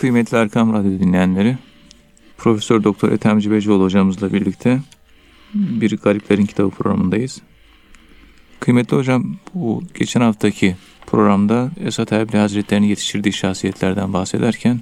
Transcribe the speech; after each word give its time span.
Kıymetli 0.00 0.36
Erkam 0.36 0.72
Radyo 0.72 0.90
dinleyenleri, 0.90 1.56
Profesör 2.38 2.84
Doktor 2.84 3.12
Ethem 3.12 3.38
Cibecioğlu 3.38 3.84
hocamızla 3.84 4.32
birlikte 4.32 4.80
bir 5.54 5.96
Gariplerin 5.96 6.46
Kitabı 6.46 6.70
programındayız. 6.70 7.42
Kıymetli 8.60 8.96
hocam, 8.96 9.36
bu 9.54 9.82
geçen 9.94 10.20
haftaki 10.20 10.76
programda 11.06 11.70
Esat 11.84 12.12
Erbil 12.12 12.38
Hazretleri'nin 12.38 12.86
yetiştirdiği 12.86 13.32
şahsiyetlerden 13.32 14.12
bahsederken 14.12 14.80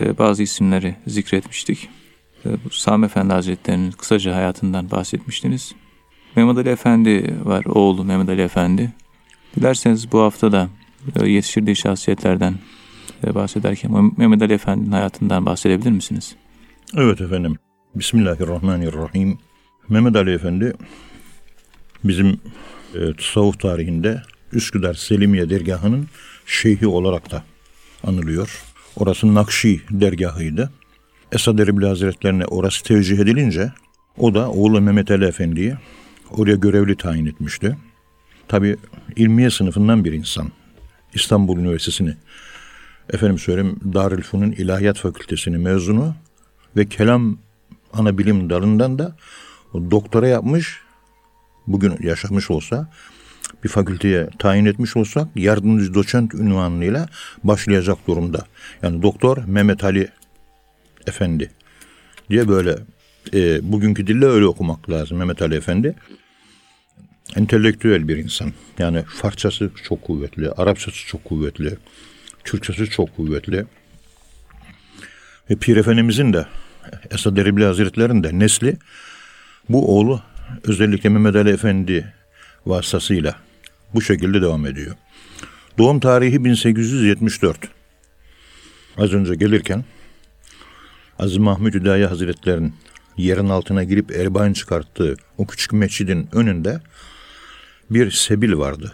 e, 0.00 0.18
bazı 0.18 0.42
isimleri 0.42 0.94
zikretmiştik. 1.06 1.88
E, 2.44 2.48
Sami 2.70 3.06
Efendi 3.06 3.32
Hazretleri'nin 3.32 3.90
kısaca 3.90 4.36
hayatından 4.36 4.90
bahsetmiştiniz. 4.90 5.74
Mehmet 6.36 6.58
Ali 6.58 6.68
Efendi 6.68 7.34
var, 7.44 7.64
oğlu 7.64 8.04
Mehmet 8.04 8.28
Ali 8.28 8.42
Efendi. 8.42 8.92
Dilerseniz 9.56 10.12
bu 10.12 10.20
hafta 10.20 10.52
da 10.52 10.68
e, 11.20 11.28
yetiştirdiği 11.28 11.76
şahsiyetlerden 11.76 12.54
bahsederken 13.22 14.12
Mehmet 14.16 14.42
Ali 14.42 14.52
Efendi'nin 14.52 14.92
hayatından 14.92 15.46
bahsedebilir 15.46 15.90
misiniz? 15.90 16.36
Evet 16.96 17.20
efendim. 17.20 17.56
Bismillahirrahmanirrahim. 17.94 19.38
Mehmet 19.88 20.16
Ali 20.16 20.34
Efendi 20.34 20.72
bizim 22.04 22.40
e, 22.94 23.12
tasavvuf 23.12 23.60
tarihinde 23.60 24.22
Üsküdar 24.52 24.94
Selimiye 24.94 25.50
dergahının 25.50 26.06
şeyhi 26.46 26.86
olarak 26.86 27.30
da 27.30 27.44
anılıyor. 28.04 28.62
Orası 28.96 29.34
Nakşi 29.34 29.80
dergahıydı. 29.90 30.70
Esad 31.32 31.58
Erbil 31.58 31.86
Hazretlerine 31.86 32.44
orası 32.46 32.84
tevcih 32.84 33.18
edilince 33.18 33.72
o 34.18 34.34
da 34.34 34.50
oğlu 34.50 34.80
Mehmet 34.80 35.10
Ali 35.10 35.24
Efendi'yi 35.24 35.74
oraya 36.30 36.56
görevli 36.56 36.96
tayin 36.96 37.26
etmişti. 37.26 37.76
Tabi 38.48 38.76
ilmiye 39.16 39.50
sınıfından 39.50 40.04
bir 40.04 40.12
insan. 40.12 40.52
İstanbul 41.14 41.58
Üniversitesi'ni 41.58 42.16
efendim 43.12 43.38
söyleyeyim 43.38 43.80
Darülfünun 43.94 44.52
İlahiyat 44.52 44.98
Fakültesini 44.98 45.58
mezunu 45.58 46.14
ve 46.76 46.88
kelam 46.88 47.38
ana 47.92 48.18
bilim 48.18 48.50
dalından 48.50 48.98
da 48.98 49.16
doktora 49.74 50.28
yapmış. 50.28 50.80
Bugün 51.66 51.96
yaşamış 52.02 52.50
olsa 52.50 52.90
bir 53.64 53.68
fakülteye 53.68 54.28
tayin 54.38 54.64
etmiş 54.64 54.96
olsak 54.96 55.28
yardımcı 55.36 55.94
doçent 55.94 56.34
ünvanıyla 56.34 57.08
başlayacak 57.44 57.98
durumda. 58.06 58.46
Yani 58.82 59.02
doktor 59.02 59.44
Mehmet 59.46 59.84
Ali 59.84 60.08
Efendi 61.06 61.50
diye 62.30 62.48
böyle 62.48 62.78
e, 63.34 63.72
bugünkü 63.72 64.06
dille 64.06 64.26
öyle 64.26 64.46
okumak 64.46 64.90
lazım 64.90 65.18
Mehmet 65.18 65.42
Ali 65.42 65.54
Efendi. 65.54 65.94
Entelektüel 67.36 68.08
bir 68.08 68.16
insan. 68.16 68.52
Yani 68.78 69.02
Farsçası 69.02 69.70
çok 69.84 70.02
kuvvetli, 70.02 70.50
Arapçası 70.50 71.06
çok 71.06 71.24
kuvvetli, 71.24 71.76
Türkçesi 72.48 72.90
çok 72.90 73.16
kuvvetli. 73.16 73.66
Ve 75.50 75.56
Pir 75.56 75.76
Efendimizin 75.76 76.32
de 76.32 76.46
Esad 77.10 77.36
Erbil 77.36 77.62
Hazretleri'nin 77.62 78.22
de 78.24 78.38
nesli 78.38 78.76
bu 79.68 79.98
oğlu 79.98 80.22
özellikle 80.64 81.08
Mehmet 81.08 81.36
Ali 81.36 81.50
Efendi 81.50 82.14
vasıtasıyla 82.66 83.36
bu 83.94 84.02
şekilde 84.02 84.42
devam 84.42 84.66
ediyor. 84.66 84.96
Doğum 85.78 86.00
tarihi 86.00 86.44
1874. 86.44 87.58
Az 88.96 89.12
önce 89.12 89.34
gelirken 89.34 89.84
Aziz 91.18 91.36
Mahmud 91.36 91.74
Hüdayi 91.74 92.06
Hazretleri'nin 92.06 92.74
yerin 93.16 93.48
altına 93.48 93.84
girip 93.84 94.10
erbain 94.10 94.52
çıkarttığı 94.52 95.16
o 95.38 95.46
küçük 95.46 95.72
mescidin 95.72 96.28
önünde 96.32 96.80
bir 97.90 98.10
sebil 98.10 98.52
vardı. 98.52 98.92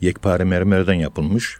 Yekpare 0.00 0.44
mermerden 0.44 0.94
yapılmış. 0.94 1.56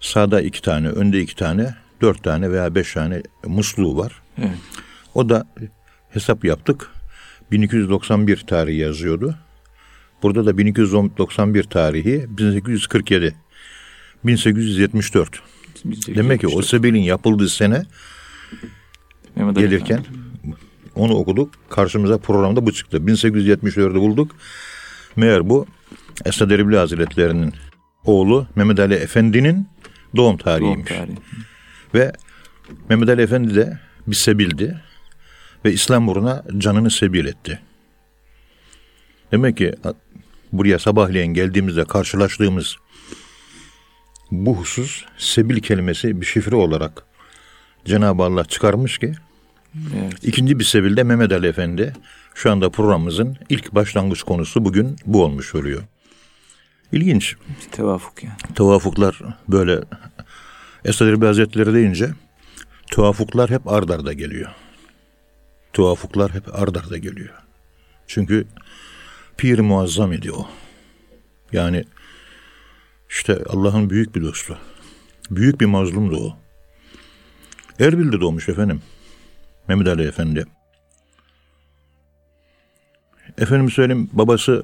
Sağda 0.00 0.40
iki 0.40 0.62
tane, 0.62 0.88
önde 0.88 1.20
iki 1.20 1.36
tane, 1.36 1.74
dört 2.00 2.22
tane 2.22 2.52
veya 2.52 2.74
beş 2.74 2.94
tane 2.94 3.22
musluğu 3.46 3.96
var. 3.96 4.22
Evet. 4.38 4.50
O 5.14 5.28
da 5.28 5.46
hesap 6.10 6.44
yaptık. 6.44 6.90
1291 7.50 8.36
tarihi 8.36 8.78
yazıyordu. 8.78 9.34
Burada 10.22 10.46
da 10.46 10.58
1291 10.58 11.62
tarihi 11.62 12.26
1847. 12.28 13.34
1874. 14.24 15.42
1874. 15.84 16.16
Demek 16.16 16.40
ki 16.40 16.48
o 16.48 16.62
Sebil'in 16.62 17.02
yapıldığı 17.02 17.48
sene 17.48 17.82
Mehmet 19.36 19.56
gelirken 19.56 20.04
onu 20.94 21.14
okuduk. 21.14 21.54
Karşımıza 21.70 22.18
programda 22.18 22.66
bu 22.66 22.72
çıktı. 22.72 22.96
1874'ü 22.96 24.00
bulduk. 24.00 24.30
Meğer 25.16 25.48
bu 25.48 25.66
Esad 26.24 26.50
Erbil 26.50 26.76
Hazretleri'nin 26.76 27.52
oğlu 28.04 28.46
Mehmet 28.56 28.80
Ali 28.80 28.94
Efendi'nin 28.94 29.68
doğum 30.16 30.36
tarihiymiş. 30.36 30.90
Doğum 30.90 30.98
tarihi. 30.98 31.18
Ve 31.94 32.12
Mehmet 32.88 33.08
Ali 33.08 33.22
Efendi 33.22 33.54
de 33.54 33.78
bir 34.06 34.16
sebildi 34.16 34.80
ve 35.64 35.72
İslam 35.72 36.08
uğruna 36.08 36.44
canını 36.58 36.90
sebil 36.90 37.26
etti. 37.26 37.60
Demek 39.32 39.56
ki 39.56 39.74
buraya 40.52 40.78
sabahleyin 40.78 41.34
geldiğimizde 41.34 41.84
karşılaştığımız 41.84 42.76
bu 44.30 44.56
husus 44.56 45.04
sebil 45.18 45.60
kelimesi 45.60 46.20
bir 46.20 46.26
şifre 46.26 46.56
olarak 46.56 47.04
Cenab-ı 47.84 48.22
Allah 48.22 48.44
çıkarmış 48.44 48.98
ki 48.98 49.12
evet. 49.96 50.14
ikinci 50.22 50.58
bir 50.58 50.64
sebilde 50.64 51.02
Mehmet 51.02 51.32
Ali 51.32 51.46
Efendi 51.46 51.92
şu 52.34 52.50
anda 52.50 52.70
programımızın 52.70 53.36
ilk 53.48 53.74
başlangıç 53.74 54.22
konusu 54.22 54.64
bugün 54.64 54.96
bu 55.06 55.24
olmuş 55.24 55.54
oluyor. 55.54 55.82
İlginç. 56.92 57.36
Tevafuk 57.72 58.24
yani. 58.24 58.36
Tevafuklar 58.54 59.20
böyle 59.48 59.80
Esad 60.84 61.06
Erbil 61.06 61.26
Hazretleri 61.26 61.74
deyince 61.74 62.10
tevafuklar 62.92 63.50
hep 63.50 63.68
ard 63.68 63.88
arda 63.88 64.12
geliyor. 64.12 64.50
Tevafuklar 65.72 66.34
hep 66.34 66.54
ard 66.54 66.74
arda 66.74 66.98
geliyor. 66.98 67.34
Çünkü 68.06 68.46
pir 69.36 69.58
muazzam 69.58 70.12
idi 70.12 70.32
o. 70.32 70.48
Yani 71.52 71.84
işte 73.08 73.38
Allah'ın 73.48 73.90
büyük 73.90 74.14
bir 74.14 74.22
dostu. 74.22 74.58
Büyük 75.30 75.60
bir 75.60 75.66
mazlumdu 75.66 76.16
o. 76.26 76.36
Erbil'de 77.80 78.20
doğmuş 78.20 78.48
efendim. 78.48 78.82
Mehmet 79.68 79.88
Ali 79.88 80.02
Efendi. 80.02 80.46
Efendim 83.38 83.70
söyleyeyim 83.70 84.10
babası 84.12 84.62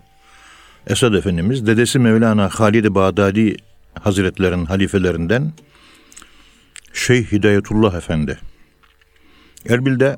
Esad 0.86 1.14
Efendimiz, 1.14 1.66
dedesi 1.66 1.98
Mevlana 1.98 2.48
Halid-i 2.48 2.94
Bağdadi 2.94 3.56
Hazretlerin 4.02 4.64
halifelerinden 4.64 5.52
Şeyh 6.92 7.32
Hidayetullah 7.32 7.94
Efendi. 7.94 8.38
Erbil'de 9.68 10.16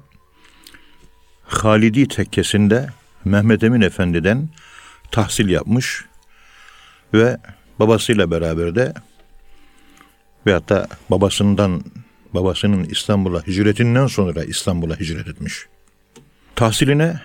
Halidi 1.43 2.09
tekkesinde 2.09 2.89
Mehmet 3.25 3.63
Emin 3.63 3.81
Efendi'den 3.81 4.49
tahsil 5.11 5.49
yapmış 5.49 6.05
ve 7.15 7.39
babasıyla 7.79 8.31
beraber 8.31 8.75
de 8.75 8.95
veyahut 10.47 10.69
da 10.69 10.89
babasından 11.11 11.85
babasının 12.35 12.85
İstanbul'a 12.85 13.43
hicretinden 13.47 14.07
sonra 14.07 14.45
İstanbul'a 14.45 14.97
hicret 14.97 15.29
etmiş. 15.29 15.67
Tahsiline 16.57 17.21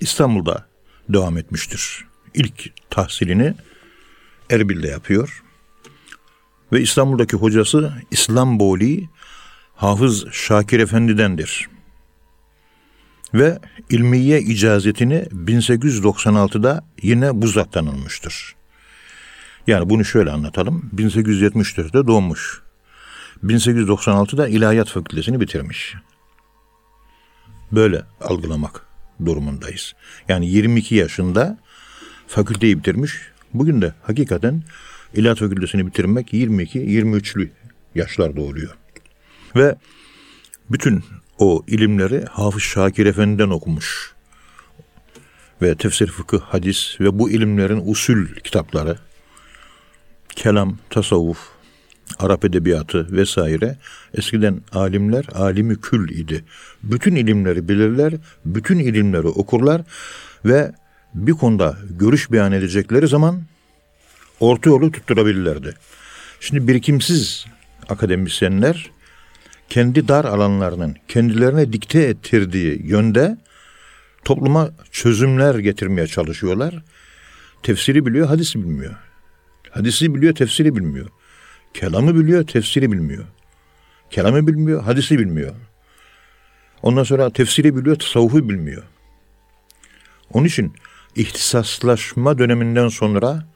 İstanbul'da 0.00 0.66
devam 1.08 1.38
etmiştir. 1.38 2.11
İlk 2.34 2.72
tahsilini 2.90 3.54
Erbil'de 4.50 4.88
yapıyor. 4.88 5.42
Ve 6.72 6.80
İstanbul'daki 6.80 7.36
hocası 7.36 7.92
İslam 8.10 8.60
Boli 8.60 9.08
Hafız 9.76 10.32
Şakir 10.32 10.80
Efendi'dendir. 10.80 11.68
Ve 13.34 13.58
ilmiye 13.90 14.40
icazetini 14.40 15.26
1896'da 15.32 16.84
yine 17.02 17.42
bu 17.42 17.46
zattan 17.46 17.86
almıştır. 17.86 18.54
Yani 19.66 19.90
bunu 19.90 20.04
şöyle 20.04 20.30
anlatalım. 20.30 20.90
1874'te 20.96 22.06
doğmuş. 22.06 22.62
1896'da 23.44 24.48
İlahiyat 24.48 24.88
Fakültesini 24.88 25.40
bitirmiş. 25.40 25.94
Böyle 27.72 28.02
algılamak 28.20 28.86
durumundayız. 29.26 29.94
Yani 30.28 30.48
22 30.48 30.94
yaşında 30.94 31.58
fakülteyi 32.32 32.78
bitirmiş. 32.78 33.12
Bugün 33.54 33.82
de 33.82 33.94
hakikaten 34.02 34.62
İlahiyat 35.14 35.38
Fakültesini 35.38 35.86
bitirmek 35.86 36.32
22-23'lü 36.32 37.48
yaşlarda 37.94 38.40
oluyor. 38.40 38.76
Ve 39.56 39.76
bütün 40.70 41.04
o 41.38 41.64
ilimleri 41.66 42.24
Hafız 42.24 42.62
Şakir 42.62 43.06
Efendi'den 43.06 43.50
okumuş. 43.50 44.12
Ve 45.62 45.74
tefsir, 45.74 46.06
fıkıh, 46.06 46.40
hadis 46.40 47.00
ve 47.00 47.18
bu 47.18 47.30
ilimlerin 47.30 47.82
usul 47.84 48.26
kitapları, 48.26 48.98
kelam, 50.36 50.78
tasavvuf, 50.90 51.38
Arap 52.18 52.44
edebiyatı 52.44 53.16
vesaire 53.16 53.78
eskiden 54.14 54.60
alimler 54.72 55.24
alimi 55.34 55.80
kül 55.80 56.10
idi. 56.10 56.44
Bütün 56.82 57.14
ilimleri 57.14 57.68
bilirler, 57.68 58.14
bütün 58.44 58.78
ilimleri 58.78 59.26
okurlar 59.26 59.82
ve 60.44 60.72
bir 61.14 61.32
konuda 61.32 61.78
görüş 61.90 62.32
beyan 62.32 62.52
edecekleri 62.52 63.08
zaman 63.08 63.42
orta 64.40 64.70
yolu 64.70 64.92
tutturabilirlerdi. 64.92 65.74
Şimdi 66.40 66.68
birikimsiz 66.68 67.46
akademisyenler 67.88 68.90
kendi 69.68 70.08
dar 70.08 70.24
alanlarının 70.24 70.96
kendilerine 71.08 71.72
dikte 71.72 72.02
ettirdiği 72.02 72.86
yönde 72.86 73.36
topluma 74.24 74.70
çözümler 74.90 75.54
getirmeye 75.54 76.06
çalışıyorlar. 76.06 76.82
Tefsiri 77.62 78.06
biliyor, 78.06 78.26
hadisi 78.26 78.58
bilmiyor. 78.58 78.96
Hadisi 79.70 80.14
biliyor, 80.14 80.34
tefsiri 80.34 80.76
bilmiyor. 80.76 81.08
Kelamı 81.74 82.16
biliyor, 82.16 82.46
tefsiri 82.46 82.92
bilmiyor. 82.92 83.24
Kelamı 84.10 84.46
bilmiyor, 84.46 84.82
hadisi 84.82 85.18
bilmiyor. 85.18 85.54
Ondan 86.82 87.02
sonra 87.04 87.30
tefsiri 87.30 87.76
biliyor, 87.76 87.96
tasavvufu 87.96 88.48
bilmiyor. 88.48 88.82
Onun 90.32 90.46
için 90.46 90.72
ihtisaslaşma 91.16 92.38
döneminden 92.38 92.88
sonra 92.88 93.46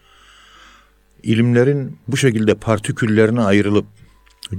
ilimlerin 1.22 1.98
bu 2.08 2.16
şekilde 2.16 2.54
partiküllerine 2.54 3.40
ayrılıp 3.40 3.86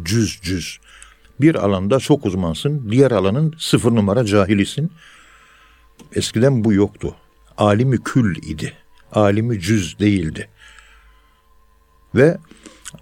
cüz 0.04 0.40
cüz 0.42 0.80
bir 1.42 1.56
alanda 1.56 2.00
çok 2.00 2.26
uzmansın, 2.26 2.92
diğer 2.92 3.12
alanın 3.12 3.56
sıfır 3.58 3.92
numara 3.92 4.26
cahilisin. 4.26 4.92
Eskiden 6.14 6.64
bu 6.64 6.74
yoktu. 6.74 7.16
Alimi 7.58 8.04
kül 8.04 8.36
idi. 8.36 8.74
Alimi 9.12 9.60
cüz 9.60 10.00
değildi. 10.00 10.50
Ve 12.16 12.38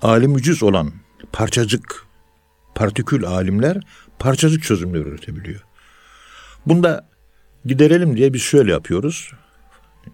alimi 0.02 0.42
cüz 0.42 0.64
olan 0.64 0.92
parçacık, 1.32 2.06
partikül 2.76 3.26
alimler 3.26 3.78
parçacık 4.20 4.64
çözümler 4.64 5.00
üretebiliyor. 5.00 5.64
Bunda 6.66 7.10
giderelim 7.66 8.18
diye 8.18 8.34
biz 8.34 8.42
şöyle 8.42 8.72
yapıyoruz. 8.72 9.32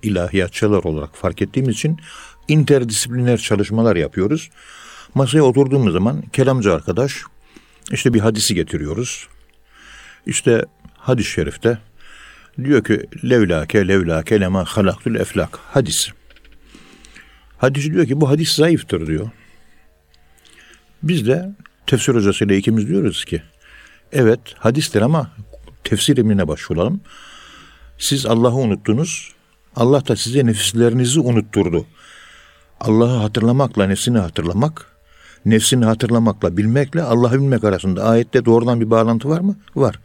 İlahiyatçılar 0.04 0.84
olarak 0.84 1.16
fark 1.16 1.42
ettiğimiz 1.42 1.76
için 1.76 2.00
interdisipliner 2.48 3.38
çalışmalar 3.38 3.96
yapıyoruz. 3.96 4.50
Masaya 5.14 5.42
oturduğumuz 5.42 5.94
zaman 5.94 6.22
kelamcı 6.22 6.74
arkadaş 6.74 7.24
işte 7.92 8.14
bir 8.14 8.20
hadisi 8.20 8.56
getiriyoruz. 8.56 9.28
İşte 10.26 10.66
hadis-i 10.98 11.30
şerifte 11.30 11.78
diyor 12.64 12.84
ki 12.84 13.06
levlake 13.30 13.88
levlake 13.88 14.42
lema 14.42 14.66
halaktul 14.66 15.16
eflak 15.16 15.58
hadis. 15.58 16.10
Hadis 17.58 17.86
diyor 17.86 18.06
ki 18.06 18.22
bu 18.22 18.30
hadis 18.30 18.56
zayıftır 18.56 19.08
diyor. 19.08 19.30
Biz 21.04 21.28
de 21.28 21.56
tefsir 21.88 22.16
hocasıyla 22.16 22.56
ikimiz 22.56 22.88
diyoruz 22.88 23.26
ki 23.26 23.42
evet 24.12 24.40
hadistir 24.58 25.02
ama 25.02 25.32
tefsir 25.84 26.18
ilmine 26.18 26.48
başvuralım. 26.48 27.02
Siz 27.98 28.26
Allah'ı 28.26 28.56
unuttunuz. 28.56 29.34
Allah 29.76 30.08
da 30.08 30.16
size 30.16 30.46
nefislerinizi 30.46 31.20
unutturdu. 31.20 31.86
Allah'ı 32.80 33.18
hatırlamakla 33.18 33.88
nefsini 33.88 34.18
hatırlamak, 34.18 34.86
nefsini 35.46 35.86
hatırlamakla 35.86 36.58
bilmekle 36.58 37.02
Allah'ı 37.02 37.34
bilmek 37.34 37.64
arasında 37.64 38.04
ayette 38.04 38.46
doğrudan 38.46 38.82
bir 38.82 38.90
bağlantı 38.90 39.30
var 39.30 39.40
mı? 39.42 39.56
Var. 39.76 40.00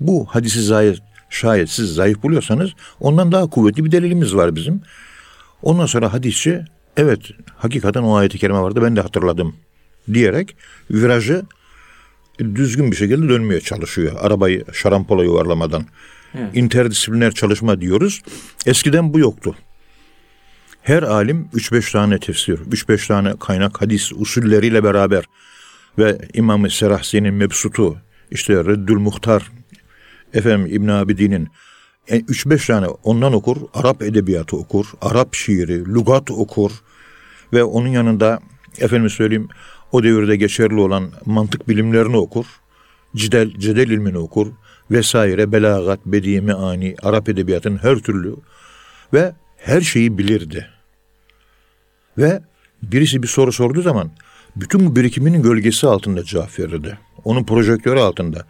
Bu 0.00 0.26
hadisi 0.26 0.62
zayıf, 0.62 0.98
şayet 1.30 1.70
siz 1.70 1.94
zayıf 1.94 2.22
buluyorsanız 2.22 2.70
ondan 3.00 3.32
daha 3.32 3.46
kuvvetli 3.46 3.84
bir 3.84 3.92
delilimiz 3.92 4.34
var 4.34 4.56
bizim. 4.56 4.80
Ondan 5.62 5.86
sonra 5.86 6.12
hadisçi 6.12 6.64
evet 6.96 7.20
hakikaten 7.56 8.02
o 8.02 8.16
ayeti 8.16 8.38
kerime 8.38 8.60
vardı 8.60 8.82
ben 8.82 8.96
de 8.96 9.00
hatırladım 9.00 9.56
diyerek 10.14 10.56
virajı 10.90 11.42
düzgün 12.38 12.90
bir 12.90 12.96
şekilde 12.96 13.28
dönmeye 13.28 13.60
çalışıyor. 13.60 14.16
Arabayı 14.20 14.64
şarampola 14.72 15.24
yuvarlamadan. 15.24 15.86
Evet. 16.38 16.50
İnterdisipliner 16.56 17.32
çalışma 17.32 17.80
diyoruz. 17.80 18.22
Eskiden 18.66 19.14
bu 19.14 19.18
yoktu. 19.18 19.56
Her 20.82 21.02
alim 21.02 21.48
3-5 21.54 21.92
tane 21.92 22.18
tefsir, 22.18 22.58
3-5 22.58 23.08
tane 23.08 23.34
kaynak 23.40 23.82
hadis 23.82 24.12
usulleriyle 24.12 24.84
beraber 24.84 25.24
ve 25.98 26.18
İmam-ı 26.34 26.70
Serahsi'nin 26.70 27.34
mebsutu, 27.34 27.96
işte 28.30 28.54
Reddül 28.54 28.96
Muhtar, 28.96 29.50
efendim 30.34 30.66
İbn 30.70 30.88
Abidin'in 30.88 31.48
3-5 32.08 32.54
e, 32.54 32.66
tane 32.66 32.86
ondan 32.86 33.32
okur, 33.32 33.56
Arap 33.74 34.02
edebiyatı 34.02 34.56
okur, 34.56 34.86
Arap 35.00 35.34
şiiri, 35.34 35.94
lugat 35.94 36.30
okur 36.30 36.72
ve 37.52 37.64
onun 37.64 37.88
yanında 37.88 38.40
efendim 38.78 39.10
söyleyeyim 39.10 39.48
o 39.92 40.02
devirde 40.02 40.36
geçerli 40.36 40.80
olan 40.80 41.10
mantık 41.26 41.68
bilimlerini 41.68 42.16
okur, 42.16 42.46
cidel, 43.16 43.50
cedel 43.58 43.88
ilmini 43.88 44.18
okur 44.18 44.52
vesaire, 44.90 45.52
belagat, 45.52 46.06
bedi, 46.06 46.40
meani, 46.40 46.94
Arap 47.02 47.28
edebiyatının 47.28 47.78
her 47.78 47.96
türlü 47.96 48.36
ve 49.12 49.32
her 49.56 49.80
şeyi 49.80 50.18
bilirdi. 50.18 50.66
Ve 52.18 52.42
birisi 52.82 53.22
bir 53.22 53.28
soru 53.28 53.52
sorduğu 53.52 53.82
zaman 53.82 54.10
bütün 54.56 54.86
bu 54.86 54.96
birikiminin 54.96 55.42
gölgesi 55.42 55.86
altında 55.86 56.24
cevap 56.24 56.58
verirdi. 56.58 56.98
Onun 57.24 57.44
projektörü 57.44 57.98
altında. 57.98 58.46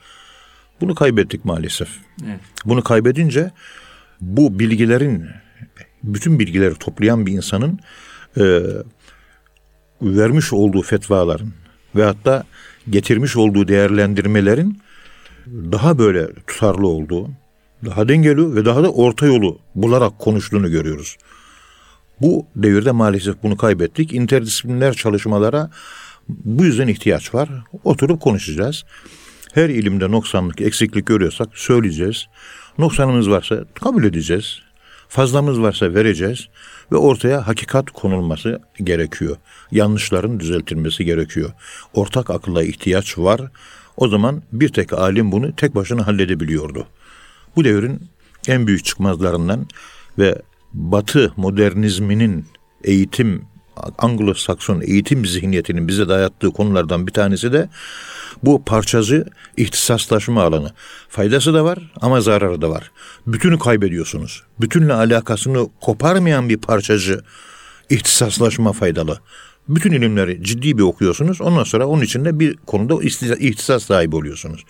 Bunu 0.80 0.94
kaybettik 0.94 1.44
maalesef. 1.44 1.88
Evet. 2.26 2.40
Bunu 2.64 2.82
kaybedince 2.82 3.50
bu 4.20 4.58
bilgilerin 4.58 5.26
bütün 6.02 6.38
bilgileri 6.38 6.74
toplayan 6.74 7.26
bir 7.26 7.32
insanın 7.32 7.78
e, 8.36 8.60
vermiş 10.02 10.52
olduğu 10.52 10.82
fetvaların 10.82 11.52
ve 11.96 12.04
hatta 12.04 12.44
getirmiş 12.90 13.36
olduğu 13.36 13.68
değerlendirmelerin 13.68 14.78
daha 15.72 15.98
böyle 15.98 16.32
tutarlı 16.46 16.88
olduğu, 16.88 17.30
daha 17.84 18.08
dengeli 18.08 18.54
ve 18.54 18.64
daha 18.64 18.82
da 18.82 18.92
orta 18.92 19.26
yolu 19.26 19.58
bularak 19.74 20.18
konuştuğunu 20.18 20.70
görüyoruz. 20.70 21.16
Bu 22.20 22.46
devirde 22.56 22.90
maalesef 22.90 23.42
bunu 23.42 23.56
kaybettik. 23.56 24.12
İnterdisipliner 24.12 24.94
çalışmalara 24.94 25.70
bu 26.28 26.64
yüzden 26.64 26.88
ihtiyaç 26.88 27.34
var. 27.34 27.48
Oturup 27.84 28.20
konuşacağız. 28.20 28.84
Her 29.52 29.68
ilimde 29.68 30.10
noksanlık, 30.10 30.60
eksiklik 30.60 31.06
görüyorsak 31.06 31.48
söyleyeceğiz. 31.54 32.26
Noksanımız 32.78 33.30
varsa 33.30 33.64
kabul 33.74 34.04
edeceğiz. 34.04 34.60
Fazlamız 35.08 35.60
varsa 35.60 35.94
vereceğiz 35.94 36.48
ve 36.92 36.96
ortaya 36.96 37.46
hakikat 37.46 37.90
konulması 37.90 38.60
gerekiyor. 38.82 39.36
Yanlışların 39.70 40.40
düzeltilmesi 40.40 41.04
gerekiyor. 41.04 41.50
Ortak 41.94 42.30
akılla 42.30 42.62
ihtiyaç 42.62 43.18
var. 43.18 43.40
O 43.98 44.08
zaman 44.08 44.42
bir 44.52 44.68
tek 44.68 44.92
alim 44.92 45.32
bunu 45.32 45.56
tek 45.56 45.74
başına 45.74 46.06
halledebiliyordu. 46.06 46.86
Bu 47.56 47.64
devrin 47.64 48.10
en 48.48 48.66
büyük 48.66 48.84
çıkmazlarından 48.84 49.66
ve 50.18 50.42
Batı 50.72 51.32
modernizminin 51.36 52.46
eğitim 52.84 53.42
Anglo-Sakson 53.98 54.84
eğitim 54.84 55.26
zihniyetinin 55.26 55.88
bize 55.88 56.08
dayattığı 56.08 56.50
konulardan 56.50 57.06
bir 57.06 57.12
tanesi 57.12 57.52
de 57.52 57.68
bu 58.42 58.64
parçacı 58.64 59.24
ihtisaslaşma 59.56 60.42
alanı. 60.42 60.72
Faydası 61.08 61.54
da 61.54 61.64
var 61.64 61.92
ama 62.00 62.20
zararı 62.20 62.62
da 62.62 62.70
var. 62.70 62.90
Bütünü 63.26 63.58
kaybediyorsunuz. 63.58 64.42
Bütünle 64.60 64.92
alakasını 64.92 65.68
koparmayan 65.80 66.48
bir 66.48 66.56
parçacı 66.56 67.20
ihtisaslaşma 67.90 68.72
faydalı. 68.72 69.20
Bütün 69.68 69.92
ilimleri 69.92 70.44
ciddi 70.44 70.78
bir 70.78 70.82
okuyorsunuz. 70.82 71.40
Ondan 71.40 71.64
sonra 71.64 71.86
onun 71.86 72.02
içinde 72.02 72.40
bir 72.40 72.56
konuda 72.56 73.02
ihtisas 73.38 73.84
sahibi 73.84 74.16
oluyorsunuz. 74.16 74.64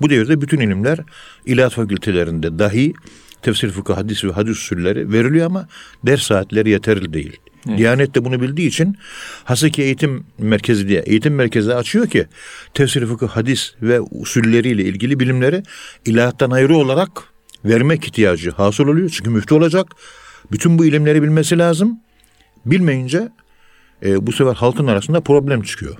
Bu 0.00 0.10
devirde 0.10 0.40
bütün 0.40 0.60
ilimler 0.60 0.98
ilahiyat 1.46 1.72
fakültelerinde 1.72 2.58
dahi 2.58 2.94
tefsir, 3.42 3.70
fıkıh, 3.70 3.96
hadis 3.96 4.24
ve 4.24 4.32
hadis 4.32 4.56
usulleri 4.56 5.12
veriliyor 5.12 5.46
ama 5.46 5.68
ders 6.06 6.22
saatleri 6.22 6.70
yeterli 6.70 7.12
değil. 7.12 7.36
Evet. 7.68 7.78
Diyanet 7.78 8.14
de 8.14 8.24
bunu 8.24 8.40
bildiği 8.40 8.68
için 8.68 8.96
Haseki 9.44 9.82
Eğitim 9.82 10.24
Merkezi 10.38 10.88
diye 10.88 11.00
eğitim 11.00 11.34
merkezi 11.34 11.74
açıyor 11.74 12.06
ki 12.06 12.26
tefsir, 12.74 13.06
fıkıh, 13.06 13.28
hadis 13.28 13.74
ve 13.82 14.00
usulleriyle 14.00 14.84
ilgili 14.84 15.20
bilimleri 15.20 15.62
ilahiyattan 16.06 16.50
ayrı 16.50 16.76
olarak 16.76 17.10
vermek 17.64 18.04
ihtiyacı 18.04 18.50
hasıl 18.50 18.88
oluyor. 18.88 19.10
Çünkü 19.10 19.30
müftü 19.30 19.54
olacak. 19.54 19.86
Bütün 20.52 20.78
bu 20.78 20.84
ilimleri 20.84 21.22
bilmesi 21.22 21.58
lazım. 21.58 22.00
Bilmeyince 22.66 23.28
e, 24.04 24.26
bu 24.26 24.32
sefer 24.32 24.54
halkın 24.54 24.86
arasında 24.86 25.20
problem 25.20 25.62
çıkıyor. 25.62 25.96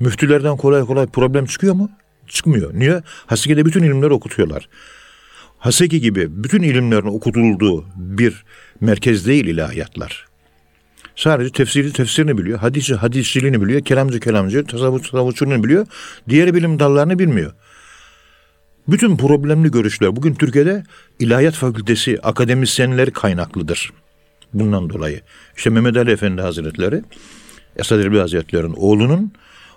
Müftülerden 0.00 0.56
kolay 0.56 0.84
kolay 0.84 1.06
problem 1.06 1.46
çıkıyor 1.46 1.74
mu? 1.74 1.90
Çıkmıyor. 2.28 2.74
Niye? 2.74 3.02
Haseki'de 3.26 3.66
bütün 3.66 3.82
ilimleri 3.82 4.12
okutuyorlar. 4.12 4.68
Haseki 5.58 6.00
gibi 6.00 6.44
bütün 6.44 6.62
ilimlerin 6.62 7.06
okutulduğu 7.06 7.84
bir 7.96 8.44
merkez 8.80 9.26
değil 9.26 9.46
ilahiyatlar. 9.46 10.26
Sadece 11.16 11.52
tefsiri 11.52 11.92
tefsirini 11.92 12.38
biliyor, 12.38 12.58
hadisi 12.58 12.94
hadisçiliğini 12.94 13.62
biliyor, 13.62 13.84
kelamcı 13.84 14.20
kelamcı, 14.20 14.64
tasavvuf 14.64 15.04
tasavvufçuluğunu 15.04 15.64
biliyor. 15.64 15.86
Diğer 16.28 16.54
bilim 16.54 16.78
dallarını 16.78 17.18
bilmiyor. 17.18 17.52
Bütün 18.88 19.16
problemli 19.16 19.70
görüşler 19.70 20.16
bugün 20.16 20.34
Türkiye'de 20.34 20.84
ilahiyat 21.18 21.54
fakültesi 21.54 22.18
akademisyenleri 22.22 23.10
kaynaklıdır. 23.10 23.92
Bundan 24.54 24.90
dolayı. 24.90 25.20
İşte 25.56 25.70
Mehmet 25.70 25.96
Ali 25.96 26.10
Efendi 26.10 26.42
Hazretleri, 26.42 27.02
Esad 27.76 28.00
Erbil 28.00 28.18
Hazretleri'nin 28.18 28.74
oğlunun 28.76 29.32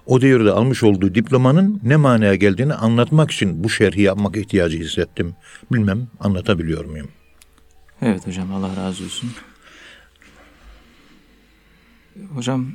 o 0.06 0.22
devirde 0.22 0.52
almış 0.52 0.84
olduğu 0.84 1.16
diplomanın 1.16 1.80
ne 1.84 1.96
manaya 1.96 2.36
geldiğini 2.36 2.74
anlatmak 2.74 3.32
için 3.32 3.64
bu 3.64 3.70
şerhi 3.70 4.02
yapmak 4.02 4.38
ihtiyacı 4.38 4.78
hissettim. 4.78 5.36
Bilmem 5.72 6.08
anlatabiliyor 6.20 6.86
muyum? 6.86 7.08
Evet 8.02 8.28
hocam 8.28 8.54
Allah 8.54 8.76
razı 8.76 9.04
olsun. 9.04 9.30
Hocam 12.36 12.68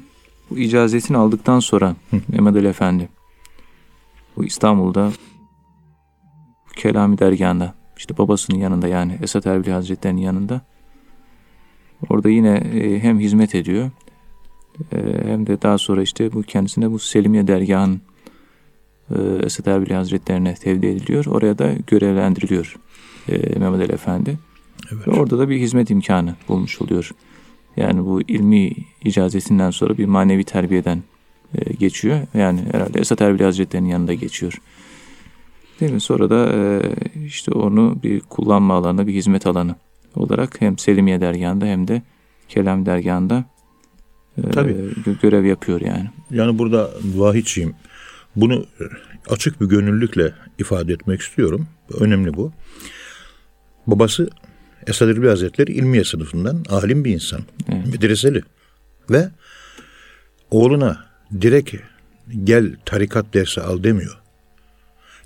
bu 0.50 0.58
icazetini 0.58 1.16
aldıktan 1.16 1.60
sonra 1.60 1.96
Mehmet 2.28 2.56
Ali 2.56 2.68
Efendi 2.68 3.08
bu 4.36 4.44
İstanbul'da 4.44 5.12
Kelami 6.76 7.18
dergahında 7.18 7.74
işte 7.96 8.18
babasının 8.18 8.58
yanında 8.58 8.88
yani 8.88 9.18
Esat 9.22 9.46
Erbil 9.46 9.70
Hazretleri'nin 9.70 10.20
yanında 10.20 10.60
orada 12.08 12.28
yine 12.28 12.56
e, 12.56 12.98
hem 12.98 13.20
hizmet 13.20 13.54
ediyor 13.54 13.90
e, 14.92 14.98
hem 15.24 15.46
de 15.46 15.62
daha 15.62 15.78
sonra 15.78 16.02
işte 16.02 16.32
bu 16.32 16.42
kendisine 16.42 16.90
bu 16.90 16.98
Selimiye 16.98 17.46
dergahın 17.46 18.00
e, 19.10 19.18
Esat 19.42 19.68
Erbil 19.68 19.90
Hazretlerine 19.90 20.54
tevdi 20.54 20.86
ediliyor. 20.86 21.26
Oraya 21.26 21.58
da 21.58 21.72
görevlendiriliyor 21.86 22.76
Mehmet 23.28 23.80
Ali 23.80 23.92
Efendi. 23.92 24.38
Evet. 24.92 25.08
Ve 25.08 25.12
orada 25.12 25.38
da 25.38 25.48
bir 25.48 25.58
hizmet 25.58 25.90
imkanı 25.90 26.34
bulmuş 26.48 26.82
oluyor. 26.82 27.10
Yani 27.76 28.04
bu 28.04 28.22
ilmi 28.22 28.72
icazetinden 29.04 29.70
sonra 29.70 29.98
bir 29.98 30.06
manevi 30.06 30.44
terbiyeden 30.44 31.02
e, 31.54 31.72
geçiyor. 31.72 32.20
Yani 32.34 32.60
herhalde 32.72 33.00
Esat 33.00 33.22
Erbil 33.22 33.44
Hazretleri'nin 33.44 33.88
yanında 33.88 34.14
geçiyor. 34.14 34.60
Değil 35.80 35.92
mi? 35.92 36.00
Sonra 36.00 36.30
da 36.30 36.52
e, 36.52 36.82
işte 37.24 37.50
onu 37.52 37.98
bir 38.02 38.20
kullanma 38.20 38.74
alanı, 38.74 39.06
bir 39.06 39.14
hizmet 39.14 39.46
alanı 39.46 39.74
olarak 40.18 40.60
hem 40.60 40.78
Selimiye 40.78 41.20
dergahında 41.20 41.64
hem 41.64 41.88
de 41.88 42.02
Kelam 42.48 42.86
dergahında 42.86 43.44
e, 44.38 44.50
Tabii. 44.50 44.76
görev 45.22 45.44
yapıyor 45.44 45.80
yani. 45.80 46.10
Yani 46.30 46.58
burada 46.58 46.90
vahidçiyim. 47.04 47.74
Bunu 48.36 48.66
açık 49.28 49.60
bir 49.60 49.66
gönüllülükle 49.66 50.32
ifade 50.58 50.92
etmek 50.92 51.20
istiyorum. 51.20 51.66
Önemli 52.00 52.34
bu. 52.34 52.52
Babası 53.86 54.30
Esad 54.86 55.08
Erbil 55.08 55.28
Hazretleri 55.28 55.72
ilmiye 55.72 56.04
sınıfından 56.04 56.64
alim 56.68 57.04
bir 57.04 57.14
insan. 57.14 57.40
Evet. 57.68 57.86
Medreseli. 57.86 58.42
Ve 59.10 59.28
oğluna 60.50 61.04
direkt 61.40 61.74
gel 62.44 62.76
tarikat 62.84 63.34
dersi 63.34 63.60
al 63.60 63.82
demiyor. 63.82 64.18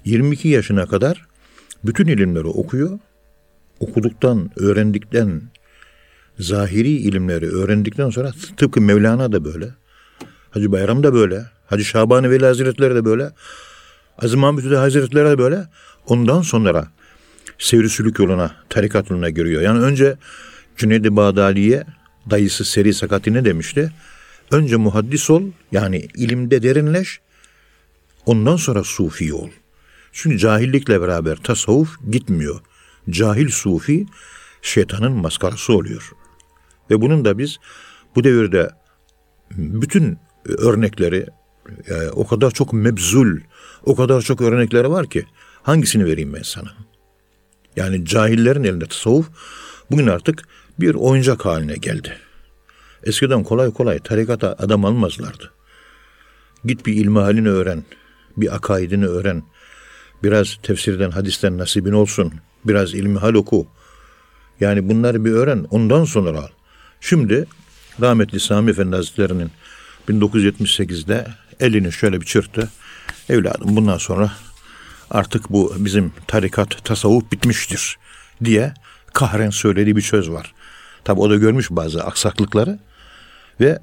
22 0.04 0.49
yaşına 0.49 0.87
kadar 0.87 1.26
bütün 1.84 2.06
ilimleri 2.06 2.46
okuyor. 2.46 2.99
Okuduktan, 3.82 4.50
öğrendikten, 4.56 5.42
zahiri 6.38 6.90
ilimleri 6.90 7.46
öğrendikten 7.46 8.10
sonra 8.10 8.32
tıpkı 8.56 8.80
Mevlana 8.80 9.32
da 9.32 9.44
böyle. 9.44 9.74
Hacı 10.50 10.72
Bayram 10.72 11.02
da 11.02 11.14
böyle. 11.14 11.44
Hacı 11.66 11.84
Şabani 11.84 12.30
Veli 12.30 12.44
Hazretleri 12.44 12.94
de 12.94 13.04
böyle. 13.04 13.30
Aziz 14.18 14.34
Mahmud 14.34 14.72
Hazretleri 14.72 15.30
de 15.30 15.38
böyle. 15.38 15.66
Ondan 16.06 16.42
sonra 16.42 16.88
seyri 17.58 17.88
sülük 17.88 18.18
yoluna, 18.18 18.54
tarikat 18.68 19.10
yoluna 19.10 19.30
giriyor. 19.30 19.62
Yani 19.62 19.78
önce 19.78 20.16
Cüneyd-i 20.76 21.16
Bağdali'ye 21.16 21.84
dayısı 22.30 22.64
Seri 22.64 22.94
Sakati 22.94 23.32
ne 23.32 23.44
demişti? 23.44 23.92
Önce 24.50 24.76
muhaddis 24.76 25.30
ol, 25.30 25.42
yani 25.72 26.08
ilimde 26.16 26.62
derinleş, 26.62 27.20
ondan 28.26 28.56
sonra 28.56 28.84
sufi 28.84 29.34
ol. 29.34 29.48
Çünkü 30.12 30.38
cahillikle 30.38 31.00
beraber 31.00 31.36
tasavvuf 31.36 31.96
gitmiyor. 32.10 32.60
Cahil 33.11 33.49
sufi 33.49 34.06
şeytanın 34.62 35.12
maskarası 35.12 35.73
oluyor. 35.73 36.12
Ve 36.90 37.00
bunun 37.00 37.25
da 37.25 37.38
biz 37.38 37.59
bu 38.16 38.25
devirde 38.25 38.71
bütün 39.50 40.18
örnekleri 40.44 41.26
e, 41.88 42.09
o 42.09 42.26
kadar 42.26 42.50
çok 42.50 42.73
mebzul, 42.73 43.38
o 43.85 43.97
kadar 43.97 44.23
çok 44.23 44.40
örnekleri 44.40 44.90
var 44.90 45.06
ki 45.06 45.26
hangisini 45.62 46.04
vereyim 46.04 46.35
ben 46.35 46.42
sana? 46.42 46.71
Yani 47.76 48.04
cahillerin 48.04 48.64
elinde 48.64 48.87
tasavvuf 48.87 49.30
bugün 49.90 50.06
artık 50.06 50.42
bir 50.80 50.94
oyuncak 50.94 51.44
haline 51.44 51.75
geldi. 51.75 52.18
Eskiden 53.04 53.42
kolay 53.42 53.71
kolay 53.71 53.99
tarikata 53.99 54.56
adam 54.59 54.85
almazlardı. 54.85 55.52
Git 56.64 56.87
bir 56.87 56.92
ilmi 56.92 57.18
halini 57.18 57.49
öğren, 57.49 57.85
bir 58.37 58.54
akaidini 58.54 59.06
öğren, 59.06 59.42
biraz 60.23 60.59
tefsirden, 60.62 61.11
hadisten 61.11 61.59
nasibin 61.59 61.92
olsun, 61.92 62.32
biraz 62.64 62.95
ilmi 62.95 63.19
hal 63.19 63.35
oku. 63.35 63.66
Yani 64.61 64.88
bunları 64.88 65.25
bir 65.25 65.33
öğren, 65.33 65.66
ondan 65.71 66.04
sonra 66.04 66.38
al. 66.38 66.49
Şimdi 67.00 67.47
rahmetli 68.00 68.40
Sami 68.40 68.71
Efendi 68.71 68.97
Hazretleri'nin 68.97 69.50
1978'de 70.09 71.26
elini 71.61 71.92
şöyle 71.92 72.21
bir 72.21 72.26
çırptı. 72.26 72.71
Evladım 73.28 73.76
bundan 73.76 73.99
sonra 73.99 74.33
artık 75.11 75.50
bu 75.50 75.75
bizim 75.78 76.12
tarikat, 76.26 76.85
tasavvuf 76.85 77.33
bitmiştir 77.33 77.99
diye 78.45 78.75
kahren 79.12 79.50
söylediği 79.50 79.97
bir 79.97 80.02
söz 80.02 80.31
var. 80.31 80.54
Tabi 81.04 81.21
o 81.21 81.31
da 81.31 81.37
görmüş 81.37 81.71
bazı 81.71 82.04
aksaklıkları 82.04 82.78
ve 83.61 83.78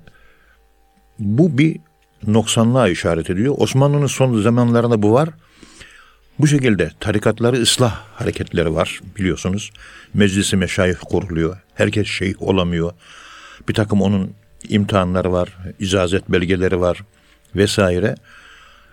bu 1.19 1.57
bir 1.57 1.79
noksanlığa 2.27 2.87
işaret 2.87 3.29
ediyor. 3.29 3.55
Osmanlı'nın 3.57 4.07
son 4.07 4.41
zamanlarında 4.41 5.01
bu 5.01 5.13
var. 5.13 5.29
Bu 6.39 6.47
şekilde 6.47 6.91
tarikatları 6.99 7.61
ıslah 7.61 8.03
hareketleri 8.15 8.75
var 8.75 9.01
biliyorsunuz. 9.17 9.71
Meclisi 10.13 10.57
meşayih 10.57 10.95
kuruluyor. 11.05 11.57
Herkes 11.75 12.07
şeyh 12.07 12.41
olamıyor. 12.41 12.91
Bir 13.69 13.73
takım 13.73 14.01
onun 14.01 14.33
imtihanları 14.69 15.31
var, 15.31 15.57
icazet 15.79 16.29
belgeleri 16.29 16.81
var 16.81 17.03
vesaire. 17.55 18.15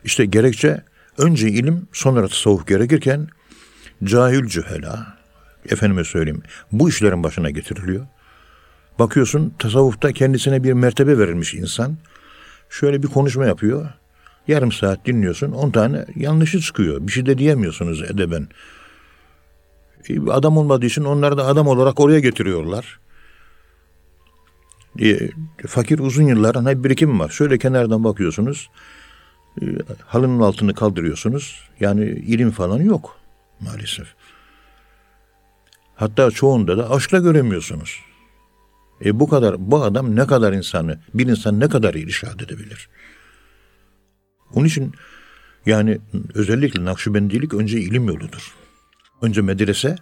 İşte 0.05 0.25
gerekçe 0.25 0.83
önce 1.19 1.49
ilim 1.49 1.89
sonra 1.93 2.29
tasavvuf 2.29 2.67
gerekirken 2.67 3.29
cahil 4.05 4.47
cühela 4.47 5.17
efendime 5.69 6.05
söyleyeyim 6.05 6.43
bu 6.73 6.89
işlerin 6.89 7.23
başına 7.23 7.51
getiriliyor. 7.51 8.07
Bakıyorsun 8.99 9.55
tasavvufta 9.59 10.13
kendisine 10.13 10.65
bir 10.65 10.73
mertebe 10.73 11.19
verilmiş 11.19 11.55
insan. 11.55 11.97
Şöyle 12.71 13.03
bir 13.03 13.09
konuşma 13.09 13.47
yapıyor. 13.47 13.89
Yarım 14.49 14.73
saat 14.73 15.07
dinliyorsun. 15.07 15.53
On 15.53 15.71
tane 15.71 16.07
yanlışı 16.17 16.61
çıkıyor. 16.61 17.07
Bir 17.07 17.13
şey 17.13 17.27
de 17.27 17.39
diyemiyorsunuz 17.39 18.03
edeben. 18.03 18.49
E, 20.09 20.31
adam 20.31 20.57
olmadığı 20.57 20.87
için 20.87 21.05
onları 21.05 21.37
da 21.37 21.47
adam 21.47 21.67
olarak 21.67 22.01
oraya 22.01 22.21
getiriyorlar. 22.21 23.01
E, 25.01 25.29
fakir 25.67 25.99
uzun 25.99 26.23
yıllar 26.23 26.57
hani 26.57 26.85
birikim 26.85 27.21
var. 27.21 27.29
Şöyle 27.29 27.59
kenardan 27.59 28.05
bakıyorsunuz. 28.05 28.71
E, 29.63 29.65
halının 30.07 30.41
altını 30.41 30.75
kaldırıyorsunuz. 30.75 31.69
Yani 31.81 32.05
ilim 32.05 32.51
falan 32.51 32.83
yok 32.83 33.17
maalesef. 33.61 34.07
Hatta 35.97 36.31
çoğunda 36.31 36.79
da 36.79 36.91
aşkla 36.91 37.19
göremiyorsunuz. 37.19 38.01
E 39.05 39.21
bu 39.21 39.29
kadar, 39.29 39.71
bu 39.71 39.83
adam 39.85 40.17
ne 40.17 40.27
kadar 40.27 40.53
insanı, 40.53 40.99
bir 41.15 41.27
insan 41.27 41.61
ne 41.61 41.69
kadar 41.69 41.95
irşad 41.95 42.41
edebilir? 42.41 42.89
Onun 44.55 44.67
için 44.67 44.95
yani 45.67 45.99
özellikle 46.35 46.85
Nakşibendilik 46.85 47.55
önce 47.55 47.81
ilim 47.81 48.09
yoludur. 48.09 48.55
Önce 49.23 49.41
medrese, 49.41 49.97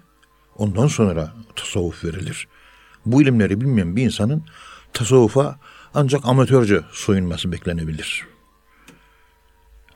ondan 0.56 0.86
sonra 0.86 1.34
tasavvuf 1.56 2.04
verilir. 2.04 2.48
Bu 3.06 3.22
ilimleri 3.22 3.60
bilmeyen 3.60 3.96
bir 3.96 4.02
insanın 4.02 4.44
tasavvufa 4.92 5.58
ancak 5.94 6.24
amatörce 6.24 6.80
soyunması 6.92 7.52
beklenebilir. 7.52 8.26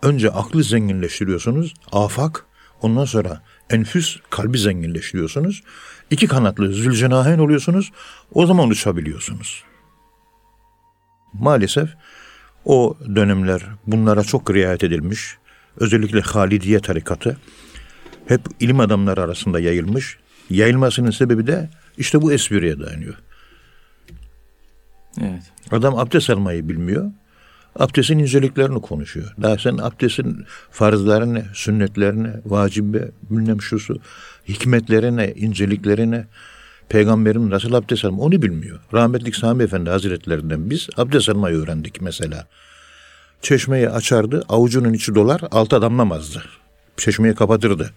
Önce 0.03 0.31
aklı 0.31 0.63
zenginleştiriyorsunuz, 0.63 1.75
afak, 1.93 2.47
ondan 2.83 3.05
sonra 3.05 3.43
enfüs, 3.71 4.17
kalbi 4.31 4.59
zenginleştiriyorsunuz. 4.59 5.63
İki 6.11 6.27
kanatlı 6.27 6.73
zülcenahen 6.73 7.39
oluyorsunuz. 7.39 7.93
O 8.33 8.47
zaman 8.47 8.69
uçabiliyorsunuz. 8.69 9.65
Maalesef 11.33 11.91
o 12.69 12.97
dönemler 13.15 13.63
bunlara 13.87 14.23
çok 14.23 14.55
riayet 14.55 14.85
edilmiş. 14.85 15.37
Özellikle 15.77 16.21
Halidiye 16.21 16.81
tarikatı 16.81 17.37
hep 18.27 18.41
ilim 18.61 18.81
adamları 18.81 19.23
arasında 19.23 19.61
yayılmış. 19.61 20.19
Yayılmasının 20.51 21.11
sebebi 21.11 21.47
de 21.47 21.71
işte 21.99 22.23
bu 22.23 22.33
espriye 22.33 22.81
dayanıyor. 22.81 23.15
Evet. 25.21 25.43
Adam 25.71 25.99
abdest 25.99 26.31
almayı 26.31 26.69
bilmiyor. 26.69 27.11
Abdestin 27.77 28.19
inceliklerini 28.19 28.81
konuşuyor. 28.81 29.35
Daha 29.43 29.59
sen 29.59 29.79
abdestin 29.79 30.45
farzlarını, 30.71 31.45
sünnetlerini, 31.55 32.29
vacibi, 32.47 33.03
bilmem 33.31 33.63
şusu, 33.63 34.01
hikmetlerini, 34.49 35.35
inceliklerini, 35.37 36.25
peygamberin 36.89 37.51
nasıl 37.51 37.73
abdest 37.73 38.05
alma 38.05 38.23
onu 38.23 38.43
bilmiyor. 38.43 38.81
Rahmetlik 38.95 39.37
Sami 39.37 39.63
Efendi 39.63 39.91
Hazretlerinden 39.91 40.71
biz 40.71 40.89
abdest 40.97 41.29
almayı 41.29 41.57
öğrendik 41.57 42.01
mesela. 42.01 42.47
Çeşmeyi 43.43 43.91
açardı, 43.91 44.45
avucunun 44.49 44.93
içi 44.93 45.15
dolar, 45.15 45.41
alta 45.51 45.83
damlamazdı. 45.83 46.43
Çeşmeyi 46.97 47.35
kapatırdı. 47.35 47.91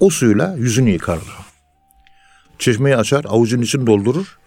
O 0.00 0.10
suyla 0.10 0.54
yüzünü 0.58 0.90
yıkardı. 0.90 1.30
Çeşmeyi 2.58 2.96
açar, 2.96 3.24
avucun 3.28 3.62
içini 3.62 3.86
doldurur, 3.86 4.38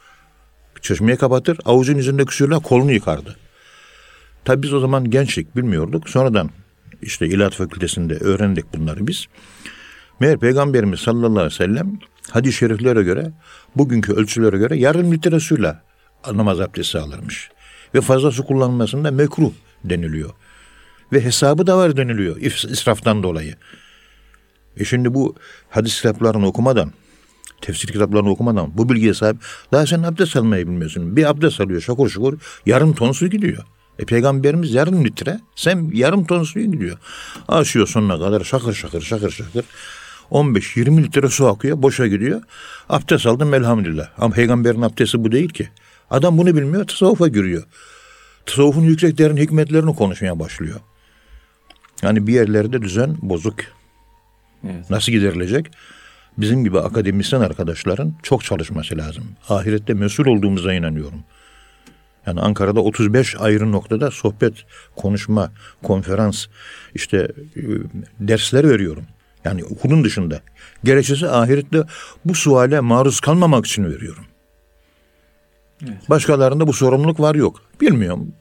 çeşmeyi 0.82 1.18
kapatır, 1.18 1.58
avucun 1.66 1.98
içindeki 1.98 2.36
suyla 2.36 2.60
kolunu 2.60 2.92
yıkardı. 2.92 3.36
Tabi 4.46 4.64
biz 4.64 4.74
o 4.74 4.80
zaman 4.80 5.10
gençlik 5.10 5.56
bilmiyorduk. 5.56 6.10
Sonradan 6.10 6.50
işte 7.02 7.28
İlahi 7.28 7.56
Fakültesinde 7.56 8.18
öğrendik 8.18 8.74
bunları 8.74 9.08
biz. 9.08 9.26
Meğer 10.20 10.40
Peygamberimiz 10.40 11.00
sallallahu 11.00 11.30
aleyhi 11.40 11.46
ve 11.46 11.66
sellem 11.66 12.00
hadis-i 12.32 12.58
şeriflere 12.58 13.04
göre 13.04 13.32
bugünkü 13.76 14.14
ölçülere 14.14 14.58
göre 14.58 14.78
yarım 14.78 15.14
litre 15.14 15.40
suyla 15.40 15.84
namaz 16.34 16.60
abdesti 16.60 17.00
alırmış. 17.00 17.50
Ve 17.96 18.02
fazla 18.02 18.32
su 18.32 18.46
kullanmasında 18.46 19.12
mekruh 19.12 19.52
deniliyor. 19.84 20.30
Ve 21.14 21.22
hesabı 21.22 21.68
da 21.68 21.78
var 21.78 21.98
deniliyor 21.98 22.38
israftan 22.42 23.24
dolayı. 23.24 23.56
E 24.78 24.86
şimdi 24.86 25.14
bu 25.14 25.36
hadis 25.70 25.98
kitaplarını 25.98 26.48
okumadan, 26.48 26.92
tefsir 27.62 27.88
kitaplarını 27.88 28.30
okumadan 28.30 28.78
bu 28.78 28.90
bilgiye 28.90 29.14
sahip 29.14 29.38
daha 29.72 29.86
sen 29.86 30.04
abdest 30.04 30.36
almayı 30.36 30.68
bilmiyorsun. 30.68 31.16
Bir 31.16 31.30
abdest 31.30 31.62
alıyor 31.62 31.82
şakur 31.82 32.10
şakur 32.10 32.40
yarım 32.66 32.94
ton 32.94 33.12
su 33.12 33.28
gidiyor. 33.28 33.64
E 34.00 34.06
peygamberimiz 34.06 34.74
yarım 34.74 35.06
litre 35.06 35.40
sen 35.56 35.92
yarım 35.94 36.26
ton 36.26 36.44
suyu 36.44 36.72
gidiyor. 36.72 36.98
Aşıyor 37.48 37.88
sonuna 37.88 38.20
kadar 38.20 38.44
şakır 38.44 38.74
şakır 38.74 39.02
şakır 39.02 39.32
şakır. 39.32 39.66
15-20 40.32 41.04
litre 41.04 41.30
su 41.30 41.48
akıyor 41.48 41.82
boşa 41.82 42.08
gidiyor. 42.08 42.42
Abdest 42.90 43.26
aldım 43.26 43.54
elhamdülillah. 43.54 44.10
Ama 44.18 44.34
peygamberin 44.36 44.82
abdesti 44.82 45.24
bu 45.24 45.32
değil 45.32 45.50
ki. 45.50 45.70
Adam 46.10 46.38
bunu 46.38 46.56
bilmiyor 46.56 46.88
tasavvufa 46.88 47.28
giriyor. 47.28 47.64
Tasavvufun 48.46 48.82
yüksek 48.82 49.18
derin 49.18 49.38
hikmetlerini 49.38 49.96
konuşmaya 49.96 50.40
başlıyor. 50.40 50.80
Yani 52.02 52.28
bir 52.28 52.34
yerlerde 52.34 52.82
düzen 52.82 53.18
bozuk. 53.22 53.56
Evet. 54.64 54.90
Nasıl 54.90 55.12
giderilecek? 55.12 55.66
Bizim 56.38 56.64
gibi 56.64 56.80
akademisyen 56.80 57.42
arkadaşların 57.42 58.14
çok 58.24 58.44
çalışması 58.44 58.98
lazım. 58.98 59.24
Ahirette 59.50 59.94
mesul 59.94 60.26
olduğumuza 60.26 60.74
inanıyorum. 60.74 61.24
Yani 62.26 62.42
Ankara'da 62.42 62.82
35 62.82 63.36
ayrı 63.40 63.72
noktada 63.72 64.12
sohbet, 64.12 64.54
konuşma, 64.96 65.52
konferans, 65.84 66.46
işte 66.96 67.18
e, 67.56 67.62
dersler 68.20 68.70
veriyorum. 68.70 69.04
Yani 69.46 69.64
okulun 69.64 70.04
dışında. 70.04 70.42
Gerekçesi 70.84 71.30
ahirette 71.30 71.84
bu 72.26 72.36
suale 72.36 72.80
maruz 72.80 73.20
kalmamak 73.20 73.66
için 73.66 73.86
veriyorum. 73.86 74.26
Evet. 75.84 76.10
Başkalarında 76.10 76.68
bu 76.68 76.74
sorumluluk 76.74 77.20
var 77.20 77.36
yok. 77.36 77.62
Bilmiyorum. 77.82 78.32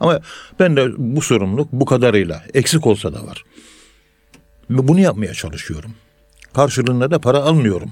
Ama 0.00 0.20
ben 0.60 0.76
de 0.76 0.92
bu 0.98 1.20
sorumluluk 1.20 1.72
bu 1.72 1.84
kadarıyla 1.84 2.42
eksik 2.54 2.86
olsa 2.86 3.14
da 3.14 3.26
var. 3.26 3.44
Ve 4.70 4.88
bunu 4.88 5.00
yapmaya 5.00 5.34
çalışıyorum. 5.34 5.90
Karşılığında 6.54 7.10
da 7.10 7.18
para 7.18 7.38
almıyorum. 7.38 7.90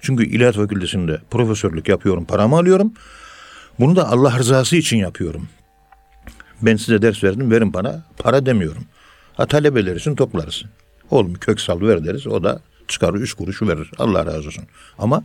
Çünkü 0.00 0.24
İlahiyat 0.24 0.54
Fakültesi'nde 0.54 1.20
profesörlük 1.30 1.88
yapıyorum, 1.88 2.24
paramı 2.24 2.56
alıyorum. 2.58 2.92
Bunu 3.80 3.96
da 3.96 4.08
Allah 4.08 4.38
rızası 4.38 4.76
için 4.76 4.96
yapıyorum. 4.96 5.48
Ben 6.62 6.76
size 6.76 7.02
ders 7.02 7.24
verdim, 7.24 7.50
verin 7.50 7.72
bana. 7.72 8.04
Para 8.18 8.46
demiyorum. 8.46 8.84
Ha 9.34 9.46
talebeler 9.46 9.96
için 9.96 10.14
toplarız. 10.14 10.64
Oğlum 11.14 11.34
köksal 11.34 11.80
ver 11.80 12.04
deriz. 12.04 12.26
O 12.26 12.44
da 12.44 12.60
çıkarır 12.88 13.20
üç 13.20 13.34
kuruşu 13.34 13.68
verir. 13.68 13.90
Allah 13.98 14.26
razı 14.26 14.48
olsun. 14.48 14.64
Ama 14.98 15.24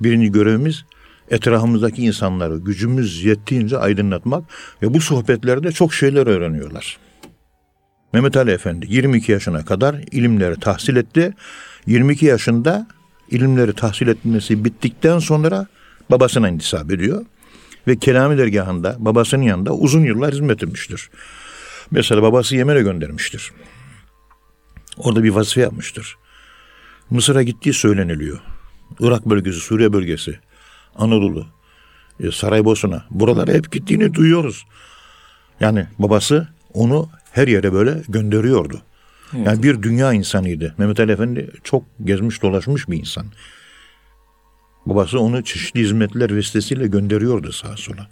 birinci 0.00 0.32
görevimiz 0.32 0.84
etrafımızdaki 1.30 2.02
insanları 2.02 2.56
gücümüz 2.56 3.24
yettiğince 3.24 3.78
aydınlatmak 3.78 4.44
ve 4.82 4.94
bu 4.94 5.00
sohbetlerde 5.00 5.72
çok 5.72 5.94
şeyler 5.94 6.26
öğreniyorlar. 6.26 6.98
Mehmet 8.12 8.36
Ali 8.36 8.50
Efendi 8.50 8.86
22 8.88 9.32
yaşına 9.32 9.64
kadar 9.64 9.94
ilimleri 10.10 10.60
tahsil 10.60 10.96
etti. 10.96 11.34
22 11.86 12.26
yaşında 12.26 12.86
ilimleri 13.30 13.72
tahsil 13.72 14.08
etmesi 14.08 14.64
bittikten 14.64 15.18
sonra 15.18 15.66
babasına 16.10 16.48
intisap 16.48 16.92
ediyor. 16.92 17.24
Ve 17.86 17.96
Kelami 17.96 18.38
dergahında 18.38 18.96
babasının 18.98 19.42
yanında 19.42 19.74
uzun 19.74 20.04
yıllar 20.04 20.32
hizmet 20.34 20.62
etmiştir. 20.62 21.10
Mesela 21.90 22.22
babası 22.22 22.56
Yemen'e 22.56 22.82
göndermiştir. 22.82 23.52
Orada 24.98 25.24
bir 25.24 25.30
vazife 25.30 25.60
yapmıştır. 25.60 26.16
Mısır'a 27.10 27.42
gittiği 27.42 27.72
söyleniliyor. 27.72 28.40
Irak 29.00 29.26
bölgesi, 29.26 29.60
Suriye 29.60 29.92
bölgesi, 29.92 30.38
Anadolu, 30.94 31.46
e, 32.20 32.30
Saraybosna 32.30 33.04
buralara 33.10 33.52
hep 33.52 33.72
gittiğini 33.72 34.14
duyuyoruz. 34.14 34.66
Yani 35.60 35.86
babası 35.98 36.48
onu 36.74 37.08
her 37.32 37.48
yere 37.48 37.72
böyle 37.72 38.02
gönderiyordu. 38.08 38.82
Evet. 39.36 39.46
Yani 39.46 39.62
bir 39.62 39.82
dünya 39.82 40.12
insanıydı. 40.12 40.74
Mehmet 40.78 41.00
Ali 41.00 41.12
Efendi 41.12 41.50
çok 41.64 41.84
gezmiş 42.04 42.42
dolaşmış 42.42 42.88
bir 42.88 42.98
insan. 42.98 43.26
Babası 44.86 45.20
onu 45.20 45.44
çeşitli 45.44 45.80
hizmetler 45.80 46.36
vesilesiyle 46.36 46.86
gönderiyordu 46.86 47.52
sağa 47.52 47.76
sola. 47.76 48.08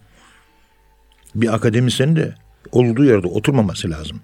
Bir 1.35 1.55
akademisyen 1.55 2.17
de 2.17 2.35
olduğu 2.73 3.05
yerde 3.05 3.27
oturmaması 3.27 3.91
lazım. 3.91 4.21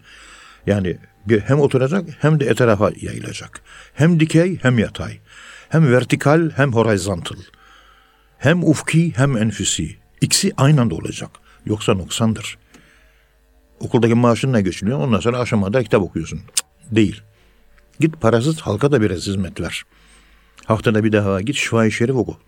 Yani 0.67 0.99
hem 1.47 1.61
oturacak 1.61 2.09
hem 2.19 2.41
de 2.41 2.47
etrafa 2.47 2.91
yayılacak. 3.01 3.61
Hem 3.95 4.21
dikey 4.21 4.59
hem 4.63 4.79
yatay. 4.79 5.19
Hem 5.69 5.93
vertikal 5.93 6.51
hem 6.57 6.73
horizontal. 6.73 7.37
Hem 8.39 8.65
ufki 8.65 9.13
hem 9.17 9.37
enfüsi. 9.37 9.97
İkisi 10.21 10.53
aynı 10.57 10.81
anda 10.81 10.95
olacak. 10.95 11.31
Yoksa 11.67 11.95
noksandır. 11.95 12.59
Okuldaki 13.81 14.15
maaşınla 14.15 14.61
geçiniyor. 14.61 14.99
Ondan 14.99 15.21
sonra 15.21 15.39
aşamada 15.39 15.83
kitap 15.83 16.03
okuyorsun. 16.03 16.41
Cık, 16.55 16.67
değil. 16.91 17.23
Git 18.01 18.21
parasız 18.21 18.61
halka 18.61 18.93
da 18.93 19.01
biraz 19.01 19.27
hizmet 19.27 19.61
ver. 19.61 19.83
Haftada 20.65 21.05
bir 21.05 21.13
defa 21.13 21.41
git 21.41 21.57
Şifa-i 21.57 21.93
Şerif 21.93 22.17
oku. 22.17 22.39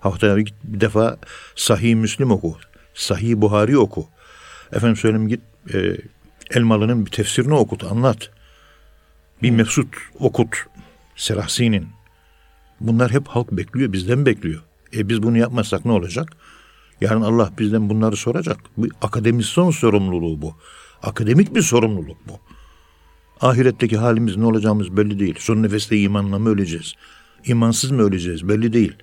Haftada 0.00 0.36
bir, 0.36 0.54
bir 0.64 0.80
defa 0.80 1.18
Sahih 1.56 1.94
Müslim 1.94 2.30
oku. 2.30 2.56
Sahih 2.94 3.36
Buhari 3.36 3.78
oku. 3.78 4.08
Efendim 4.72 4.96
söyleyeyim 4.96 5.28
git 5.28 5.40
e, 5.74 5.96
Elmalı'nın 6.50 7.06
bir 7.06 7.10
tefsirini 7.10 7.54
okut, 7.54 7.84
anlat. 7.84 8.30
Bir 9.42 9.50
Mesut 9.50 9.88
okut. 10.20 10.66
Serahsi'nin. 11.16 11.88
Bunlar 12.80 13.10
hep 13.10 13.28
halk 13.28 13.52
bekliyor, 13.52 13.92
bizden 13.92 14.26
bekliyor. 14.26 14.62
E 14.96 15.08
biz 15.08 15.22
bunu 15.22 15.38
yapmazsak 15.38 15.84
ne 15.84 15.92
olacak? 15.92 16.28
Yarın 17.00 17.22
Allah 17.22 17.50
bizden 17.58 17.90
bunları 17.90 18.16
soracak. 18.16 18.58
Bu 18.76 18.86
akademisyen 19.02 19.70
sorumluluğu 19.70 20.42
bu. 20.42 20.56
Akademik 21.02 21.54
bir 21.54 21.62
sorumluluk 21.62 22.16
bu. 22.28 22.40
Ahiretteki 23.46 23.96
halimiz 23.96 24.36
ne 24.36 24.46
olacağımız 24.46 24.96
belli 24.96 25.18
değil. 25.18 25.34
Son 25.38 25.62
nefeste 25.62 25.98
imanla 25.98 26.38
mı 26.38 26.48
öleceğiz? 26.48 26.94
İmansız 27.44 27.90
mı 27.90 28.02
öleceğiz 28.02 28.48
belli 28.48 28.72
değil. 28.72 28.96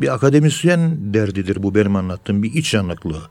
Bir 0.00 0.14
akademisyen 0.14 1.14
derdidir 1.14 1.62
bu 1.62 1.74
benim 1.74 1.96
anlattığım 1.96 2.42
bir 2.42 2.52
iç 2.52 2.74
yanıklığı. 2.74 3.30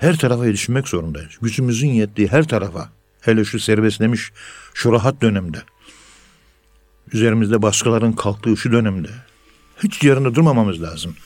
Her 0.00 0.16
tarafa 0.18 0.46
erişmek 0.46 0.88
zorundayız. 0.88 1.38
Gücümüzün 1.42 1.88
yettiği 1.88 2.28
her 2.28 2.48
tarafa. 2.48 2.88
Hele 3.20 3.44
şu 3.44 3.58
serbestlemiş, 3.58 4.32
şu 4.74 4.92
rahat 4.92 5.22
dönemde. 5.22 5.58
Üzerimizde 7.12 7.62
baskıların 7.62 8.12
kalktığı 8.12 8.56
şu 8.56 8.72
dönemde. 8.72 9.08
Hiç 9.82 10.02
yerinde 10.02 10.34
durmamamız 10.34 10.82
lazım. 10.82 11.16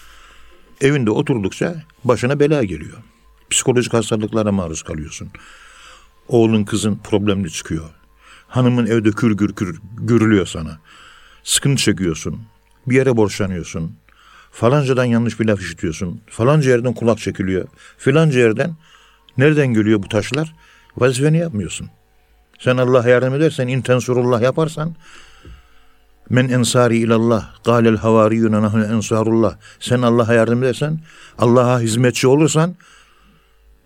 Evinde 0.80 1.10
oturdukça 1.10 1.82
başına 2.04 2.40
bela 2.40 2.64
geliyor. 2.64 2.96
Psikolojik 3.50 3.92
hastalıklara 3.92 4.52
maruz 4.52 4.82
kalıyorsun. 4.82 5.28
Oğlun 6.28 6.64
kızın 6.64 7.00
problemli 7.04 7.50
çıkıyor. 7.50 7.90
Hanımın 8.48 8.86
evde 8.86 9.10
kür 9.10 9.32
gür 9.32 9.54
kür 9.54 9.80
gürülüyor 9.96 10.46
sana. 10.46 10.78
Sıkıntı 11.44 11.82
çekiyorsun. 11.82 12.42
Bir 12.86 12.94
yere 12.94 13.16
borçlanıyorsun. 13.16 13.96
Falancadan 14.54 15.04
yanlış 15.04 15.40
bir 15.40 15.46
laf 15.46 15.60
işitiyorsun. 15.60 16.20
Falanca 16.26 16.70
yerden 16.70 16.92
kulak 16.92 17.18
çekiliyor. 17.18 17.68
Filanca 17.98 18.40
yerden 18.40 18.74
nereden 19.38 19.66
geliyor 19.66 20.02
bu 20.02 20.08
taşlar? 20.08 20.54
Vazifeni 20.96 21.38
yapmıyorsun. 21.38 21.90
Sen 22.58 22.76
Allah'a 22.76 23.08
yardım 23.08 23.34
edersen, 23.34 23.68
intensurullah 23.68 24.42
yaparsan 24.42 24.94
Men 26.30 26.48
ensari 26.48 26.96
ilallah. 26.96 27.64
Galel 27.64 27.96
havariyuna 27.96 28.62
nahnu 28.62 28.84
ensarullah. 28.84 29.56
Sen 29.80 30.02
Allah'a 30.02 30.34
yardım 30.34 30.62
edersen, 30.62 31.00
Allah'a 31.38 31.80
hizmetçi 31.80 32.26
olursan 32.26 32.74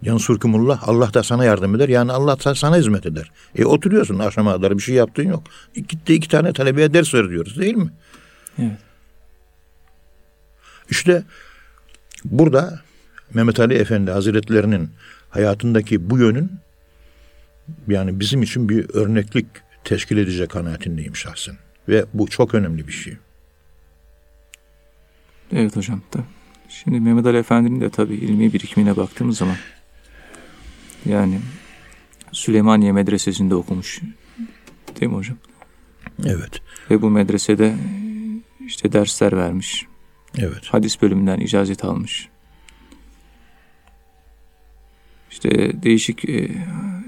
yansurkumullah. 0.02 0.88
Allah 0.88 1.14
da 1.14 1.22
sana 1.22 1.44
yardım 1.44 1.74
eder. 1.74 1.88
Yani 1.88 2.12
Allah 2.12 2.44
da 2.44 2.54
sana 2.54 2.76
hizmet 2.76 3.06
eder. 3.06 3.30
E 3.56 3.64
oturuyorsun 3.64 4.18
akşama 4.18 4.52
kadar 4.52 4.78
bir 4.78 4.82
şey 4.82 4.94
yaptığın 4.94 5.28
yok. 5.28 5.42
Gitti 5.74 6.14
iki 6.14 6.28
tane 6.28 6.52
talebeye 6.52 6.94
ders 6.94 7.14
veriyoruz 7.14 7.58
değil 7.58 7.76
mi? 7.76 7.90
Evet. 8.58 8.87
İşte 10.90 11.22
burada 12.24 12.80
Mehmet 13.34 13.60
Ali 13.60 13.74
Efendi 13.74 14.10
Hazretlerinin 14.10 14.90
hayatındaki 15.30 16.10
bu 16.10 16.18
yönün 16.18 16.50
yani 17.88 18.20
bizim 18.20 18.42
için 18.42 18.68
bir 18.68 18.94
örneklik 18.94 19.46
teşkil 19.84 20.16
edecek 20.16 20.50
kanaatindeyim 20.50 21.16
şahsen. 21.16 21.56
Ve 21.88 22.04
bu 22.14 22.26
çok 22.26 22.54
önemli 22.54 22.88
bir 22.88 22.92
şey. 22.92 23.16
Evet 25.52 25.76
hocam. 25.76 26.02
Da. 26.14 26.20
Şimdi 26.68 27.00
Mehmet 27.00 27.26
Ali 27.26 27.36
Efendi'nin 27.36 27.80
de 27.80 27.90
tabii 27.90 28.14
ilmi 28.14 28.52
birikimine 28.52 28.96
baktığımız 28.96 29.38
zaman 29.38 29.56
yani 31.06 31.40
Süleymaniye 32.32 32.92
Medresesi'nde 32.92 33.54
okumuş. 33.54 34.00
Değil 35.00 35.12
mi 35.12 35.16
hocam? 35.16 35.36
Evet. 36.24 36.62
Ve 36.90 37.02
bu 37.02 37.10
medresede 37.10 37.74
işte 38.66 38.92
dersler 38.92 39.36
vermiş. 39.36 39.86
Evet. 40.40 40.66
Hadis 40.70 41.02
bölümünden 41.02 41.40
icazet 41.40 41.84
almış. 41.84 42.28
İşte 45.30 45.82
değişik 45.82 46.24
e, 46.28 46.48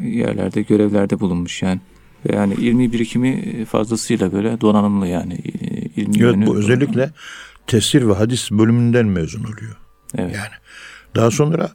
yerlerde 0.03 0.63
görevlerde 0.63 1.21
bulunmuş 1.21 1.63
yani. 1.63 1.81
Ve 2.27 2.37
yani 2.37 2.55
ilmi 2.55 2.93
birikimi 2.93 3.65
fazlasıyla 3.65 4.33
böyle 4.33 4.61
donanımlı 4.61 5.07
yani. 5.07 5.35
E, 5.35 6.01
ilmi 6.01 6.25
evet 6.25 6.47
bu 6.47 6.59
özellikle 6.59 7.11
tesir 7.67 8.09
ve 8.09 8.13
hadis 8.13 8.51
bölümünden 8.51 9.07
mezun 9.07 9.45
oluyor. 9.45 9.77
Evet. 10.19 10.35
Yani 10.35 10.55
Daha 11.17 11.31
sonra 11.31 11.71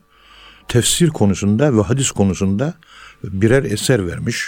tefsir 0.68 1.10
konusunda 1.10 1.78
ve 1.78 1.82
hadis 1.82 2.12
konusunda 2.12 2.74
birer 3.24 3.64
eser 3.64 4.08
vermiş. 4.08 4.48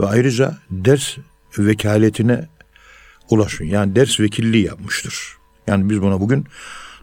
Ve 0.00 0.06
ayrıca 0.06 0.58
ders 0.70 1.16
vekaletine 1.58 2.48
ulaşıyor. 3.30 3.70
Yani 3.70 3.96
ders 3.96 4.20
vekilliği 4.20 4.64
yapmıştır. 4.64 5.39
Yani 5.70 5.90
biz 5.90 6.02
buna 6.02 6.20
bugün 6.20 6.46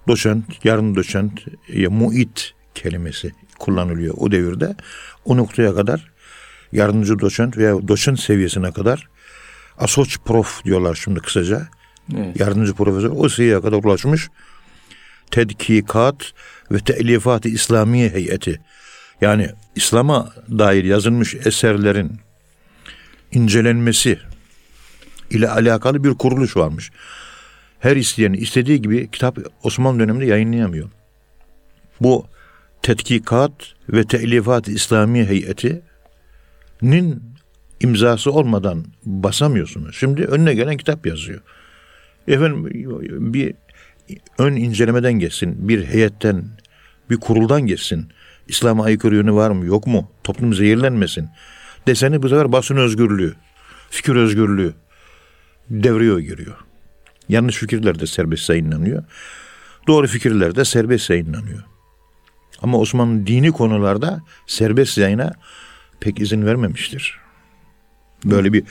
doçent, 0.08 0.66
yarın 0.66 0.96
doçent, 0.96 1.46
ya 1.74 1.90
muit 1.90 2.54
kelimesi 2.76 3.32
kullanılıyor 3.60 4.14
o 4.18 4.32
devirde. 4.32 4.76
O 5.26 5.38
noktaya 5.38 5.76
kadar 5.76 6.12
yardımcı 6.72 7.20
doçent 7.20 7.58
veya 7.58 7.88
doçent 7.88 8.20
seviyesine 8.20 8.72
kadar 8.72 9.08
asoç 9.78 10.18
prof 10.26 10.66
diyorlar 10.66 10.96
şimdi 10.96 11.20
kısaca. 11.20 11.68
Evet. 12.16 12.40
Yardımcı 12.40 12.74
profesör 12.74 13.12
o 13.16 13.30
seviyeye 13.30 13.62
kadar 13.62 13.84
ulaşmış. 13.84 14.30
Tedkikat 15.32 16.34
ve 16.72 16.80
Telifat-ı 16.80 17.50
İslamiye 17.50 18.10
Heyeti. 18.10 18.62
Yani 19.22 19.50
İslam'a 19.76 20.34
dair 20.50 20.84
yazılmış 20.84 21.36
eserlerin 21.36 22.20
incelenmesi 23.32 24.20
ile 25.30 25.50
alakalı 25.50 26.04
bir 26.04 26.14
kuruluş 26.14 26.58
varmış. 26.58 26.92
Her 27.80 27.96
isteyen 27.96 28.34
istediği 28.34 28.82
gibi 28.82 29.12
kitap 29.12 29.40
Osmanlı 29.64 30.00
döneminde 30.00 30.26
yayınlayamıyor. 30.26 30.90
Bu 32.02 32.26
Tetkikat 32.82 33.52
ve 33.90 34.04
Telifat 34.04 34.68
İslami 34.68 35.26
Heyeti'nin 35.26 37.24
imzası 37.80 38.32
olmadan 38.32 38.86
basamıyorsunuz. 39.06 39.96
Şimdi 39.96 40.26
önüne 40.26 40.54
gelen 40.54 40.78
kitap 40.78 41.06
yazıyor. 41.06 41.42
Efendim 42.28 42.66
bir 43.34 43.54
ön 44.38 44.56
incelemeden 44.56 45.14
geçsin, 45.14 45.70
bir 45.70 45.86
heyetten, 45.86 46.46
bir 47.10 47.18
kuruldan 47.18 47.62
geçsin. 47.62 48.08
İslam'a 48.48 48.84
aykırı 48.84 49.16
yönü 49.16 49.34
var 49.34 49.52
mı, 49.52 49.66
yok 49.66 49.88
mu? 49.88 50.12
Toplum 50.24 50.54
zehirlenmesin. 50.54 51.30
Deseni 51.88 52.22
bu 52.24 52.30
sefer 52.30 52.52
basın 52.52 52.78
özgürlüğü, 52.78 53.34
fikir 53.90 54.16
özgürlüğü 54.16 54.74
devreye 55.70 56.22
giriyor. 56.22 56.56
Yanlış 57.30 57.56
fikirler 57.56 58.00
de 58.00 58.08
serbest 58.08 58.50
yayınlanıyor. 58.50 59.04
Doğru 59.88 60.08
fikirler 60.08 60.56
de 60.56 60.66
serbest 60.66 61.10
yayınlanıyor. 61.10 61.64
Ama 62.62 62.78
Osmanlı 62.78 63.28
dini 63.28 63.52
konularda 63.52 64.22
serbest 64.48 64.98
yayına 64.98 65.34
pek 66.00 66.20
izin 66.20 66.46
vermemiştir. 66.46 67.20
Böyle 68.26 68.54
bir 68.54 68.64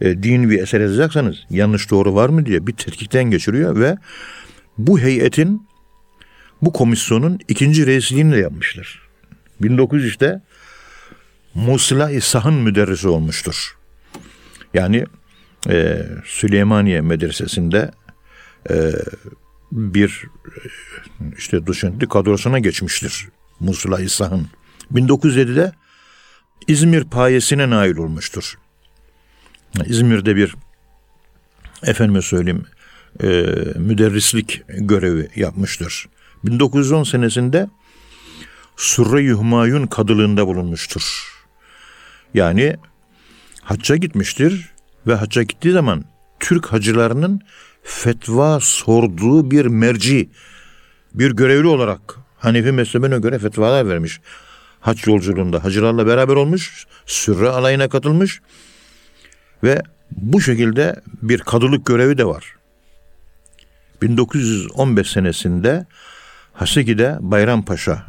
e, 0.00 0.22
din 0.22 0.50
bir 0.50 0.62
eser 0.62 0.80
yazacaksanız 0.80 1.36
yanlış 1.50 1.90
doğru 1.90 2.14
var 2.14 2.28
mı 2.28 2.46
diye 2.46 2.66
bir 2.66 2.72
tetkikten 2.72 3.24
geçiriyor 3.24 3.80
ve 3.80 3.96
bu 4.78 4.98
heyetin 4.98 5.68
bu 6.62 6.72
komisyonun 6.72 7.38
ikinci 7.48 7.86
reisliğini 7.86 8.32
de 8.32 8.38
yapmışlar. 8.38 9.02
1903'te 9.62 10.42
Musla-i 11.54 12.20
Sahın 12.20 12.54
müderrisi 12.54 13.08
olmuştur. 13.08 13.76
Yani 14.74 15.04
e, 15.68 16.06
Süleymaniye 16.24 17.00
Medresesi'nde 17.00 17.90
e, 18.70 18.92
bir 19.72 20.24
işte 21.38 21.66
doçentlik 21.66 22.10
kadrosuna 22.10 22.58
geçmiştir. 22.58 23.28
Musula 23.60 24.00
İsa'nın. 24.00 24.46
1907'de 24.94 25.72
İzmir 26.68 27.04
payesine 27.04 27.70
nail 27.70 27.96
olmuştur. 27.96 28.58
İzmir'de 29.86 30.36
bir 30.36 30.54
efendime 31.82 32.22
söyleyeyim 32.22 32.64
e, 33.22 33.26
müderrislik 33.76 34.62
görevi 34.68 35.28
yapmıştır. 35.36 36.08
1910 36.44 37.02
senesinde 37.02 37.68
Surre-i 38.76 39.86
kadılığında 39.86 40.46
bulunmuştur. 40.46 41.02
Yani 42.34 42.76
hacca 43.62 43.96
gitmiştir 43.96 44.72
ve 45.06 45.14
hacca 45.14 45.42
gittiği 45.42 45.72
zaman 45.72 46.04
Türk 46.40 46.66
hacılarının 46.66 47.40
fetva 47.82 48.60
sorduğu 48.60 49.50
bir 49.50 49.66
merci, 49.66 50.28
bir 51.14 51.30
görevli 51.30 51.66
olarak 51.66 52.00
Hanefi 52.38 52.72
mezhebine 52.72 53.18
göre 53.18 53.38
fetvalar 53.38 53.88
vermiş. 53.88 54.20
Hac 54.80 55.06
yolculuğunda 55.06 55.64
hacılarla 55.64 56.06
beraber 56.06 56.34
olmuş, 56.34 56.86
sürre 57.06 57.48
alayına 57.48 57.88
katılmış 57.88 58.40
ve 59.62 59.82
bu 60.10 60.40
şekilde 60.40 61.00
bir 61.22 61.38
kadılık 61.38 61.86
görevi 61.86 62.18
de 62.18 62.24
var. 62.24 62.54
1915 64.02 65.10
senesinde 65.10 65.86
Haseki'de 66.52 67.16
Bayrampaşa, 67.20 68.04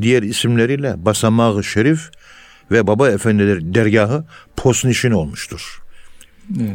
diğer 0.00 0.22
isimleriyle 0.22 1.04
Basamağı 1.04 1.64
Şerif 1.64 2.10
ve 2.70 2.86
Baba 2.86 3.10
Efendileri 3.10 3.74
dergahı 3.74 4.24
posnişin 4.56 5.10
olmuştur. 5.10 5.83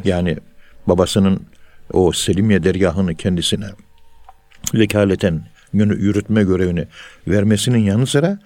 Yani 0.04 0.38
babasının 0.88 1.42
o 1.94 2.12
Selimiye 2.12 2.64
dergahını 2.64 3.16
kendisine 3.16 3.66
vekaleten 4.74 5.46
yürütme 5.74 6.44
görevini 6.44 6.88
vermesinin 7.28 7.80
yanı 7.80 8.08
sıra 8.08 8.40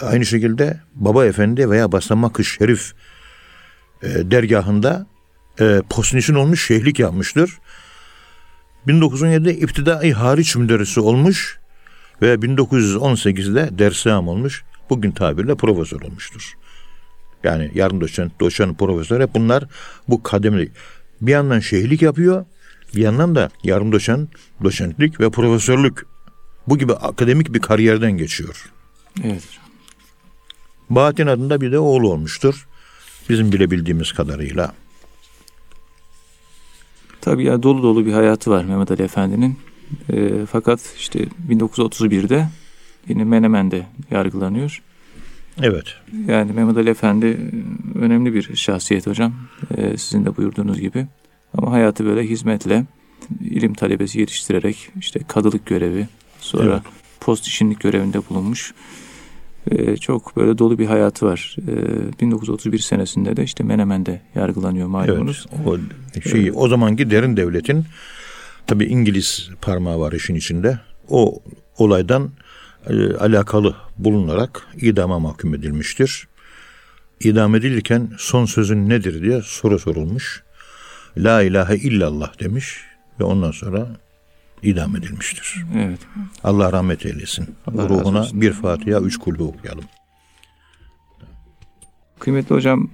aynı 0.00 0.26
şekilde 0.26 0.80
Baba 0.94 1.26
Efendi 1.26 1.70
veya 1.70 1.92
Basamak-ı 1.92 2.44
Şerif 2.44 2.92
e, 4.02 4.08
dergahında 4.08 5.06
e, 5.60 5.82
posnişin 5.90 6.34
olmuş 6.34 6.66
şeyhlik 6.66 6.98
yapmıştır. 6.98 7.58
1917'de 8.86 9.54
iptidai 9.56 10.12
hariç 10.12 10.56
müderrisi 10.56 11.00
olmuş 11.00 11.58
ve 12.22 12.34
1918'de 12.34 13.78
dersam 13.78 14.28
olmuş. 14.28 14.64
Bugün 14.90 15.10
tabirle 15.10 15.54
profesör 15.54 16.00
olmuştur. 16.00 16.54
Yani 17.44 17.70
yarım 17.74 18.00
doçent, 18.00 18.40
doçent, 18.40 18.78
profesör 18.78 19.20
hep 19.20 19.34
bunlar 19.34 19.64
bu 20.08 20.22
kademli. 20.22 20.70
Bir 21.20 21.32
yandan 21.32 21.60
şeyhlik 21.60 22.02
yapıyor, 22.02 22.44
bir 22.94 23.00
yandan 23.00 23.34
da 23.34 23.50
yarım 23.64 23.92
doçent, 23.92 24.30
doçentlik 24.62 25.20
ve 25.20 25.30
profesörlük 25.30 26.06
bu 26.66 26.78
gibi 26.78 26.92
akademik 26.92 27.54
bir 27.54 27.60
kariyerden 27.60 28.12
geçiyor. 28.12 28.72
Evet. 29.24 29.42
Bahattin 30.90 31.26
adında 31.26 31.60
bir 31.60 31.72
de 31.72 31.78
oğlu 31.78 32.12
olmuştur. 32.12 32.66
Bizim 33.28 33.52
bilebildiğimiz 33.52 34.12
kadarıyla. 34.12 34.72
Tabii 37.20 37.44
ya 37.44 37.62
dolu 37.62 37.82
dolu 37.82 38.06
bir 38.06 38.12
hayatı 38.12 38.50
var 38.50 38.64
Mehmet 38.64 38.90
Ali 38.90 39.02
Efendi'nin. 39.02 39.58
E, 40.12 40.46
fakat 40.46 40.94
işte 40.98 41.26
1931'de 41.48 42.48
yine 43.08 43.24
Menemen'de 43.24 43.86
yargılanıyor. 44.10 44.82
Evet. 45.62 45.94
Yani 46.26 46.52
Mehmet 46.52 46.76
Ali 46.76 46.90
Efendi 46.90 47.26
e, 47.26 47.98
önemli 47.98 48.34
bir 48.34 48.56
şahsiyet 48.56 49.06
hocam. 49.06 49.34
E, 49.76 49.96
sizin 49.96 50.24
de 50.24 50.36
buyurduğunuz 50.36 50.80
gibi. 50.80 51.06
ama 51.58 51.72
hayatı 51.72 52.04
böyle 52.04 52.22
hizmetle 52.22 52.84
ilim 53.40 53.74
talebesi 53.74 54.20
yetiştirerek 54.20 54.90
işte 55.00 55.20
kadılık 55.28 55.66
görevi 55.66 56.06
sonra 56.40 56.72
evet. 56.72 56.82
post 57.20 57.46
işinlik 57.46 57.80
görevinde 57.80 58.28
bulunmuş. 58.30 58.74
Ee, 59.70 59.96
çok 59.96 60.36
böyle 60.36 60.58
dolu 60.58 60.78
bir 60.78 60.86
hayatı 60.86 61.26
var. 61.26 61.56
Ee, 61.68 62.20
1931 62.20 62.78
senesinde 62.78 63.36
de 63.36 63.44
işte 63.44 63.64
Menemen'de 63.64 64.20
yargılanıyor 64.34 64.86
malumunuz. 64.86 65.46
Evet, 65.56 65.66
o, 65.66 65.78
şey, 66.30 66.42
evet. 66.42 66.52
o 66.56 66.68
zamanki 66.68 67.10
derin 67.10 67.36
devletin 67.36 67.84
tabi 68.66 68.84
İngiliz 68.84 69.50
parmağı 69.60 70.00
var 70.00 70.12
işin 70.12 70.34
içinde. 70.34 70.78
O 71.08 71.42
olaydan 71.78 72.30
e, 72.88 73.16
alakalı 73.16 73.76
bulunarak 73.98 74.66
idama 74.76 75.18
mahkum 75.18 75.54
edilmiştir. 75.54 76.28
İdam 77.20 77.54
edilirken 77.54 78.10
son 78.18 78.44
sözün 78.44 78.88
nedir 78.88 79.22
diye 79.22 79.40
soru 79.44 79.78
sorulmuş. 79.78 80.42
La 81.16 81.42
ilahe 81.42 81.76
illallah 81.76 82.40
demiş 82.40 82.80
ve 83.20 83.24
ondan 83.24 83.50
sonra 83.50 83.86
idam 84.62 84.96
edilmiştir. 84.96 85.64
Evet. 85.76 86.00
Allah 86.44 86.72
rahmet 86.72 87.06
eylesin. 87.06 87.54
Allah 87.66 87.88
Ruhuna 87.88 88.26
bir 88.32 88.52
Fatiha, 88.52 89.00
üç 89.00 89.16
kulhu 89.16 89.44
okuyalım. 89.44 89.84
Kıymetli 92.18 92.54
hocam, 92.54 92.90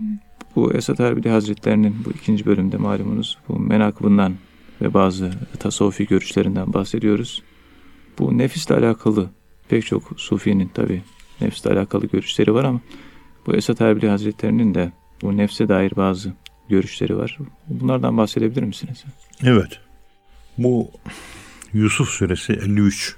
bu 0.56 0.72
Esat 0.72 1.00
Erbili 1.00 1.28
Hazretlerinin 1.28 2.04
bu 2.04 2.10
ikinci 2.10 2.46
bölümde 2.46 2.76
malumunuz 2.76 3.38
bu 3.48 3.58
menakıbından 3.58 4.34
ve 4.82 4.94
bazı 4.94 5.30
tasavvufi 5.58 6.06
görüşlerinden 6.06 6.72
bahsediyoruz. 6.72 7.42
Bu 8.18 8.38
nefisle 8.38 8.74
alakalı 8.74 9.30
pek 9.68 9.86
çok 9.86 10.12
sufinin 10.16 10.68
tabi 10.68 11.02
nefsle 11.40 11.70
alakalı 11.70 12.06
görüşleri 12.06 12.54
var 12.54 12.64
ama 12.64 12.80
bu 13.46 13.54
Esat 13.54 13.80
Erbili 13.80 14.08
Hazretlerinin 14.08 14.74
de 14.74 14.92
bu 15.22 15.36
nefse 15.36 15.68
dair 15.68 15.92
bazı 15.96 16.32
görüşleri 16.68 17.16
var. 17.16 17.38
Bunlardan 17.66 18.16
bahsedebilir 18.16 18.62
misiniz? 18.62 19.04
Evet. 19.44 19.80
Bu 20.58 20.90
Yusuf 21.72 22.08
suresi 22.08 22.52
53 22.52 23.16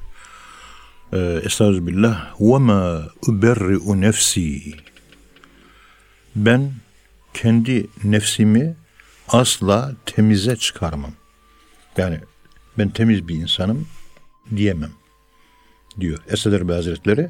ee, 1.12 1.40
Estağfirullah 1.44 2.40
ve 2.40 2.58
ma 2.58 3.08
uberri'u 3.28 4.00
nefsi 4.00 4.62
ben 6.36 6.72
kendi 7.34 7.86
nefsimi 8.04 8.76
asla 9.28 9.94
temize 10.06 10.56
çıkarmam. 10.56 11.12
Yani 11.96 12.20
ben 12.78 12.88
temiz 12.88 13.28
bir 13.28 13.34
insanım 13.34 13.86
diyemem. 14.56 14.90
Diyor 16.00 16.18
Esed 16.28 16.52
Erbil 16.52 16.74
Hazretleri. 16.74 17.28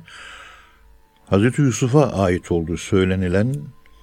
Hazreti 1.26 1.62
Yusuf'a 1.62 2.12
ait 2.12 2.52
olduğu 2.52 2.76
söylenilen 2.76 3.54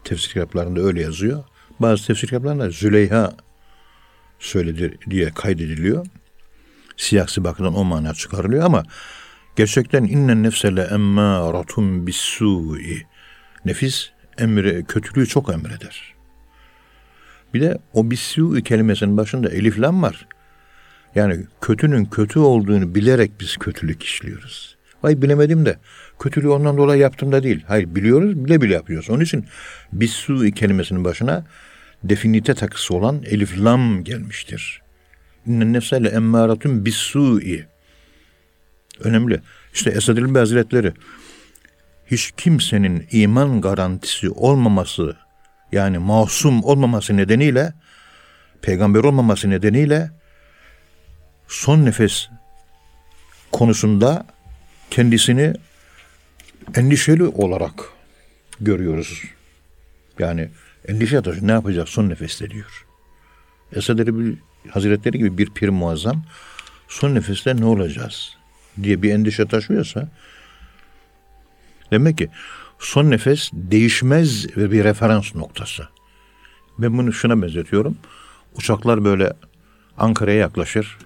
tefsir 0.04 0.30
kitaplarında 0.30 0.82
öyle 0.82 1.02
yazıyor. 1.02 1.44
Bazı 1.80 2.08
tefsir 2.08 2.28
kitaplarında 2.28 2.70
Züleyha 2.70 3.34
söyledi 4.40 4.98
diye 5.10 5.30
kaydediliyor. 5.30 6.06
Siyasi 6.98 7.44
bakımdan 7.44 7.76
o 7.76 7.84
mana 7.84 8.14
çıkarılıyor 8.14 8.64
ama 8.64 8.84
gerçekten 9.56 10.04
innen 10.04 10.44
nefsele 10.44 10.82
emmâratun 10.82 12.08
bis-sû'i 12.08 13.08
nefis 13.66 14.10
emri 14.38 14.86
kötülüğü 14.88 15.28
çok 15.28 15.50
emreder. 15.50 16.14
Bir 17.54 17.62
de 17.62 17.78
o 17.94 18.12
bis-sû'i 18.12 18.64
kelimesinin 18.64 19.18
başında 19.18 19.50
elif 19.50 19.80
lam 19.80 20.02
var. 20.04 20.28
Yani 21.16 21.40
kötünün 21.62 22.06
kötü 22.06 22.40
olduğunu 22.40 22.96
bilerek 22.96 23.32
biz 23.40 23.58
kötülük 23.58 24.04
işliyoruz. 24.04 24.78
Vay 25.04 25.22
bilemedim 25.22 25.66
de 25.66 25.78
kötülüğü 26.20 26.48
ondan 26.48 26.78
dolayı 26.78 27.02
yaptım 27.02 27.32
da 27.32 27.44
değil. 27.44 27.64
Hayır 27.68 27.96
biliyoruz 27.96 28.46
bile 28.46 28.62
bile 28.62 28.74
yapıyoruz. 28.74 29.10
Onun 29.10 29.24
için 29.24 29.46
bis-sû'i 29.94 30.52
kelimesinin 30.52 31.04
başına 31.04 31.46
definite 32.04 32.54
takısı 32.54 32.96
olan 32.96 33.24
elif 33.26 33.60
lam 33.60 34.04
gelmiştir. 34.04 34.82
İnnen 35.46 35.74
nefsele 35.74 36.10
emmâratun 36.10 36.86
bis-sû'i 36.86 37.66
önemli. 39.00 39.42
İşte 39.74 39.90
Esad 39.90 40.18
İlbi 40.18 40.40
Hazretleri 40.40 40.94
hiç 42.12 42.32
kimsenin 42.38 43.08
iman 43.12 43.62
garantisi 43.62 44.30
olmaması 44.30 45.16
yani 45.72 45.98
masum 45.98 46.64
olmaması 46.64 47.18
nedeniyle 47.18 47.74
peygamber 48.62 49.00
olmaması 49.00 49.50
nedeniyle 49.50 50.12
son 51.48 51.86
nefes 51.86 52.30
konusunda 53.52 54.26
kendisini 54.90 55.54
endişeli 56.76 57.24
olarak 57.24 57.74
görüyoruz. 58.62 59.24
Yani 60.20 60.50
endişe 60.88 61.22
taşı 61.22 61.48
ne 61.48 61.52
yapacak 61.52 61.90
son 61.90 62.10
nefeste 62.10 62.50
diyor. 62.50 62.86
Esad 63.74 64.00
Erbil 64.00 64.36
Hazretleri 64.70 65.18
gibi 65.18 65.38
bir 65.38 65.50
pir 65.50 65.70
muazzam 65.70 66.24
son 66.88 67.16
nefeste 67.16 67.56
ne 67.56 67.66
olacağız 67.66 68.38
diye 68.84 69.02
bir 69.02 69.14
endişe 69.14 69.46
taşıyorsa 69.46 70.10
demek 71.92 72.18
ki 72.18 72.30
son 72.80 73.12
nefes 73.12 73.50
değişmez 73.54 74.58
ve 74.58 74.72
bir 74.72 74.84
referans 74.84 75.36
noktası. 75.36 75.88
Ben 76.80 76.98
bunu 76.98 77.14
şuna 77.14 77.42
benzetiyorum. 77.42 77.98
Uçaklar 78.56 79.04
böyle 79.06 79.34
Ankara'ya 79.98 80.38
yaklaşır. 80.38 80.98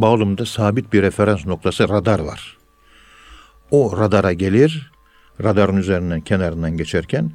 Bağlum'da 0.00 0.46
sabit 0.46 0.92
bir 0.92 1.02
referans 1.02 1.46
noktası 1.46 1.88
radar 1.88 2.18
var. 2.18 2.56
O 3.70 3.98
radara 3.98 4.32
gelir, 4.32 4.92
radarın 5.42 5.76
üzerinden 5.76 6.20
kenarından 6.20 6.76
geçerken 6.76 7.32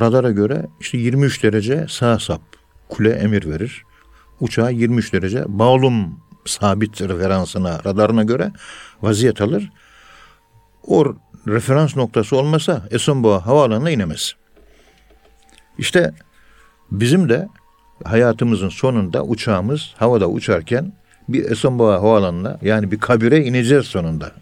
radara 0.00 0.30
göre 0.30 0.66
işte 0.80 0.98
23 0.98 1.42
derece 1.42 1.86
sağ 1.88 2.18
sap 2.18 2.42
kule 2.88 3.10
emir 3.10 3.50
verir. 3.50 3.84
Uçağa 4.40 4.70
23 4.70 5.12
derece 5.12 5.44
bağlum 5.48 6.20
sabit 6.44 7.00
referansına, 7.00 7.80
radarına 7.86 8.22
göre 8.22 8.52
vaziyet 9.02 9.40
alır. 9.40 9.70
O 10.86 11.14
referans 11.46 11.96
noktası 11.96 12.36
olmasa 12.36 12.88
Esenboğa 12.90 13.46
havaalanına 13.46 13.90
inemez. 13.90 14.32
İşte 15.78 16.14
bizim 16.90 17.28
de 17.28 17.48
hayatımızın 18.04 18.68
sonunda 18.68 19.24
uçağımız 19.24 19.94
havada 19.96 20.28
uçarken 20.28 20.92
bir 21.28 21.50
Esenboğa 21.50 21.94
havaalanına 21.94 22.58
yani 22.62 22.90
bir 22.90 22.98
kabire 22.98 23.44
ineceğiz 23.44 23.86
sonunda. 23.86 24.32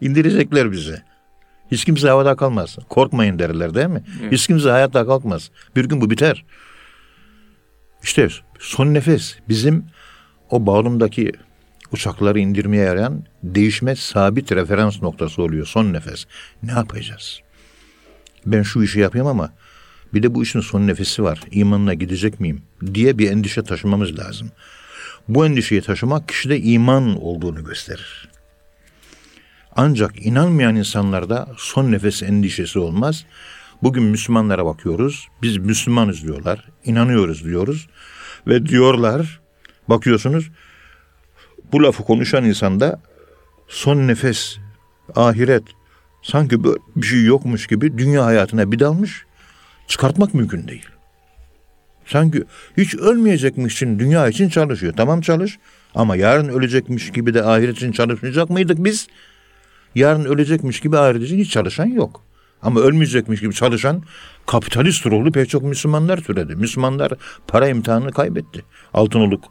İndirecekler 0.00 0.72
bizi. 0.72 1.02
Hiç 1.70 1.84
kimse 1.84 2.08
havada 2.08 2.36
kalmaz. 2.36 2.78
Korkmayın 2.88 3.38
derler 3.38 3.74
değil 3.74 3.86
mi? 3.86 4.02
Evet. 4.22 4.32
Hiç 4.32 4.46
kimse 4.46 4.70
hayatta 4.70 5.06
kalkmaz. 5.06 5.50
Bir 5.76 5.84
gün 5.84 6.00
bu 6.00 6.10
biter. 6.10 6.44
İşte 8.02 8.28
son 8.58 8.94
nefes 8.94 9.36
bizim 9.48 9.84
o 10.50 10.66
bağlımdaki 10.66 11.32
uçakları 11.92 12.38
indirmeye 12.38 12.84
yarayan 12.84 13.24
değişmez 13.42 13.98
sabit 13.98 14.52
referans 14.52 15.02
noktası 15.02 15.42
oluyor 15.42 15.66
son 15.66 15.92
nefes. 15.92 16.24
Ne 16.62 16.72
yapacağız? 16.72 17.40
Ben 18.46 18.62
şu 18.62 18.82
işi 18.82 19.00
yapayım 19.00 19.26
ama 19.26 19.52
bir 20.14 20.22
de 20.22 20.34
bu 20.34 20.42
işin 20.42 20.60
son 20.60 20.86
nefesi 20.86 21.22
var. 21.22 21.40
İmanına 21.50 21.94
gidecek 21.94 22.40
miyim? 22.40 22.62
diye 22.94 23.18
bir 23.18 23.30
endişe 23.30 23.62
taşımamız 23.62 24.18
lazım. 24.18 24.50
Bu 25.28 25.46
endişeyi 25.46 25.82
taşımak 25.82 26.28
kişide 26.28 26.60
iman 26.60 27.22
olduğunu 27.22 27.64
gösterir. 27.64 28.28
Ancak 29.76 30.26
inanmayan 30.26 30.76
insanlarda 30.76 31.48
son 31.56 31.92
nefes 31.92 32.22
endişesi 32.22 32.78
olmaz. 32.78 33.24
Bugün 33.82 34.02
Müslümanlara 34.02 34.66
bakıyoruz. 34.66 35.28
Biz 35.42 35.56
Müslümanız 35.56 36.22
diyorlar. 36.22 36.68
inanıyoruz 36.84 37.44
diyoruz. 37.44 37.88
Ve 38.46 38.66
diyorlar 38.66 39.40
bakıyorsunuz 39.88 40.50
bu 41.72 41.82
lafı 41.82 42.04
konuşan 42.04 42.44
insanda 42.44 43.00
son 43.68 44.08
nefes, 44.08 44.56
ahiret 45.16 45.62
sanki 46.22 46.64
böyle 46.64 46.78
bir 46.96 47.06
şey 47.06 47.24
yokmuş 47.24 47.66
gibi 47.66 47.98
dünya 47.98 48.24
hayatına 48.24 48.72
bir 48.72 48.78
dalmış 48.78 49.24
çıkartmak 49.88 50.34
mümkün 50.34 50.68
değil. 50.68 50.86
Sanki 52.08 52.44
hiç 52.76 52.94
ölmeyecekmiş 52.94 53.74
için 53.74 53.98
dünya 53.98 54.28
için 54.28 54.48
çalışıyor. 54.48 54.92
Tamam 54.96 55.20
çalış 55.20 55.58
ama 55.94 56.16
yarın 56.16 56.48
ölecekmiş 56.48 57.12
gibi 57.12 57.34
de 57.34 57.44
ahiret 57.44 57.76
için 57.76 57.92
çalışmayacak 57.92 58.50
mıydık 58.50 58.84
biz? 58.84 59.08
Yarın 59.94 60.24
ölecekmiş 60.24 60.80
gibi 60.80 60.98
ahiret 60.98 61.22
için 61.22 61.38
hiç 61.38 61.50
çalışan 61.50 61.86
yok. 61.86 62.22
Ama 62.62 62.80
ölmeyecekmiş 62.80 63.40
gibi 63.40 63.54
çalışan 63.54 64.02
kapitalist 64.46 65.06
ruhlu 65.06 65.32
pek 65.32 65.48
çok 65.48 65.62
Müslümanlar 65.62 66.16
türedi. 66.16 66.56
Müslümanlar 66.56 67.12
para 67.48 67.68
imtihanını 67.68 68.12
kaybetti. 68.12 68.64
Altınoluk 68.94 69.44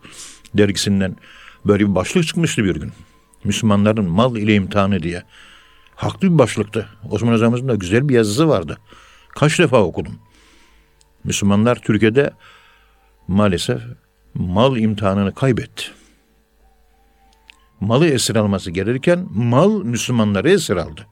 dergisinden 0.54 1.16
Böyle 1.68 1.90
bir 1.90 1.96
başlık 1.96 2.28
çıkmıştı 2.28 2.64
bir 2.64 2.76
gün. 2.76 2.92
Müslümanların 3.44 4.10
mal 4.10 4.36
ile 4.36 4.56
imtihanı 4.56 5.04
diye. 5.04 5.24
Haklı 5.96 6.34
bir 6.34 6.38
başlıktı. 6.38 6.90
Osman 7.10 7.34
Hocamızın 7.34 7.68
da 7.68 7.76
güzel 7.76 8.10
bir 8.10 8.16
yazısı 8.16 8.50
vardı. 8.50 8.78
Kaç 9.30 9.60
defa 9.60 9.84
okudum. 9.84 10.14
Müslümanlar 11.28 11.76
Türkiye'de 11.76 12.32
maalesef 13.28 13.82
mal 14.34 14.78
imtihanını 14.78 15.34
kaybetti. 15.34 15.84
Malı 17.80 18.08
esir 18.08 18.36
alması 18.36 18.72
gelirken 18.72 19.28
mal 19.32 19.84
Müslümanları 19.84 20.50
esir 20.50 20.76
aldı. 20.76 21.08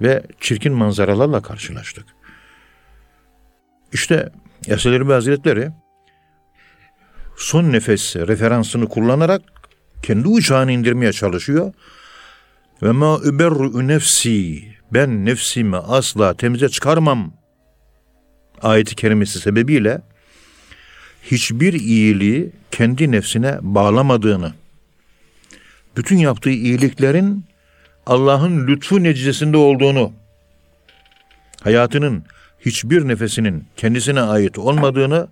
Ve 0.00 0.22
çirkin 0.40 0.72
manzaralarla 0.72 1.42
karşılaştık. 1.42 2.04
İşte 3.92 4.32
Esad 4.66 4.92
Erbil 4.92 5.12
Hazretleri 5.12 5.70
son 7.36 7.72
nefes 7.72 8.16
referansını 8.16 8.88
kullanarak 8.88 9.42
kendi 10.02 10.28
uçağını 10.28 10.72
indirmeye 10.72 11.12
çalışıyor. 11.12 11.72
Ve 12.82 12.90
ma 12.90 13.18
überru 13.24 13.88
nefsi 13.88 14.62
ben 14.92 15.26
nefsimi 15.26 15.76
asla 15.76 16.34
temize 16.34 16.68
çıkarmam 16.68 17.39
ayeti 18.62 18.94
kerimesi 18.94 19.40
sebebiyle 19.40 20.02
hiçbir 21.22 21.72
iyiliği 21.72 22.52
kendi 22.70 23.12
nefsine 23.12 23.58
bağlamadığını, 23.60 24.54
bütün 25.96 26.16
yaptığı 26.16 26.50
iyiliklerin 26.50 27.44
Allah'ın 28.06 28.66
lütfu 28.66 29.02
neticesinde 29.02 29.56
olduğunu, 29.56 30.12
hayatının 31.62 32.24
hiçbir 32.60 33.08
nefesinin 33.08 33.64
kendisine 33.76 34.20
ait 34.20 34.58
olmadığını 34.58 35.28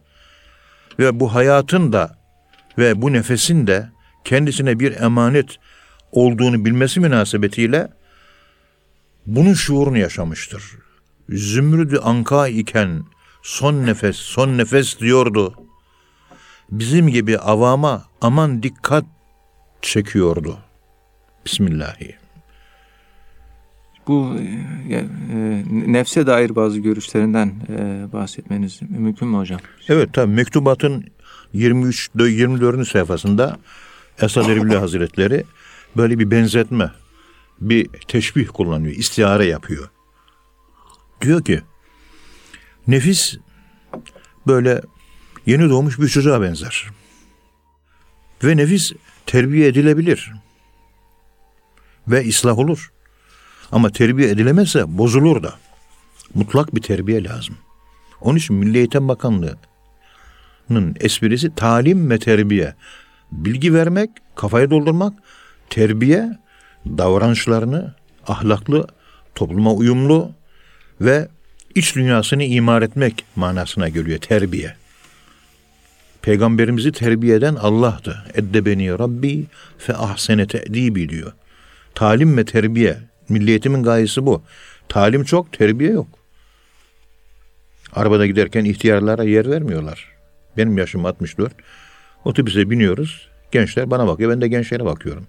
ve 0.98 1.20
bu 1.20 1.34
hayatın 1.34 1.92
da 1.92 2.18
ve 2.78 3.02
bu 3.02 3.12
nefesin 3.12 3.66
de 3.66 3.88
kendisine 4.24 4.80
bir 4.80 5.00
emanet 5.00 5.56
olduğunu 6.12 6.64
bilmesi 6.64 7.00
münasebetiyle 7.00 7.88
bunun 9.26 9.54
şuurunu 9.54 9.98
yaşamıştır. 9.98 10.62
Zümrüdü 11.28 11.98
anka 11.98 12.48
iken 12.48 13.04
son 13.48 13.86
nefes, 13.86 14.16
son 14.16 14.58
nefes 14.58 15.00
diyordu. 15.00 15.54
Bizim 16.70 17.08
gibi 17.08 17.38
avama 17.38 18.04
aman 18.20 18.62
dikkat 18.62 19.04
çekiyordu. 19.82 20.58
Bismillahirrahmanirrahim. 21.46 22.18
Bu 24.06 24.36
e, 24.90 25.06
nefse 25.92 26.26
dair 26.26 26.56
bazı 26.56 26.78
görüşlerinden 26.78 27.54
e, 27.68 28.06
bahsetmeniz 28.12 28.80
mümkün 28.88 29.28
mü 29.28 29.36
hocam? 29.36 29.60
Evet 29.88 30.12
tabi 30.12 30.32
mektubatın 30.34 31.04
23 31.52 32.10
24. 32.14 32.88
sayfasında 32.88 33.58
Esad 34.22 34.48
Erbil 34.48 34.74
Hazretleri 34.74 35.44
böyle 35.96 36.18
bir 36.18 36.30
benzetme, 36.30 36.90
bir 37.60 37.88
teşbih 38.08 38.48
kullanıyor, 38.48 38.94
istihare 38.94 39.44
yapıyor. 39.44 39.90
Diyor 41.20 41.44
ki 41.44 41.62
nefis 42.88 43.36
böyle 44.46 44.82
yeni 45.46 45.70
doğmuş 45.70 45.98
bir 45.98 46.08
çocuğa 46.08 46.42
benzer. 46.42 46.86
Ve 48.44 48.56
nefis 48.56 48.92
terbiye 49.26 49.68
edilebilir. 49.68 50.32
ve 52.08 52.28
ıslah 52.28 52.58
olur. 52.58 52.92
Ama 53.72 53.90
terbiye 53.90 54.30
edilemezse 54.30 54.98
bozulur 54.98 55.42
da. 55.42 55.54
Mutlak 56.34 56.74
bir 56.74 56.82
terbiye 56.82 57.24
lazım. 57.24 57.56
Onun 58.20 58.38
için 58.38 58.56
Milli 58.56 58.78
Eğitim 58.78 59.08
Bakanlığı'nın 59.08 60.96
esprisi 61.00 61.54
talim 61.54 62.10
ve 62.10 62.18
terbiye. 62.18 62.74
Bilgi 63.32 63.74
vermek, 63.74 64.10
kafayı 64.34 64.70
doldurmak, 64.70 65.12
terbiye 65.70 66.38
davranışlarını 66.86 67.94
ahlaklı, 68.26 68.86
topluma 69.34 69.72
uyumlu 69.72 70.32
ve 71.00 71.28
iç 71.78 71.96
dünyasını 71.96 72.44
imar 72.44 72.82
etmek 72.82 73.24
manasına 73.36 73.88
geliyor 73.88 74.18
terbiye. 74.18 74.74
Peygamberimizi 76.22 76.92
terbiye 76.92 77.36
eden 77.36 77.54
Allah'tı. 77.54 78.24
Eddebeni 78.34 78.98
Rabbi 78.98 79.44
fe 79.78 79.94
ahsene 79.94 80.46
te'dibi 80.46 81.08
diyor. 81.08 81.32
Talim 81.94 82.36
ve 82.36 82.44
terbiye. 82.44 82.98
Milliyetimin 83.28 83.82
gayesi 83.82 84.26
bu. 84.26 84.42
Talim 84.88 85.24
çok, 85.24 85.52
terbiye 85.52 85.90
yok. 85.90 86.08
Arabada 87.92 88.26
giderken 88.26 88.64
ihtiyarlara 88.64 89.24
yer 89.24 89.50
vermiyorlar. 89.50 90.08
Benim 90.56 90.78
yaşım 90.78 91.06
64. 91.06 91.52
Otobüse 92.24 92.70
biniyoruz. 92.70 93.28
Gençler 93.52 93.90
bana 93.90 94.06
bakıyor. 94.06 94.30
Ben 94.30 94.40
de 94.40 94.48
gençlere 94.48 94.84
bakıyorum. 94.84 95.26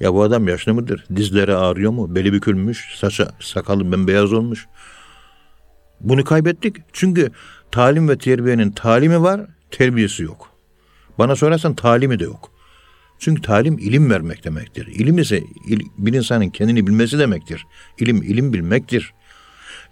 Ya 0.00 0.14
bu 0.14 0.22
adam 0.22 0.48
yaşlı 0.48 0.74
mıdır? 0.74 1.04
Dizleri 1.16 1.54
ağrıyor 1.54 1.92
mu? 1.92 2.14
Beli 2.14 2.32
bükülmüş. 2.32 2.98
Saça, 2.98 3.28
sakalı 3.40 3.92
bembeyaz 3.92 4.32
olmuş. 4.32 4.66
Bunu 6.04 6.24
kaybettik. 6.24 6.76
Çünkü 6.92 7.30
talim 7.70 8.08
ve 8.08 8.18
terbiyenin 8.18 8.70
talimi 8.70 9.22
var, 9.22 9.40
terbiyesi 9.70 10.22
yok. 10.22 10.50
Bana 11.18 11.36
sorarsan 11.36 11.74
talimi 11.74 12.18
de 12.18 12.24
yok. 12.24 12.50
Çünkü 13.18 13.42
talim 13.42 13.78
ilim 13.78 14.10
vermek 14.10 14.44
demektir. 14.44 14.86
İlim 14.86 15.18
ise 15.18 15.42
il, 15.68 15.80
bir 15.98 16.12
insanın 16.12 16.48
kendini 16.48 16.86
bilmesi 16.86 17.18
demektir. 17.18 17.66
İlim 17.98 18.22
ilim 18.22 18.52
bilmektir. 18.52 19.14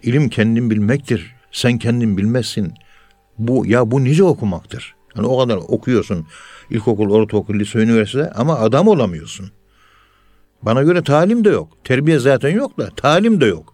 İlim 0.03 0.29
kendin 0.29 0.69
bilmektir. 0.69 1.35
Sen 1.51 1.77
kendin 1.77 2.17
bilmezsin. 2.17 2.73
Bu 3.37 3.65
ya 3.65 3.91
bu 3.91 4.03
nice 4.03 4.23
okumaktır. 4.23 4.95
Yani 5.15 5.27
o 5.27 5.39
kadar 5.39 5.57
okuyorsun. 5.57 6.27
İlkokul, 6.69 7.09
ortaokul, 7.09 7.59
lise, 7.59 7.79
üniversite 7.79 8.31
ama 8.31 8.59
adam 8.59 8.87
olamıyorsun. 8.87 9.51
Bana 10.61 10.83
göre 10.83 11.03
talim 11.03 11.45
de 11.45 11.49
yok. 11.49 11.77
Terbiye 11.83 12.19
zaten 12.19 12.49
yok 12.49 12.77
da 12.77 12.89
talim 12.95 13.41
de 13.41 13.45
yok. 13.45 13.72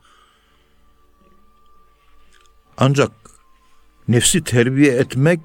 Ancak 2.79 3.11
nefsi 4.07 4.43
terbiye 4.43 4.93
etmek 4.93 5.39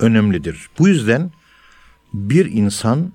önemlidir. 0.00 0.68
Bu 0.78 0.88
yüzden 0.88 1.30
bir 2.12 2.46
insan 2.52 3.12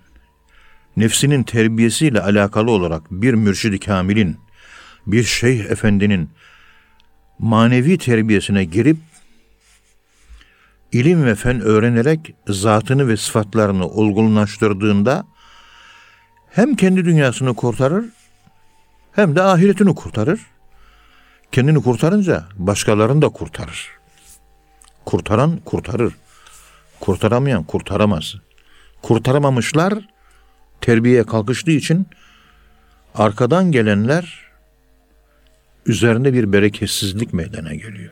nefsinin 0.98 1.44
terbiyesiyle 1.44 2.22
alakalı 2.22 2.72
olarak 2.72 3.12
bir 3.12 3.34
mürşidi 3.34 3.80
kamilin, 3.80 4.38
bir 5.08 5.24
şeyh 5.24 5.66
efendinin 5.66 6.30
manevi 7.40 7.98
terbiyesine 7.98 8.64
girip 8.64 8.98
ilim 10.92 11.26
ve 11.26 11.36
fen 11.36 11.62
öğrenerek 11.62 12.34
zatını 12.48 13.08
ve 13.08 13.18
sıfatlarını 13.18 13.88
olgunlaştırdığında 13.88 15.26
hem 16.50 16.76
kendi 16.76 17.06
dünyasını 17.06 17.54
kurtarır 17.54 18.06
hem 19.12 19.36
de 19.36 19.42
ahiretini 19.42 19.96
kurtarır. 19.96 20.40
Kendini 21.52 21.84
kurtarınca 21.84 22.46
başkalarını 22.56 23.22
da 23.22 23.30
kurtarır. 23.30 23.90
Kurtaran 25.06 25.58
kurtarır. 25.66 26.14
Kurtaramayan 27.00 27.64
kurtaramaz. 27.64 28.36
Kurtaramamışlar 29.02 29.94
terbiyeye 30.82 31.24
kalkıştığı 31.24 31.72
için 31.72 32.08
arkadan 33.16 33.72
gelenler 33.72 34.52
üzerinde 35.86 36.34
bir 36.34 36.54
bereketsizlik 36.54 37.34
meydana 37.34 37.74
geliyor. 37.74 38.12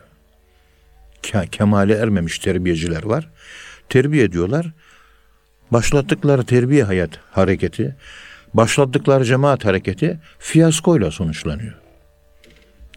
Kemale 1.52 1.94
ermemiş 1.94 2.40
terbiyeciler 2.40 3.04
var. 3.04 3.30
Terbiye 3.90 4.24
ediyorlar. 4.24 4.72
Başlattıkları 5.72 6.46
terbiye 6.46 6.84
hayat 6.84 7.10
hareketi, 7.32 7.96
başlattıkları 8.54 9.26
cemaat 9.26 9.66
hareketi 9.66 10.20
fiyaskoyla 10.40 11.12
sonuçlanıyor. 11.12 11.89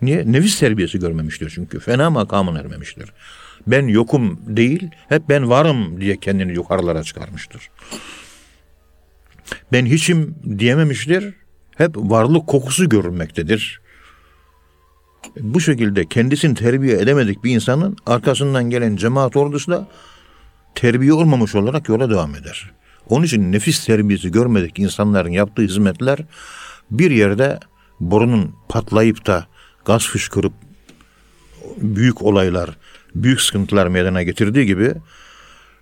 Niye? 0.02 0.32
Nefis 0.32 0.58
terbiyesi 0.60 0.98
görmemiştir 0.98 1.52
çünkü. 1.54 1.80
Fena 1.80 2.10
makamın 2.10 2.56
ermemiştir. 2.56 3.12
Ben 3.66 3.86
yokum 3.86 4.40
değil, 4.46 4.90
hep 5.08 5.28
ben 5.28 5.50
varım 5.50 6.00
diye 6.00 6.16
kendini 6.16 6.52
yukarılara 6.52 7.02
çıkarmıştır. 7.02 7.70
Ben 9.72 9.86
hiçim 9.86 10.34
diyememiştir, 10.58 11.34
hep 11.76 11.96
varlık 11.96 12.46
kokusu 12.46 12.88
görülmektedir. 12.88 13.80
Bu 15.40 15.60
şekilde 15.60 16.06
kendisini 16.06 16.54
terbiye 16.54 16.98
edemedik 16.98 17.44
bir 17.44 17.54
insanın 17.54 17.96
arkasından 18.06 18.70
gelen 18.70 18.96
cemaat 18.96 19.36
ordusu 19.36 19.72
da 19.72 19.88
terbiye 20.74 21.12
olmamış 21.12 21.54
olarak 21.54 21.88
yola 21.88 22.10
devam 22.10 22.34
eder. 22.34 22.70
Onun 23.08 23.24
için 23.24 23.52
nefis 23.52 23.86
terbiyesi 23.86 24.32
görmedik 24.32 24.78
insanların 24.78 25.30
yaptığı 25.30 25.62
hizmetler 25.62 26.18
bir 26.90 27.10
yerde 27.10 27.60
borunun 28.00 28.54
patlayıp 28.68 29.26
da 29.26 29.46
gaz 29.84 30.06
fışkırıp 30.06 30.52
büyük 31.76 32.22
olaylar, 32.22 32.76
büyük 33.14 33.40
sıkıntılar 33.40 33.86
meydana 33.86 34.22
getirdiği 34.22 34.66
gibi 34.66 34.94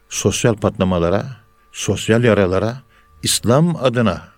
sosyal 0.08 0.56
patlamalara, 0.56 1.26
sosyal 1.72 2.24
yaralara 2.24 2.82
İslam 3.22 3.76
adına 3.76 4.28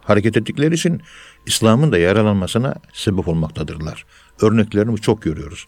hareket 0.00 0.36
ettikleri 0.36 0.74
için 0.74 1.02
İslam'ın 1.46 1.92
da 1.92 1.98
yaralanmasına 1.98 2.74
sebep 2.92 3.28
olmaktadırlar. 3.28 4.04
Örneklerini 4.42 5.00
çok 5.00 5.22
görüyoruz. 5.22 5.64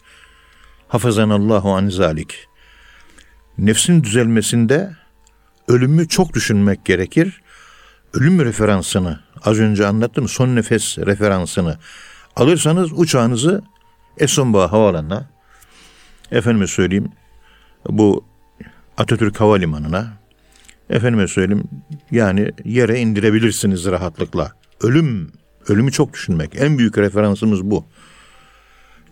Hafazanallahu 0.89 1.75
an 1.75 1.89
zalik. 1.89 2.49
Nefsin 3.59 4.05
düzelmesinde 4.05 4.97
ölümü 5.69 6.09
çok 6.09 6.35
düşünmek 6.35 6.85
gerekir. 6.85 7.43
Ölüm 8.15 8.45
referansını 8.45 9.21
az 9.45 9.59
önce 9.59 9.87
anlattım 9.87 10.29
son 10.29 10.57
nefes 10.57 10.99
referansını 10.99 11.79
alırsanız 12.39 12.93
uçağınızı 12.93 13.63
Esonba 14.19 14.73
Havaalanı'na 14.73 15.27
efendime 16.33 16.67
söyleyeyim 16.67 17.09
bu 17.89 18.25
Atatürk 18.97 19.41
Havalimanı'na 19.41 20.13
efendime 20.91 21.29
söyleyeyim 21.29 21.65
yani 22.11 22.53
yere 22.65 23.01
indirebilirsiniz 23.01 23.87
rahatlıkla. 23.87 24.53
Ölüm, 24.81 25.33
ölümü 25.69 25.93
çok 25.93 26.15
düşünmek. 26.15 26.51
En 26.57 26.79
büyük 26.79 26.99
referansımız 26.99 27.65
bu. 27.65 27.85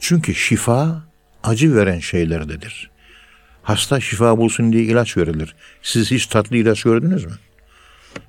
Çünkü 0.01 0.35
şifa 0.35 1.03
acı 1.43 1.77
veren 1.77 1.99
şeylerdedir. 1.99 2.91
Hasta 3.63 4.01
şifa 4.01 4.39
bulsun 4.39 4.73
diye 4.73 4.83
ilaç 4.83 5.17
verilir. 5.17 5.55
Siz 5.83 6.11
hiç 6.11 6.27
tatlı 6.27 6.57
ilaç 6.57 6.83
gördünüz 6.83 7.25
mü? 7.25 7.33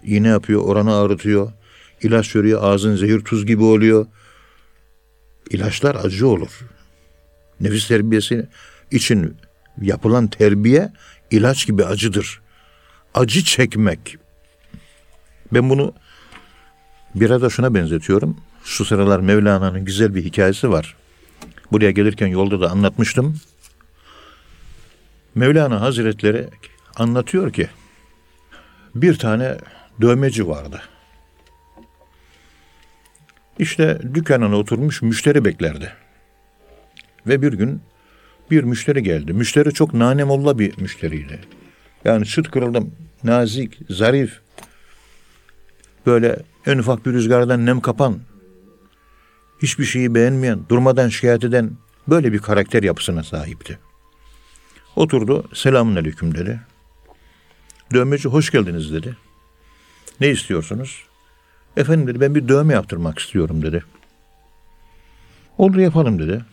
İğne 0.03 0.27
yapıyor, 0.27 0.61
oranı 0.61 0.95
ağrıtıyor. 0.95 1.51
İlaç 2.01 2.35
veriyor, 2.35 2.63
ağzın 2.63 2.95
zehir 2.95 3.19
tuz 3.19 3.45
gibi 3.45 3.63
oluyor. 3.63 4.05
İlaçlar 5.49 5.95
acı 5.95 6.27
olur. 6.27 6.65
Nefis 7.61 7.87
terbiyesi 7.87 8.47
için 8.91 9.37
yapılan 9.81 10.27
terbiye 10.27 10.91
ilaç 11.31 11.67
gibi 11.67 11.85
acıdır. 11.85 12.41
Acı 13.13 13.43
çekmek. 13.43 14.17
Ben 15.53 15.69
bunu 15.69 15.93
biraz 17.15 17.41
da 17.41 17.49
şuna 17.49 17.73
benzetiyorum. 17.73 18.37
Şu 18.63 18.85
sıralar 18.85 19.19
Mevlana'nın 19.19 19.85
güzel 19.85 20.15
bir 20.15 20.25
hikayesi 20.25 20.71
var. 20.71 20.95
Buraya 21.71 21.91
gelirken 21.91 22.27
yolda 22.27 22.61
da 22.61 22.71
anlatmıştım. 22.71 23.39
Mevlana 25.35 25.81
Hazretleri 25.81 26.49
anlatıyor 26.95 27.53
ki 27.53 27.69
bir 28.95 29.17
tane 29.17 29.57
dövmeci 30.01 30.47
vardı. 30.47 30.81
İşte 33.59 33.99
dükkanına 34.13 34.55
oturmuş 34.55 35.01
müşteri 35.01 35.45
beklerdi. 35.45 35.93
Ve 37.27 37.41
bir 37.41 37.53
gün 37.53 37.81
bir 38.51 38.63
müşteri 38.63 39.03
geldi. 39.03 39.33
Müşteri 39.33 39.73
çok 39.73 39.93
nanemolla 39.93 40.59
bir 40.59 40.81
müşteriydi. 40.81 41.39
Yani 42.05 42.25
çıt 42.25 42.51
kırıldım, 42.51 42.95
nazik, 43.23 43.79
zarif. 43.89 44.39
Böyle 46.05 46.39
en 46.65 46.77
ufak 46.77 47.05
bir 47.05 47.13
rüzgardan 47.13 47.65
nem 47.65 47.81
kapan, 47.81 48.19
hiçbir 49.61 49.85
şeyi 49.85 50.15
beğenmeyen, 50.15 50.59
durmadan 50.69 51.09
şikayet 51.09 51.43
eden 51.43 51.71
böyle 52.07 52.33
bir 52.33 52.39
karakter 52.39 52.83
yapısına 52.83 53.23
sahipti. 53.23 53.79
Oturdu, 54.95 55.49
selamun 55.53 55.95
aleyküm 55.95 56.35
dedi. 56.35 56.61
Dövmeci 57.93 58.29
hoş 58.29 58.51
geldiniz 58.51 58.93
dedi. 58.93 59.17
Ne 60.19 60.29
istiyorsunuz? 60.29 61.06
Efendim 61.77 62.07
dedi 62.07 62.21
ben 62.21 62.35
bir 62.35 62.47
dövme 62.47 62.73
yaptırmak 62.73 63.19
istiyorum 63.19 63.61
dedi. 63.61 63.83
Olur 65.57 65.77
yapalım 65.77 66.19
dedi. 66.19 66.45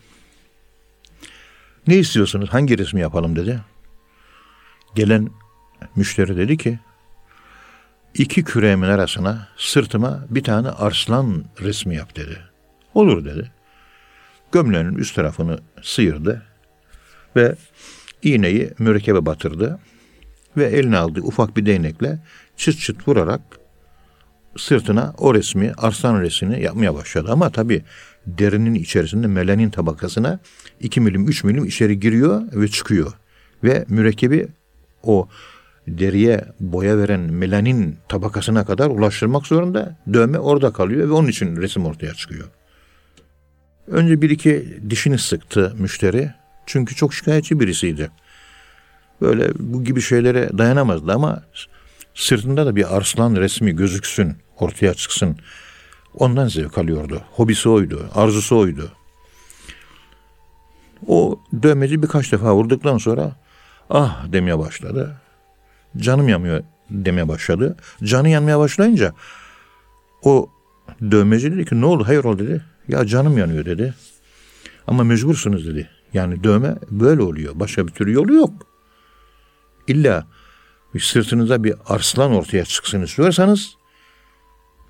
Ne 1.87 1.97
istiyorsunuz? 1.97 2.49
Hangi 2.49 2.77
resmi 2.77 3.01
yapalım 3.01 3.35
dedi. 3.35 3.59
Gelen 4.95 5.29
müşteri 5.95 6.37
dedi 6.37 6.57
ki 6.57 6.79
iki 8.13 8.43
küreğimin 8.43 8.87
arasına 8.87 9.47
sırtıma 9.57 10.25
bir 10.29 10.43
tane 10.43 10.69
arslan 10.69 11.45
resmi 11.61 11.95
yap 11.95 12.15
dedi. 12.15 12.39
Olur 12.93 13.25
dedi. 13.25 13.51
Gömleğinin 14.51 14.95
üst 14.95 15.15
tarafını 15.15 15.59
sıyırdı 15.81 16.45
ve 17.35 17.55
iğneyi 18.23 18.71
mürekkebe 18.79 19.25
batırdı 19.25 19.79
ve 20.57 20.65
eline 20.65 20.97
aldığı 20.97 21.21
ufak 21.21 21.57
bir 21.57 21.65
değnekle 21.65 22.19
çıt 22.57 22.79
çıt 22.79 23.07
vurarak 23.07 23.41
sırtına 24.57 25.13
o 25.17 25.33
resmi, 25.33 25.73
arslan 25.77 26.21
resmini 26.21 26.63
yapmaya 26.63 26.95
başladı. 26.95 27.31
Ama 27.31 27.49
tabi 27.49 27.83
derinin 28.27 28.75
içerisinde 28.75 29.27
melanin 29.27 29.69
tabakasına 29.69 30.39
2 30.79 31.01
milim 31.01 31.27
3 31.27 31.43
milim 31.43 31.65
içeri 31.65 31.99
giriyor 31.99 32.41
ve 32.53 32.67
çıkıyor. 32.67 33.13
Ve 33.63 33.85
mürekkebi 33.89 34.47
o 35.03 35.29
deriye 35.87 36.45
boya 36.59 36.97
veren 36.97 37.19
melanin 37.19 37.97
tabakasına 38.09 38.65
kadar 38.65 38.89
ulaştırmak 38.89 39.47
zorunda. 39.47 39.97
Dövme 40.13 40.39
orada 40.39 40.73
kalıyor 40.73 41.09
ve 41.09 41.13
onun 41.13 41.27
için 41.27 41.57
resim 41.57 41.85
ortaya 41.85 42.13
çıkıyor. 42.13 42.47
Önce 43.87 44.21
bir 44.21 44.29
iki 44.29 44.79
dişini 44.89 45.17
sıktı 45.17 45.73
müşteri. 45.79 46.31
Çünkü 46.65 46.95
çok 46.95 47.13
şikayetçi 47.13 47.59
birisiydi. 47.59 48.11
Böyle 49.21 49.49
bu 49.59 49.83
gibi 49.83 50.01
şeylere 50.01 50.49
dayanamazdı 50.57 51.11
ama 51.11 51.43
sırtında 52.15 52.65
da 52.65 52.75
bir 52.75 52.97
arslan 52.97 53.35
resmi 53.35 53.75
gözüksün, 53.75 54.37
ortaya 54.59 54.93
çıksın. 54.93 55.37
Ondan 56.13 56.47
zevk 56.47 56.77
alıyordu. 56.77 57.21
Hobisi 57.31 57.69
oydu, 57.69 58.09
arzusu 58.15 58.57
oydu. 58.57 58.91
O 61.07 61.39
dövmeci 61.63 62.03
birkaç 62.03 62.31
defa 62.31 62.55
vurduktan 62.55 62.97
sonra 62.97 63.35
ah 63.89 64.25
demeye 64.31 64.59
başladı. 64.59 65.21
Canım 65.97 66.29
yanmıyor 66.29 66.63
demeye 66.89 67.27
başladı. 67.27 67.77
Canı 68.03 68.29
yanmaya 68.29 68.59
başlayınca 68.59 69.13
o 70.23 70.49
dövmeci 71.11 71.51
dedi 71.51 71.65
ki 71.65 71.81
ne 71.81 71.85
oldu 71.85 72.03
hayır 72.07 72.23
ol 72.23 72.39
dedi. 72.39 72.65
Ya 72.87 73.05
canım 73.05 73.37
yanıyor 73.37 73.65
dedi. 73.65 73.93
Ama 74.87 75.03
mecbursunuz 75.03 75.67
dedi. 75.67 75.89
Yani 76.13 76.43
dövme 76.43 76.75
böyle 76.91 77.21
oluyor. 77.21 77.59
Başka 77.59 77.87
bir 77.87 77.91
türlü 77.91 78.13
yolu 78.13 78.33
yok. 78.33 78.53
İlla 79.87 80.27
sırtınıza 81.03 81.63
bir 81.63 81.75
arslan 81.85 82.31
ortaya 82.31 82.65
çıksın 82.65 83.01
istiyorsanız 83.01 83.75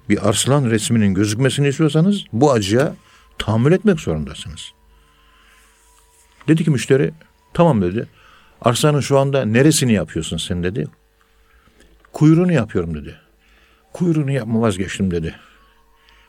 bir 0.10 0.30
arslan 0.30 0.66
resminin 0.66 1.14
gözükmesini 1.14 1.68
istiyorsanız 1.68 2.24
bu 2.34 2.51
acıya 2.51 2.95
tahammül 3.38 3.72
etmek 3.72 3.99
zorundasınız. 3.99 4.72
Dedi 6.47 6.64
ki 6.64 6.72
müşteri 6.72 7.12
tamam 7.53 7.82
dedi. 7.82 8.08
Arslanın 8.62 8.99
şu 8.99 9.20
anda 9.20 9.45
neresini 9.45 9.93
yapıyorsun 9.93 10.38
sen 10.38 10.64
dedi. 10.64 10.88
Kuyruğunu 12.14 12.51
yapıyorum 12.51 12.95
dedi. 12.95 13.16
Kuyruğunu 13.93 14.32
yapma 14.32 14.62
vazgeçtim 14.62 15.12
dedi. 15.12 15.36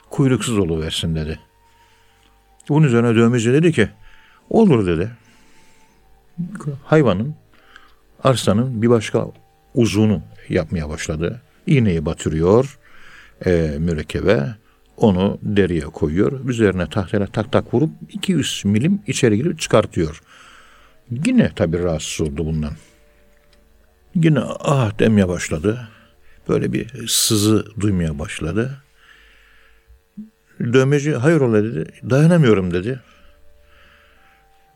Kuyruksuz 0.09 0.81
versin 0.81 1.15
dedi. 1.15 1.39
Bunun 2.69 2.87
üzerine 2.87 3.15
dövmeci 3.15 3.53
dedi 3.53 3.71
ki 3.71 3.89
olur 4.49 4.87
dedi. 4.87 5.11
Hayvanın 6.83 7.35
arslanın 8.23 8.81
bir 8.81 8.89
başka 8.89 9.27
uzunu 9.77 10.21
yapmaya 10.49 10.89
başladı. 10.89 11.41
İğneyi 11.67 12.05
batırıyor 12.05 12.77
e, 13.45 13.75
mürekkebe. 13.79 14.55
Onu 14.97 15.39
deriye 15.41 15.81
koyuyor. 15.81 16.49
Üzerine 16.49 16.89
tahtayla 16.89 17.27
tak 17.27 17.51
tak 17.51 17.73
vurup 17.73 17.89
200 18.09 18.61
milim 18.65 19.01
içeri 19.07 19.37
girip 19.37 19.59
çıkartıyor. 19.59 20.21
Yine 21.25 21.51
tabii 21.55 21.83
rahatsız 21.83 22.27
oldu 22.27 22.45
bundan. 22.45 22.73
Yine 24.15 24.39
ah 24.59 24.99
demeye 24.99 25.27
başladı. 25.27 25.87
Böyle 26.49 26.73
bir 26.73 27.07
sızı 27.07 27.65
duymaya 27.79 28.19
başladı. 28.19 28.83
Dövmeci 30.59 31.15
hayrola 31.15 31.63
dedi. 31.63 31.91
Dayanamıyorum 32.09 32.73
dedi. 32.73 32.99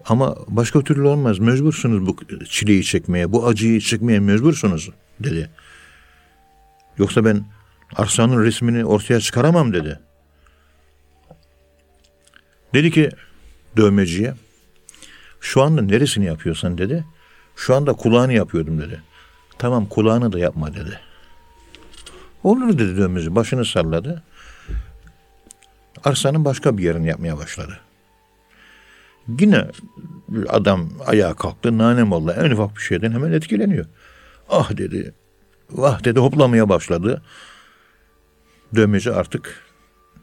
Ama 0.06 0.36
başka 0.48 0.82
türlü 0.82 1.08
olmaz. 1.08 1.40
Mecbursunuz 1.40 2.08
bu 2.08 2.16
çileyi 2.46 2.84
çekmeye, 2.84 3.32
bu 3.32 3.48
acıyı 3.48 3.80
çekmeye 3.80 4.20
mecbursunuz 4.20 4.90
dedi. 5.20 5.50
Yoksa 6.98 7.26
ben 7.26 7.46
Arslan'ın 7.96 8.44
resmini 8.44 8.86
ortaya 8.86 9.20
çıkaramam 9.20 9.74
dedi. 9.74 10.00
Dedi 12.74 12.92
ki 12.92 13.10
dövmeciye 13.78 14.34
şu 15.40 15.62
anda 15.62 15.82
neresini 15.82 16.26
yapıyorsan 16.26 16.78
dedi. 16.78 17.06
Şu 17.56 17.76
anda 17.76 17.94
kulağını 17.94 18.34
yapıyordum 18.34 18.82
dedi. 18.82 19.02
Tamam 19.58 19.86
kulağını 19.86 20.34
da 20.34 20.40
yapma 20.40 20.74
dedi. 20.74 21.00
Olur 22.44 22.74
dedi 22.74 22.98
dövmeci 22.98 23.36
başını 23.36 23.66
salladı. 23.66 24.24
Arslan'ın 26.04 26.46
başka 26.46 26.78
bir 26.78 26.84
yerini 26.84 27.08
yapmaya 27.08 27.38
başladı. 27.38 27.80
Yine 29.28 29.68
adam 30.50 30.90
ayağa 31.06 31.34
kalktı. 31.34 31.78
Nanem 31.78 32.12
oldu. 32.12 32.32
En 32.32 32.52
ufak 32.52 32.76
bir 32.76 32.82
şeyden 32.82 33.12
hemen 33.12 33.32
etkileniyor. 33.32 33.86
Ah 34.50 34.78
dedi. 34.78 35.14
Vah 35.72 36.04
dedi 36.04 36.20
hoplamaya 36.20 36.70
başladı. 36.70 37.22
Dövmeci 38.76 39.12
artık 39.12 39.64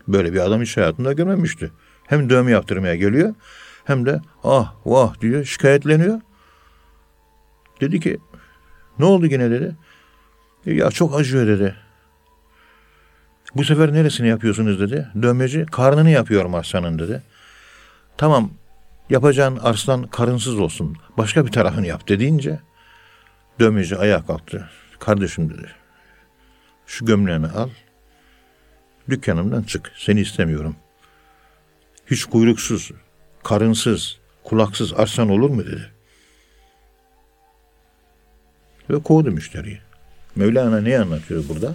böyle 0.08 0.32
bir 0.32 0.40
adam 0.40 0.62
hiç 0.62 0.76
hayatında 0.76 1.12
görmemişti. 1.12 1.72
Hem 2.06 2.30
dövme 2.30 2.50
yaptırmaya 2.50 2.94
geliyor 2.94 3.34
hem 3.84 4.06
de 4.06 4.20
ah 4.44 4.74
vah 4.86 5.20
diyor 5.20 5.44
şikayetleniyor. 5.44 6.20
Dedi 7.80 8.00
ki 8.00 8.18
ne 8.98 9.04
oldu 9.04 9.26
yine 9.26 9.50
dedi. 9.50 9.76
Ya 10.64 10.90
çok 10.90 11.20
acıyor 11.20 11.46
dedi. 11.46 11.74
Bu 13.54 13.64
sefer 13.64 13.92
neresini 13.92 14.28
yapıyorsunuz 14.28 14.80
dedi. 14.80 15.08
Dövmeci 15.22 15.66
karnını 15.66 16.10
yapıyorum 16.10 16.54
aslanın 16.54 16.98
dedi. 16.98 17.22
Tamam 18.16 18.50
yapacağın 19.10 19.56
arslan 19.56 20.06
karınsız 20.06 20.58
olsun. 20.58 20.96
Başka 21.16 21.46
bir 21.46 21.52
tarafını 21.52 21.86
yap 21.86 22.08
dediğince 22.08 22.60
dövmeci 23.60 23.96
ayağa 23.96 24.26
kalktı. 24.26 24.70
Kardeşim 24.98 25.50
dedi. 25.50 25.70
Şu 26.86 27.04
gömleğini 27.04 27.46
al. 27.46 27.68
Dükkanımdan 29.10 29.62
çık. 29.62 29.92
Seni 29.96 30.20
istemiyorum. 30.20 30.76
Hiç 32.10 32.24
kuyruksuz, 32.24 32.90
karınsız, 33.44 34.18
kulaksız 34.44 34.92
arslan 34.92 35.28
olur 35.28 35.50
mu 35.50 35.66
dedi. 35.66 35.92
Ve 38.90 39.02
kovdu 39.02 39.30
müşteriyi. 39.30 39.80
Mevlana 40.36 40.80
ne 40.80 40.98
anlatıyor 40.98 41.44
burada? 41.48 41.74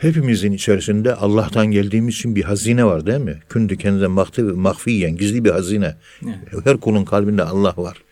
Hepimizin 0.00 0.52
içerisinde 0.52 1.14
Allah'tan 1.14 1.66
geldiğimiz 1.66 2.14
için 2.14 2.36
bir 2.36 2.44
hazine 2.44 2.84
var 2.84 3.06
değil 3.06 3.18
mi? 3.18 3.38
Kündü 3.48 3.76
kendine 3.76 4.06
mahfi, 4.06 4.42
mahfiyen, 4.42 5.16
gizli 5.16 5.44
bir 5.44 5.50
hazine. 5.50 5.96
Evet. 6.22 6.66
Her 6.66 6.76
kulun 6.76 7.04
kalbinde 7.04 7.42
Allah 7.42 7.74
var. 7.76 8.02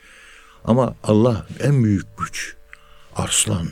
Ama 0.65 0.95
Allah 1.03 1.47
en 1.61 1.85
büyük 1.85 2.19
güç. 2.19 2.57
Arslan. 3.17 3.69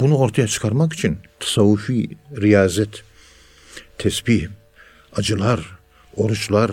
Bunu 0.00 0.16
ortaya 0.16 0.46
çıkarmak 0.46 0.92
için 0.92 1.18
tasavvufi 1.40 2.08
riyazet, 2.40 3.04
tesbih, 3.98 4.48
acılar, 5.16 5.78
oruçlar, 6.16 6.70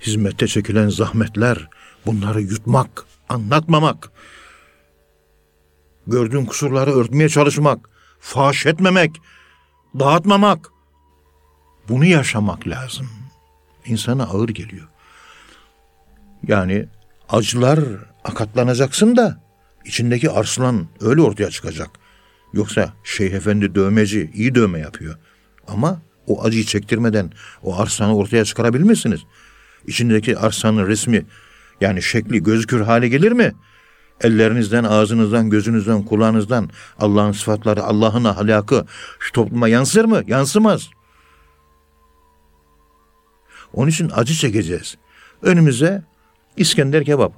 hizmette 0.00 0.46
çekilen 0.46 0.88
zahmetler, 0.88 1.68
bunları 2.06 2.42
yutmak, 2.42 3.04
anlatmamak, 3.28 4.10
gördüğün 6.06 6.44
kusurları 6.44 6.90
örtmeye 6.90 7.28
çalışmak, 7.28 7.91
faş 8.22 8.66
etmemek, 8.66 9.20
dağıtmamak. 9.98 10.70
Bunu 11.88 12.04
yaşamak 12.04 12.68
lazım. 12.68 13.08
İnsana 13.86 14.24
ağır 14.24 14.48
geliyor. 14.48 14.88
Yani 16.46 16.88
acılar 17.28 17.80
akatlanacaksın 18.24 19.16
da 19.16 19.40
içindeki 19.84 20.30
arslan 20.30 20.86
öyle 21.00 21.20
ortaya 21.20 21.50
çıkacak. 21.50 21.90
Yoksa 22.52 22.92
Şeyh 23.04 23.32
Efendi 23.32 23.74
dövmeci 23.74 24.30
iyi 24.34 24.54
dövme 24.54 24.78
yapıyor. 24.78 25.18
Ama 25.68 26.02
o 26.26 26.44
acıyı 26.44 26.64
çektirmeden 26.64 27.32
o 27.62 27.78
arslanı 27.78 28.16
ortaya 28.16 28.44
çıkarabilmezsiniz. 28.44 29.20
İçindeki 29.86 30.38
arslanın 30.38 30.86
resmi 30.86 31.26
yani 31.80 32.02
şekli 32.02 32.42
gözükür 32.42 32.80
hale 32.80 33.08
gelir 33.08 33.32
mi? 33.32 33.52
Ellerinizden, 34.20 34.84
ağzınızdan, 34.84 35.50
gözünüzden, 35.50 36.02
kulağınızdan 36.02 36.70
Allah'ın 36.98 37.32
sıfatları, 37.32 37.82
Allah'ın 37.82 38.24
ahlakı 38.24 38.86
şu 39.18 39.32
topluma 39.32 39.68
yansır 39.68 40.04
mı? 40.04 40.22
Yansımaz. 40.26 40.90
Onun 43.72 43.90
için 43.90 44.10
acı 44.14 44.34
çekeceğiz. 44.34 44.96
Önümüze 45.42 46.02
İskender 46.56 47.04
kebap 47.04 47.32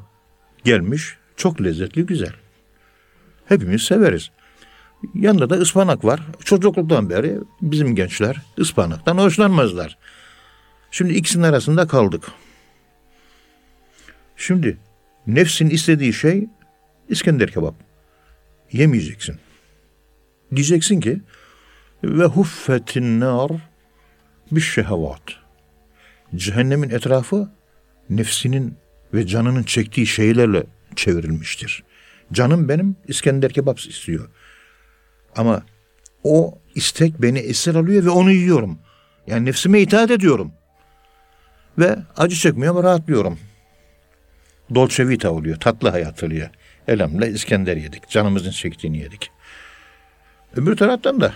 gelmiş. 0.65 1.17
Çok 1.37 1.63
lezzetli, 1.63 2.07
güzel. 2.07 2.33
Hepimiz 3.47 3.83
severiz. 3.83 4.31
Yanında 5.15 5.51
da 5.51 5.55
ıspanak 5.55 6.05
var. 6.05 6.21
Çocukluktan 6.45 7.11
beri 7.11 7.39
bizim 7.63 7.95
gençler 7.95 8.43
ıspanaktan 8.59 9.19
hoşlanmazlar. 9.19 9.99
Şimdi 10.91 11.13
ikisinin 11.13 11.43
arasında 11.43 11.87
kaldık. 11.87 12.33
Şimdi 14.37 14.79
nefsin 15.27 15.71
istediği 15.71 16.13
şey 16.13 16.49
İskender 17.09 17.51
kebap. 17.51 17.75
Yemeyeceksin. 18.73 19.37
Diyeceksin 20.57 21.01
ki 21.01 21.21
ve 22.05 22.25
huffetin 22.25 23.21
nar 23.21 23.51
bir 24.51 24.61
şehevat. 24.61 25.23
Cehennemin 26.35 26.91
etrafı 26.91 27.51
nefsinin 28.11 28.77
ve 29.15 29.27
canının 29.27 29.63
çektiği 29.63 30.07
şeylerle 30.07 30.65
çevrilmiştir. 30.97 31.85
Canım 32.33 32.69
benim 32.69 32.97
İskender 33.09 33.53
kebap 33.53 33.81
istiyor. 33.81 34.29
Ama 35.37 35.63
o 36.25 36.59
istek 36.75 37.23
beni 37.23 37.39
esir 37.39 37.75
alıyor 37.75 38.05
ve 38.05 38.11
onu 38.11 38.33
yiyorum. 38.33 38.79
Yani 39.27 39.45
nefsime 39.45 39.81
itaat 39.81 40.11
ediyorum. 40.11 40.53
Ve 41.79 41.99
acı 42.17 42.37
çekmiyorum, 42.37 42.83
rahatlıyorum. 42.83 43.39
Dolce 44.75 45.09
vita 45.09 45.31
oluyor, 45.31 45.57
tatlı 45.57 45.89
hayat 45.89 46.23
oluyor. 46.23 46.51
Elamla 46.89 47.27
İskender 47.27 47.77
yedik, 47.77 48.09
canımızın 48.09 48.51
çektiğini 48.51 48.99
yedik. 48.99 49.31
Öbür 50.57 50.77
taraftan 50.77 51.21
da 51.21 51.35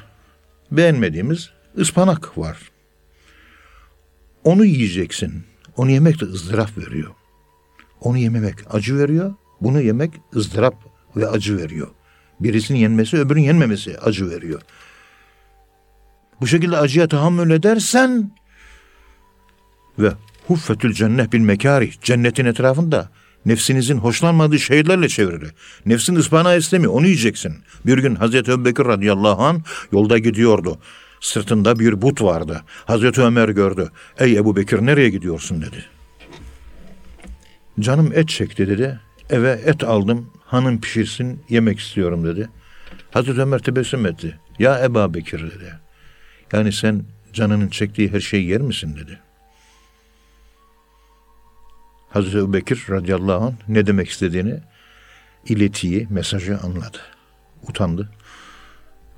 beğenmediğimiz 0.70 1.50
ıspanak 1.78 2.38
var. 2.38 2.58
Onu 4.44 4.64
yiyeceksin. 4.64 5.44
Onu 5.76 5.90
yemek 5.90 6.20
de 6.20 6.24
ızdırap 6.24 6.78
veriyor. 6.78 7.14
Onu 8.00 8.18
yememek 8.18 8.54
acı 8.74 8.98
veriyor. 8.98 9.34
Bunu 9.60 9.80
yemek 9.80 10.12
ızdırap 10.36 10.74
ve 11.16 11.28
acı 11.28 11.56
veriyor. 11.56 11.88
Birisinin 12.40 12.78
yenmesi 12.78 13.16
öbürünün 13.16 13.44
yenmemesi 13.44 13.98
acı 13.98 14.30
veriyor. 14.30 14.62
Bu 16.40 16.46
şekilde 16.46 16.76
acıya 16.76 17.08
tahammül 17.08 17.50
edersen 17.50 18.30
ve 19.98 20.12
huffetül 20.46 20.92
cennet 20.92 21.32
bil 21.32 21.40
mekari 21.40 21.90
cennetin 22.02 22.44
etrafında 22.44 23.10
nefsinizin 23.46 23.98
hoşlanmadığı 23.98 24.58
şeylerle 24.58 25.08
çevrili. 25.08 25.46
Nefsin 25.86 26.14
ıspanağı 26.14 26.58
istemiyor 26.58 26.92
onu 26.92 27.06
yiyeceksin. 27.06 27.56
Bir 27.86 27.98
gün 27.98 28.14
Hazreti 28.14 28.50
Ebubekir 28.50 28.84
radıyallahu 28.84 29.42
an 29.42 29.62
yolda 29.92 30.18
gidiyordu. 30.18 30.78
Sırtında 31.20 31.78
bir 31.78 32.02
but 32.02 32.22
vardı. 32.22 32.62
Hazreti 32.84 33.22
Ömer 33.22 33.48
gördü. 33.48 33.90
Ey 34.18 34.36
Ebu 34.36 34.56
Bekir 34.56 34.86
nereye 34.86 35.10
gidiyorsun 35.10 35.62
dedi. 35.62 35.84
Canım 37.80 38.12
et 38.14 38.28
çekti 38.28 38.68
dedi. 38.68 39.00
Eve 39.30 39.50
et 39.50 39.84
aldım. 39.84 40.30
Hanım 40.44 40.80
pişirsin 40.80 41.42
yemek 41.48 41.78
istiyorum 41.78 42.24
dedi. 42.24 42.48
Hazreti 43.10 43.40
Ömer 43.40 43.58
tebessüm 43.58 44.06
etti. 44.06 44.38
Ya 44.58 44.84
Ebu 44.84 45.14
Bekir 45.14 45.40
dedi. 45.40 45.72
Yani 46.52 46.72
sen 46.72 47.04
canının 47.32 47.68
çektiği 47.68 48.12
her 48.12 48.20
şeyi 48.20 48.48
yer 48.48 48.60
misin 48.60 48.96
dedi. 48.96 49.18
Hazreti 52.18 52.38
Ebu 52.38 52.52
Bekir 52.52 52.84
radıyallahu 52.90 53.44
anh 53.44 53.54
ne 53.68 53.86
demek 53.86 54.08
istediğini 54.08 54.60
iletiyi, 55.48 56.06
mesajı 56.10 56.58
anladı. 56.58 56.98
Utandı. 57.68 58.08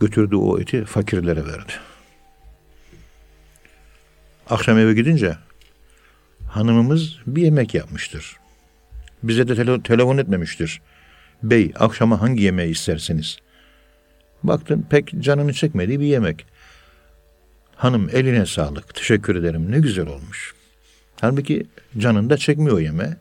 Götürdü 0.00 0.36
o 0.36 0.60
eti 0.60 0.84
fakirlere 0.84 1.46
verdi. 1.46 1.72
Akşam 4.50 4.78
eve 4.78 4.94
gidince 4.94 5.36
hanımımız 6.48 7.16
bir 7.26 7.42
yemek 7.42 7.74
yapmıştır. 7.74 8.36
Bize 9.22 9.48
de 9.48 9.52
tele- 9.52 9.82
telefon 9.82 10.18
etmemiştir. 10.18 10.82
Bey 11.42 11.72
akşama 11.78 12.20
hangi 12.20 12.42
yemeği 12.42 12.70
isterseniz. 12.70 13.38
Baktın 14.42 14.86
pek 14.90 15.14
canını 15.20 15.52
çekmediği 15.52 16.00
bir 16.00 16.06
yemek. 16.06 16.46
Hanım 17.76 18.08
eline 18.12 18.46
sağlık 18.46 18.94
teşekkür 18.94 19.36
ederim 19.36 19.70
ne 19.70 19.78
güzel 19.78 20.06
olmuş. 20.06 20.59
Halbuki 21.20 21.66
canın 21.98 22.30
da 22.30 22.36
çekmiyor 22.36 22.78
yeme. 22.78 23.16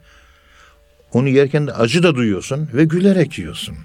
Onu 1.13 1.29
yerken 1.29 1.67
de 1.67 1.73
acı 1.73 2.03
da 2.03 2.15
duyuyorsun 2.15 2.69
ve 2.73 2.83
gülerek 2.83 3.39
yiyorsun. 3.39 3.77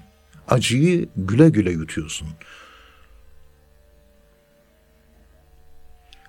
Acıyı 0.47 1.09
güle 1.17 1.49
güle 1.49 1.71
yutuyorsun. 1.71 2.27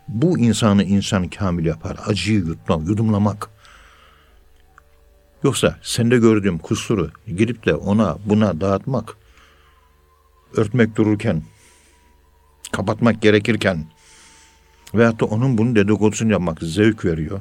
Bu 0.08 0.38
insanı 0.38 0.84
insan 0.84 1.28
kamil 1.28 1.64
yapar. 1.64 1.96
Acıyı 2.06 2.38
yutmak, 2.38 2.88
yudumlamak. 2.88 3.50
Yoksa 5.44 5.78
sende 5.82 6.18
gördüğüm 6.18 6.58
kusuru 6.58 7.10
gidip 7.26 7.66
de 7.66 7.74
ona 7.74 8.18
buna 8.24 8.60
dağıtmak, 8.60 9.16
örtmek 10.56 10.96
dururken, 10.96 11.42
kapatmak 12.72 13.22
gerekirken 13.22 13.86
veyahut 14.94 15.20
da 15.20 15.24
onun 15.24 15.58
bunun 15.58 15.76
dedikodusunu 15.76 16.32
yapmak 16.32 16.62
zevk 16.62 17.04
veriyor. 17.04 17.40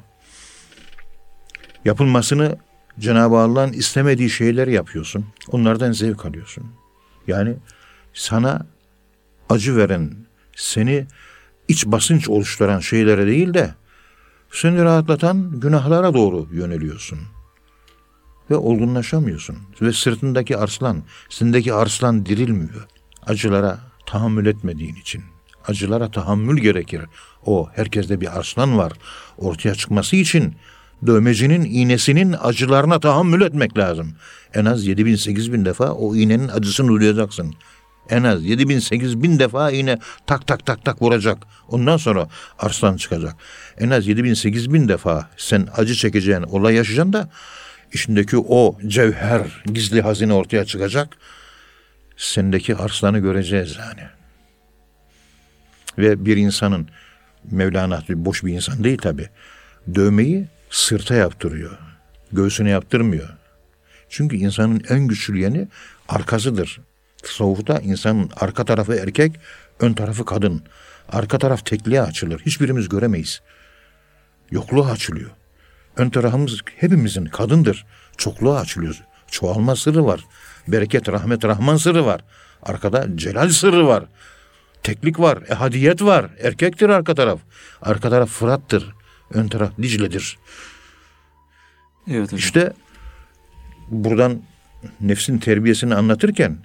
Yapılmasını 1.85 2.57
Cenab-ı 2.99 3.37
Allah'ın 3.37 3.73
istemediği 3.73 4.29
şeyleri 4.29 4.73
yapıyorsun. 4.73 5.25
Onlardan 5.51 5.91
zevk 5.91 6.25
alıyorsun. 6.25 6.63
Yani 7.27 7.55
sana 8.13 8.65
acı 9.49 9.77
veren, 9.77 10.15
seni 10.55 11.07
iç 11.67 11.85
basınç 11.85 12.29
oluşturan 12.29 12.79
şeylere 12.79 13.27
değil 13.27 13.53
de 13.53 13.73
seni 14.51 14.83
rahatlatan 14.83 15.59
günahlara 15.59 16.13
doğru 16.13 16.47
yöneliyorsun. 16.51 17.19
Ve 18.49 18.55
olgunlaşamıyorsun. 18.55 19.57
Ve 19.81 19.93
sırtındaki 19.93 20.57
arslan, 20.57 21.03
sendeki 21.29 21.73
arslan 21.73 22.25
dirilmiyor. 22.25 22.87
Acılara 23.25 23.79
tahammül 24.05 24.45
etmediğin 24.45 24.95
için. 24.95 25.23
Acılara 25.67 26.11
tahammül 26.11 26.61
gerekir. 26.61 27.01
O 27.45 27.69
herkeste 27.73 28.21
bir 28.21 28.39
arslan 28.39 28.77
var. 28.77 28.93
Ortaya 29.37 29.75
çıkması 29.75 30.15
için 30.15 30.55
dövmecinin 31.07 31.63
iğnesinin 31.63 32.35
acılarına 32.41 32.99
tahammül 32.99 33.41
etmek 33.41 33.77
lazım. 33.77 34.15
En 34.53 34.65
az 34.65 34.87
7 34.87 35.05
bin 35.05 35.15
8 35.15 35.53
bin 35.53 35.65
defa 35.65 35.91
o 35.91 36.15
iğnenin 36.15 36.47
acısını 36.47 36.87
duyacaksın. 36.87 37.55
En 38.09 38.23
az 38.23 38.43
7 38.43 38.69
bin 38.69 38.79
8 38.79 39.23
bin 39.23 39.39
defa 39.39 39.71
iğne 39.71 39.99
tak 40.27 40.47
tak 40.47 40.65
tak 40.65 40.85
tak 40.85 41.01
vuracak. 41.01 41.37
Ondan 41.69 41.97
sonra 41.97 42.27
arslan 42.59 42.97
çıkacak. 42.97 43.35
En 43.79 43.89
az 43.89 44.07
7 44.07 44.23
bin 44.23 44.33
8 44.33 44.73
bin 44.73 44.87
defa 44.87 45.29
sen 45.37 45.67
acı 45.75 45.95
çekeceğin 45.95 46.41
olay 46.41 46.75
yaşayacaksın 46.75 47.13
da 47.13 47.29
içindeki 47.93 48.37
o 48.37 48.77
cevher 48.87 49.63
gizli 49.65 50.01
hazine 50.01 50.33
ortaya 50.33 50.65
çıkacak. 50.65 51.17
Sendeki 52.17 52.75
arslanı 52.75 53.19
göreceğiz 53.19 53.75
yani. 53.79 54.07
Ve 55.97 56.25
bir 56.25 56.37
insanın 56.37 56.87
Mevlana 57.51 58.03
boş 58.09 58.43
bir 58.43 58.53
insan 58.53 58.83
değil 58.83 58.97
tabi. 58.97 59.29
Dövmeyi 59.95 60.47
sırta 60.69 61.15
yaptırıyor. 61.15 61.77
Göğsüne 62.31 62.69
yaptırmıyor. 62.69 63.29
Çünkü 64.09 64.35
insanın 64.35 64.81
en 64.89 65.07
güçlü 65.07 65.37
yeni 65.37 65.67
arkasıdır. 66.09 66.81
Tasavvufta 67.23 67.79
insanın 67.79 68.31
arka 68.35 68.65
tarafı 68.65 68.93
erkek, 68.95 69.39
ön 69.79 69.93
tarafı 69.93 70.25
kadın. 70.25 70.63
Arka 71.09 71.37
taraf 71.37 71.65
tekliğe 71.65 72.01
açılır. 72.01 72.41
Hiçbirimiz 72.45 72.89
göremeyiz. 72.89 73.41
Yokluğa 74.51 74.91
açılıyor. 74.91 75.29
Ön 75.97 76.09
tarafımız 76.09 76.59
hepimizin 76.75 77.25
kadındır. 77.25 77.85
Çokluğa 78.17 78.59
açılıyoruz. 78.59 79.01
Çoğalma 79.31 79.75
sırrı 79.75 80.05
var. 80.05 80.25
Bereket, 80.67 81.09
rahmet, 81.09 81.45
rahman 81.45 81.77
sırrı 81.77 82.05
var. 82.05 82.21
Arkada 82.63 83.07
celal 83.15 83.49
sırrı 83.49 83.87
var. 83.87 84.03
Teklik 84.83 85.19
var, 85.19 85.39
ehadiyet 85.49 86.01
var. 86.01 86.25
Erkektir 86.43 86.89
arka 86.89 87.15
taraf. 87.15 87.39
Arka 87.81 88.09
taraf 88.09 88.29
Fırat'tır. 88.29 88.95
Ön 89.35 89.47
taraf 89.47 89.71
Dicle'dir. 89.81 90.37
Evet 92.07 92.23
hocam. 92.23 92.39
İşte 92.39 92.73
buradan 93.89 94.41
nefsin 95.01 95.37
terbiyesini 95.37 95.95
anlatırken 95.95 96.57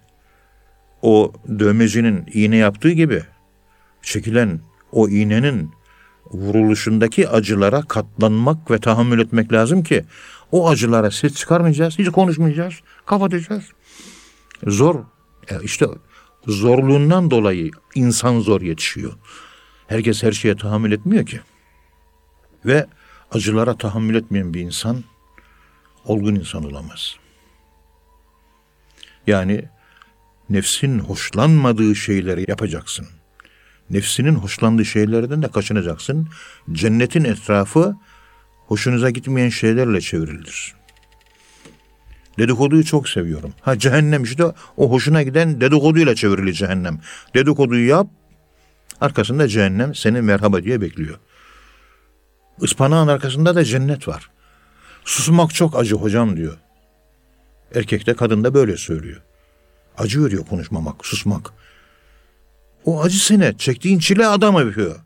o 1.02 1.32
dövmecinin 1.58 2.26
iğne 2.32 2.56
yaptığı 2.56 2.90
gibi 2.90 3.22
çekilen 4.02 4.60
o 4.92 5.08
iğnenin 5.08 5.70
vuruluşundaki 6.30 7.28
acılara 7.28 7.82
katlanmak 7.82 8.70
ve 8.70 8.78
tahammül 8.78 9.20
etmek 9.20 9.52
lazım 9.52 9.82
ki 9.82 10.04
o 10.52 10.68
acılara 10.68 11.10
ses 11.10 11.34
çıkarmayacağız, 11.34 11.98
hiç 11.98 12.08
konuşmayacağız, 12.08 12.74
kapatacağız. 13.06 13.64
Zor. 14.66 14.94
E 15.48 15.54
işte 15.62 15.86
zorluğundan 16.46 17.30
dolayı 17.30 17.70
insan 17.94 18.40
zor 18.40 18.60
yetişiyor. 18.60 19.12
Herkes 19.86 20.22
her 20.22 20.32
şeye 20.32 20.56
tahammül 20.56 20.92
etmiyor 20.92 21.26
ki. 21.26 21.40
Ve 22.66 22.86
acılara 23.30 23.78
tahammül 23.78 24.14
etmeyen 24.14 24.54
bir 24.54 24.60
insan 24.60 25.04
olgun 26.04 26.34
insan 26.34 26.64
olamaz. 26.64 27.16
Yani 29.26 29.64
nefsin 30.50 30.98
hoşlanmadığı 30.98 31.96
şeyleri 31.96 32.44
yapacaksın. 32.48 33.06
Nefsinin 33.90 34.34
hoşlandığı 34.34 34.84
şeylerden 34.84 35.42
de 35.42 35.48
kaçınacaksın. 35.48 36.28
Cennetin 36.72 37.24
etrafı 37.24 37.96
hoşunuza 38.66 39.10
gitmeyen 39.10 39.48
şeylerle 39.48 40.00
çevrilir. 40.00 40.74
Dedikoduyu 42.38 42.84
çok 42.84 43.08
seviyorum. 43.08 43.52
Ha 43.60 43.78
cehennem 43.78 44.22
işte 44.22 44.44
o 44.76 44.90
hoşuna 44.90 45.22
giden 45.22 45.60
dedikoduyla 45.60 46.14
çevrili 46.14 46.54
cehennem. 46.54 47.00
Dedikoduyu 47.34 47.88
yap, 47.88 48.06
arkasında 49.00 49.48
cehennem 49.48 49.94
seni 49.94 50.22
merhaba 50.22 50.62
diye 50.62 50.80
bekliyor. 50.80 51.18
Ispanağın 52.62 53.08
arkasında 53.08 53.54
da 53.54 53.64
cennet 53.64 54.08
var. 54.08 54.30
Susmak 55.04 55.54
çok 55.54 55.76
acı 55.76 55.94
hocam 55.94 56.36
diyor. 56.36 56.58
Erkek 57.74 58.06
de 58.06 58.14
kadın 58.14 58.44
da 58.44 58.54
böyle 58.54 58.76
söylüyor. 58.76 59.22
Acı 59.98 60.24
veriyor 60.24 60.46
konuşmamak, 60.46 61.06
susmak. 61.06 61.52
O 62.84 63.02
acı 63.02 63.24
sene 63.24 63.58
çektiğin 63.58 63.98
çile 63.98 64.26
adam 64.26 64.54
yapıyor. 64.54 64.96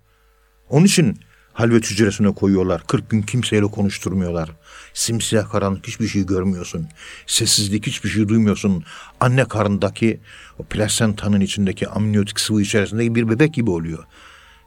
Onun 0.70 0.84
için 0.84 1.18
halvet 1.52 1.90
hücresine 1.90 2.34
koyuyorlar. 2.34 2.82
40 2.86 3.11
gün 3.11 3.22
kimseyle 3.22 3.66
konuşturmuyorlar. 3.66 4.50
Simsiyah 4.94 5.50
karanlık 5.50 5.86
hiçbir 5.86 6.09
şey 6.09 6.26
görmüyorsun. 6.26 6.88
Sessizlik 7.26 7.86
hiçbir 7.86 8.09
şey 8.09 8.28
duymuyorsun. 8.28 8.84
Anne 9.20 9.44
karnındaki 9.44 10.20
o 10.59 10.64
plasentanın 10.64 11.40
içindeki 11.40 11.88
amniyotik 11.88 12.40
sıvı 12.40 12.62
içerisindeki 12.62 13.14
bir 13.14 13.28
bebek 13.28 13.55
gibi 13.55 13.70
oluyor. 13.70 14.05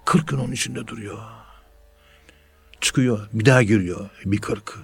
40 0.06 0.28
gün 0.28 0.38
onun 0.38 0.52
içinde 0.52 0.88
duruyor. 0.88 1.37
Çıkıyor, 2.82 3.28
bir 3.34 3.46
daha 3.46 3.64
giriyor, 3.64 4.10
bir 4.26 4.38
40. 4.38 4.80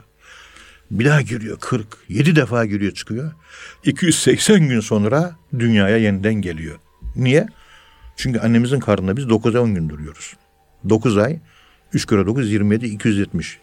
Bir 0.91 1.05
daha 1.05 1.21
giriyor 1.21 1.59
40. 1.59 1.87
7 2.09 2.35
defa 2.35 2.65
giriyor 2.65 2.91
çıkıyor. 2.91 3.31
280 3.83 4.67
gün 4.69 4.79
sonra 4.79 5.35
dünyaya 5.59 5.97
yeniden 5.97 6.33
geliyor. 6.33 6.75
Niye? 7.15 7.47
Çünkü 8.17 8.39
annemizin 8.39 8.79
karnında 8.79 9.17
biz 9.17 9.29
9 9.29 9.55
ay 9.55 9.61
10 9.61 9.75
gün 9.75 9.89
duruyoruz. 9.89 10.33
9 10.89 11.17
ay 11.17 11.39
3 11.93 12.05
kere 12.05 12.25
9 12.25 12.51
27 12.51 12.85
270. 12.85 13.59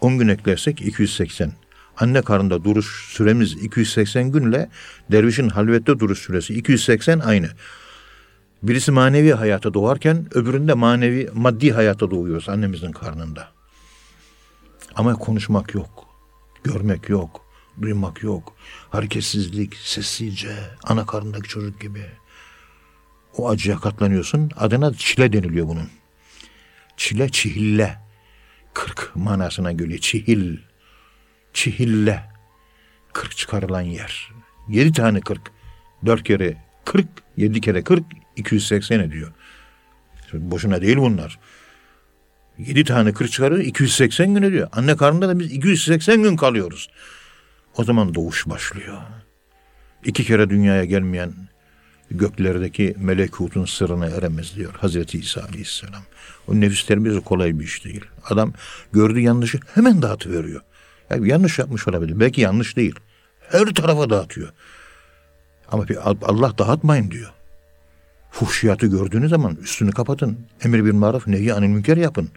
10 0.00 0.18
gün 0.18 0.28
eklersek 0.28 0.82
280. 0.82 1.52
Anne 1.96 2.22
karnında 2.22 2.64
duruş 2.64 3.12
süremiz 3.12 3.52
280 3.52 4.32
günle 4.32 4.68
dervişin 5.12 5.48
halvette 5.48 5.98
duruş 5.98 6.18
süresi 6.18 6.54
280 6.54 7.18
aynı. 7.18 7.48
Birisi 8.62 8.92
manevi 8.92 9.32
hayata 9.32 9.74
doğarken 9.74 10.26
öbüründe 10.34 10.74
manevi 10.74 11.30
maddi 11.34 11.72
hayata 11.72 12.10
doğuyoruz 12.10 12.48
annemizin 12.48 12.92
karnında. 12.92 13.48
Ama 14.94 15.14
konuşmak 15.14 15.74
yok. 15.74 16.06
Görmek 16.64 17.08
yok. 17.08 17.40
Duymak 17.82 18.22
yok. 18.22 18.56
Hareketsizlik, 18.90 19.74
sessizce, 19.74 20.56
ana 20.84 21.06
karnındaki 21.06 21.48
çocuk 21.48 21.80
gibi. 21.80 22.06
O 23.36 23.48
acıya 23.48 23.76
katlanıyorsun. 23.76 24.50
Adına 24.56 24.94
çile 24.94 25.32
deniliyor 25.32 25.68
bunun. 25.68 25.88
Çile 26.96 27.28
çihille. 27.28 27.98
Kırk 28.74 29.12
manasına 29.14 29.72
geliyor. 29.72 29.98
Çihil. 29.98 30.58
Çihille. 31.52 32.30
Kırk 33.12 33.36
çıkarılan 33.36 33.80
yer. 33.80 34.32
Yedi 34.68 34.92
tane 34.92 35.20
kırk. 35.20 35.50
Dört 36.06 36.22
kere 36.22 36.67
kırk. 36.88 37.08
Yedi 37.36 37.60
kere 37.60 37.84
kırk. 37.84 38.04
280 38.36 39.00
ediyor. 39.00 39.32
Boşuna 40.32 40.82
değil 40.82 40.96
bunlar. 40.96 41.38
Yedi 42.58 42.84
tane 42.84 43.12
kır 43.12 43.28
çıkarıyor 43.28 43.60
280 43.60 44.34
gün 44.34 44.42
ediyor. 44.42 44.68
Anne 44.72 44.96
karnında 44.96 45.28
da 45.28 45.38
biz 45.38 45.52
280 45.52 46.22
gün 46.22 46.36
kalıyoruz. 46.36 46.90
O 47.76 47.84
zaman 47.84 48.14
doğuş 48.14 48.48
başlıyor. 48.48 48.98
İki 50.04 50.24
kere 50.24 50.50
dünyaya 50.50 50.84
gelmeyen 50.84 51.32
göklerdeki 52.10 52.94
melekutun 52.98 53.64
sırrına 53.64 54.06
eremez 54.06 54.56
diyor 54.56 54.74
Hazreti 54.74 55.18
İsa 55.18 55.42
Aleyhisselam. 55.42 56.02
O 56.48 56.60
nefislerimiz 56.60 57.24
kolay 57.24 57.58
bir 57.58 57.64
iş 57.64 57.84
değil. 57.84 58.04
Adam 58.24 58.52
gördüğü 58.92 59.20
yanlışı 59.20 59.60
hemen 59.74 60.02
dağıtıveriyor. 60.02 60.60
Yani 61.10 61.28
yanlış 61.28 61.58
yapmış 61.58 61.88
olabilir. 61.88 62.20
Belki 62.20 62.40
yanlış 62.40 62.76
değil. 62.76 62.94
Her 63.50 63.66
tarafa 63.66 64.10
dağıtıyor. 64.10 64.52
Ama 65.72 65.84
Allah 66.22 66.58
dağıtmayın 66.58 67.10
diyor. 67.10 67.32
Fuhşiyatı 68.30 68.86
gördüğünüz 68.86 69.30
zaman 69.30 69.56
üstünü 69.56 69.92
kapatın. 69.92 70.38
Emir 70.64 70.84
bir 70.84 70.90
maruf, 70.90 71.26
nehi 71.26 71.54
anil 71.54 71.68
münker 71.68 71.96
yapın. 71.96 72.28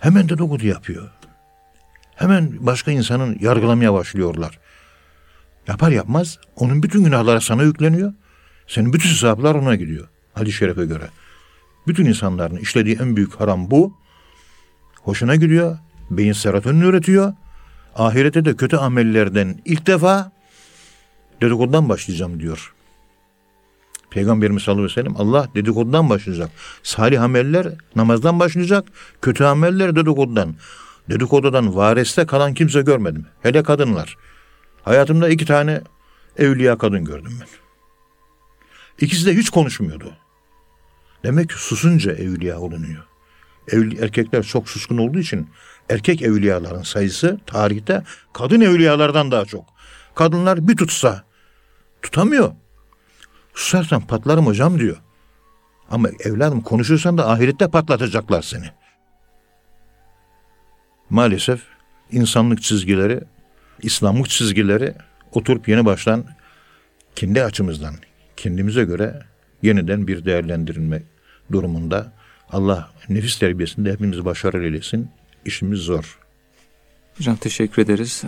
Hemen 0.00 0.28
dedikodu 0.28 0.66
yapıyor. 0.66 1.10
Hemen 2.14 2.66
başka 2.66 2.90
insanın 2.90 3.38
yargılamaya 3.40 3.94
başlıyorlar. 3.94 4.58
Yapar 5.68 5.90
yapmaz 5.90 6.38
onun 6.56 6.82
bütün 6.82 7.04
günahları 7.04 7.40
sana 7.40 7.62
yükleniyor. 7.62 8.12
Senin 8.66 8.92
bütün 8.92 9.08
hesaplar 9.08 9.54
ona 9.54 9.74
gidiyor. 9.74 10.08
Hadi 10.34 10.52
şerefe 10.52 10.84
göre. 10.84 11.08
Bütün 11.86 12.04
insanların 12.04 12.56
işlediği 12.56 12.98
en 13.00 13.16
büyük 13.16 13.40
haram 13.40 13.70
bu. 13.70 13.96
Hoşuna 15.02 15.36
gidiyor. 15.36 15.78
Beyin 16.10 16.32
serotonin 16.32 16.80
üretiyor. 16.80 17.32
Ahirete 17.94 18.44
de 18.44 18.56
kötü 18.56 18.76
amellerden 18.76 19.60
ilk 19.64 19.86
defa 19.86 20.32
dedikodudan 21.42 21.88
başlayacağım 21.88 22.40
diyor. 22.40 22.74
Peygamberimiz 24.10 24.62
sallallahu 24.62 24.84
aleyhi 24.84 24.98
ve 24.98 25.02
sellem 25.02 25.16
Allah 25.16 25.48
dedikodudan 25.54 26.10
başlayacak. 26.10 26.50
Salih 26.82 27.22
ameller 27.22 27.66
namazdan 27.96 28.40
başlayacak. 28.40 28.88
Kötü 29.22 29.44
ameller 29.44 29.96
dedikodudan. 29.96 30.54
Dedikodudan 31.10 31.76
vareste 31.76 32.26
kalan 32.26 32.54
kimse 32.54 32.82
görmedim. 32.82 33.26
Hele 33.42 33.62
kadınlar. 33.62 34.16
Hayatımda 34.82 35.28
iki 35.28 35.46
tane 35.46 35.80
evliya 36.38 36.78
kadın 36.78 37.04
gördüm 37.04 37.38
ben. 37.40 37.48
İkisi 39.06 39.26
de 39.26 39.36
hiç 39.36 39.50
konuşmuyordu. 39.50 40.12
Demek 41.24 41.48
ki 41.48 41.54
susunca 41.54 42.12
evliya 42.12 42.58
olunuyor. 42.60 43.04
Evli, 43.68 43.98
erkekler 43.98 44.42
çok 44.42 44.68
suskun 44.68 44.98
olduğu 44.98 45.18
için 45.18 45.48
erkek 45.88 46.22
evliyaların 46.22 46.82
sayısı 46.82 47.40
tarihte 47.46 48.02
kadın 48.32 48.60
evliyalardan 48.60 49.30
daha 49.30 49.44
çok. 49.44 49.73
Kadınlar 50.14 50.68
bir 50.68 50.76
tutsa 50.76 51.24
tutamıyor. 52.02 52.52
Susarsan 53.54 54.00
patlarım 54.00 54.46
hocam 54.46 54.78
diyor. 54.78 54.96
Ama 55.90 56.08
evladım 56.08 56.60
konuşursan 56.60 57.18
da 57.18 57.30
ahirette 57.30 57.68
patlatacaklar 57.68 58.42
seni. 58.42 58.66
Maalesef 61.10 61.62
insanlık 62.12 62.62
çizgileri, 62.62 63.20
İslamlık 63.82 64.28
çizgileri 64.28 64.94
oturup 65.32 65.68
yeni 65.68 65.84
baştan 65.84 66.24
kendi 67.16 67.44
açımızdan, 67.44 67.94
kendimize 68.36 68.84
göre 68.84 69.22
yeniden 69.62 70.06
bir 70.06 70.24
değerlendirilme 70.24 71.02
durumunda 71.52 72.12
Allah 72.50 72.90
nefis 73.08 73.38
terbiyesinde 73.38 73.92
hepimizi 73.92 74.24
başarılı 74.24 74.64
eylesin. 74.64 75.10
İşimiz 75.44 75.80
zor. 75.80 76.18
Hocam 77.18 77.36
teşekkür 77.36 77.82
ederiz. 77.82 78.22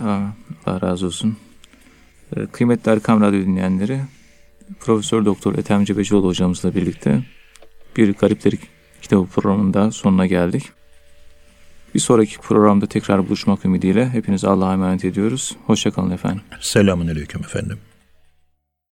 Allah 0.65 0.81
razı 0.81 1.05
olsun. 1.05 1.37
Ee, 2.35 2.45
kıymetli 2.45 2.91
Erkam 2.91 3.21
Radyo 3.21 3.39
dinleyenleri, 3.39 3.99
Profesör 4.79 5.25
Doktor 5.25 5.55
Ethem 5.55 5.85
Cebecioğlu 5.85 6.27
hocamızla 6.27 6.75
birlikte 6.75 7.23
bir 7.97 8.13
Garipleri 8.13 8.57
kitabı 9.01 9.27
programında 9.27 9.91
sonuna 9.91 10.25
geldik. 10.25 10.63
Bir 11.95 11.99
sonraki 11.99 12.37
programda 12.37 12.87
tekrar 12.87 13.27
buluşmak 13.27 13.65
ümidiyle 13.65 14.09
hepinize 14.09 14.47
Allah'a 14.47 14.73
emanet 14.73 15.05
ediyoruz. 15.05 15.55
Hoşçakalın 15.65 16.11
efendim. 16.11 16.41
Selamun 16.59 17.07
Aleyküm 17.07 17.41
efendim. 17.41 17.79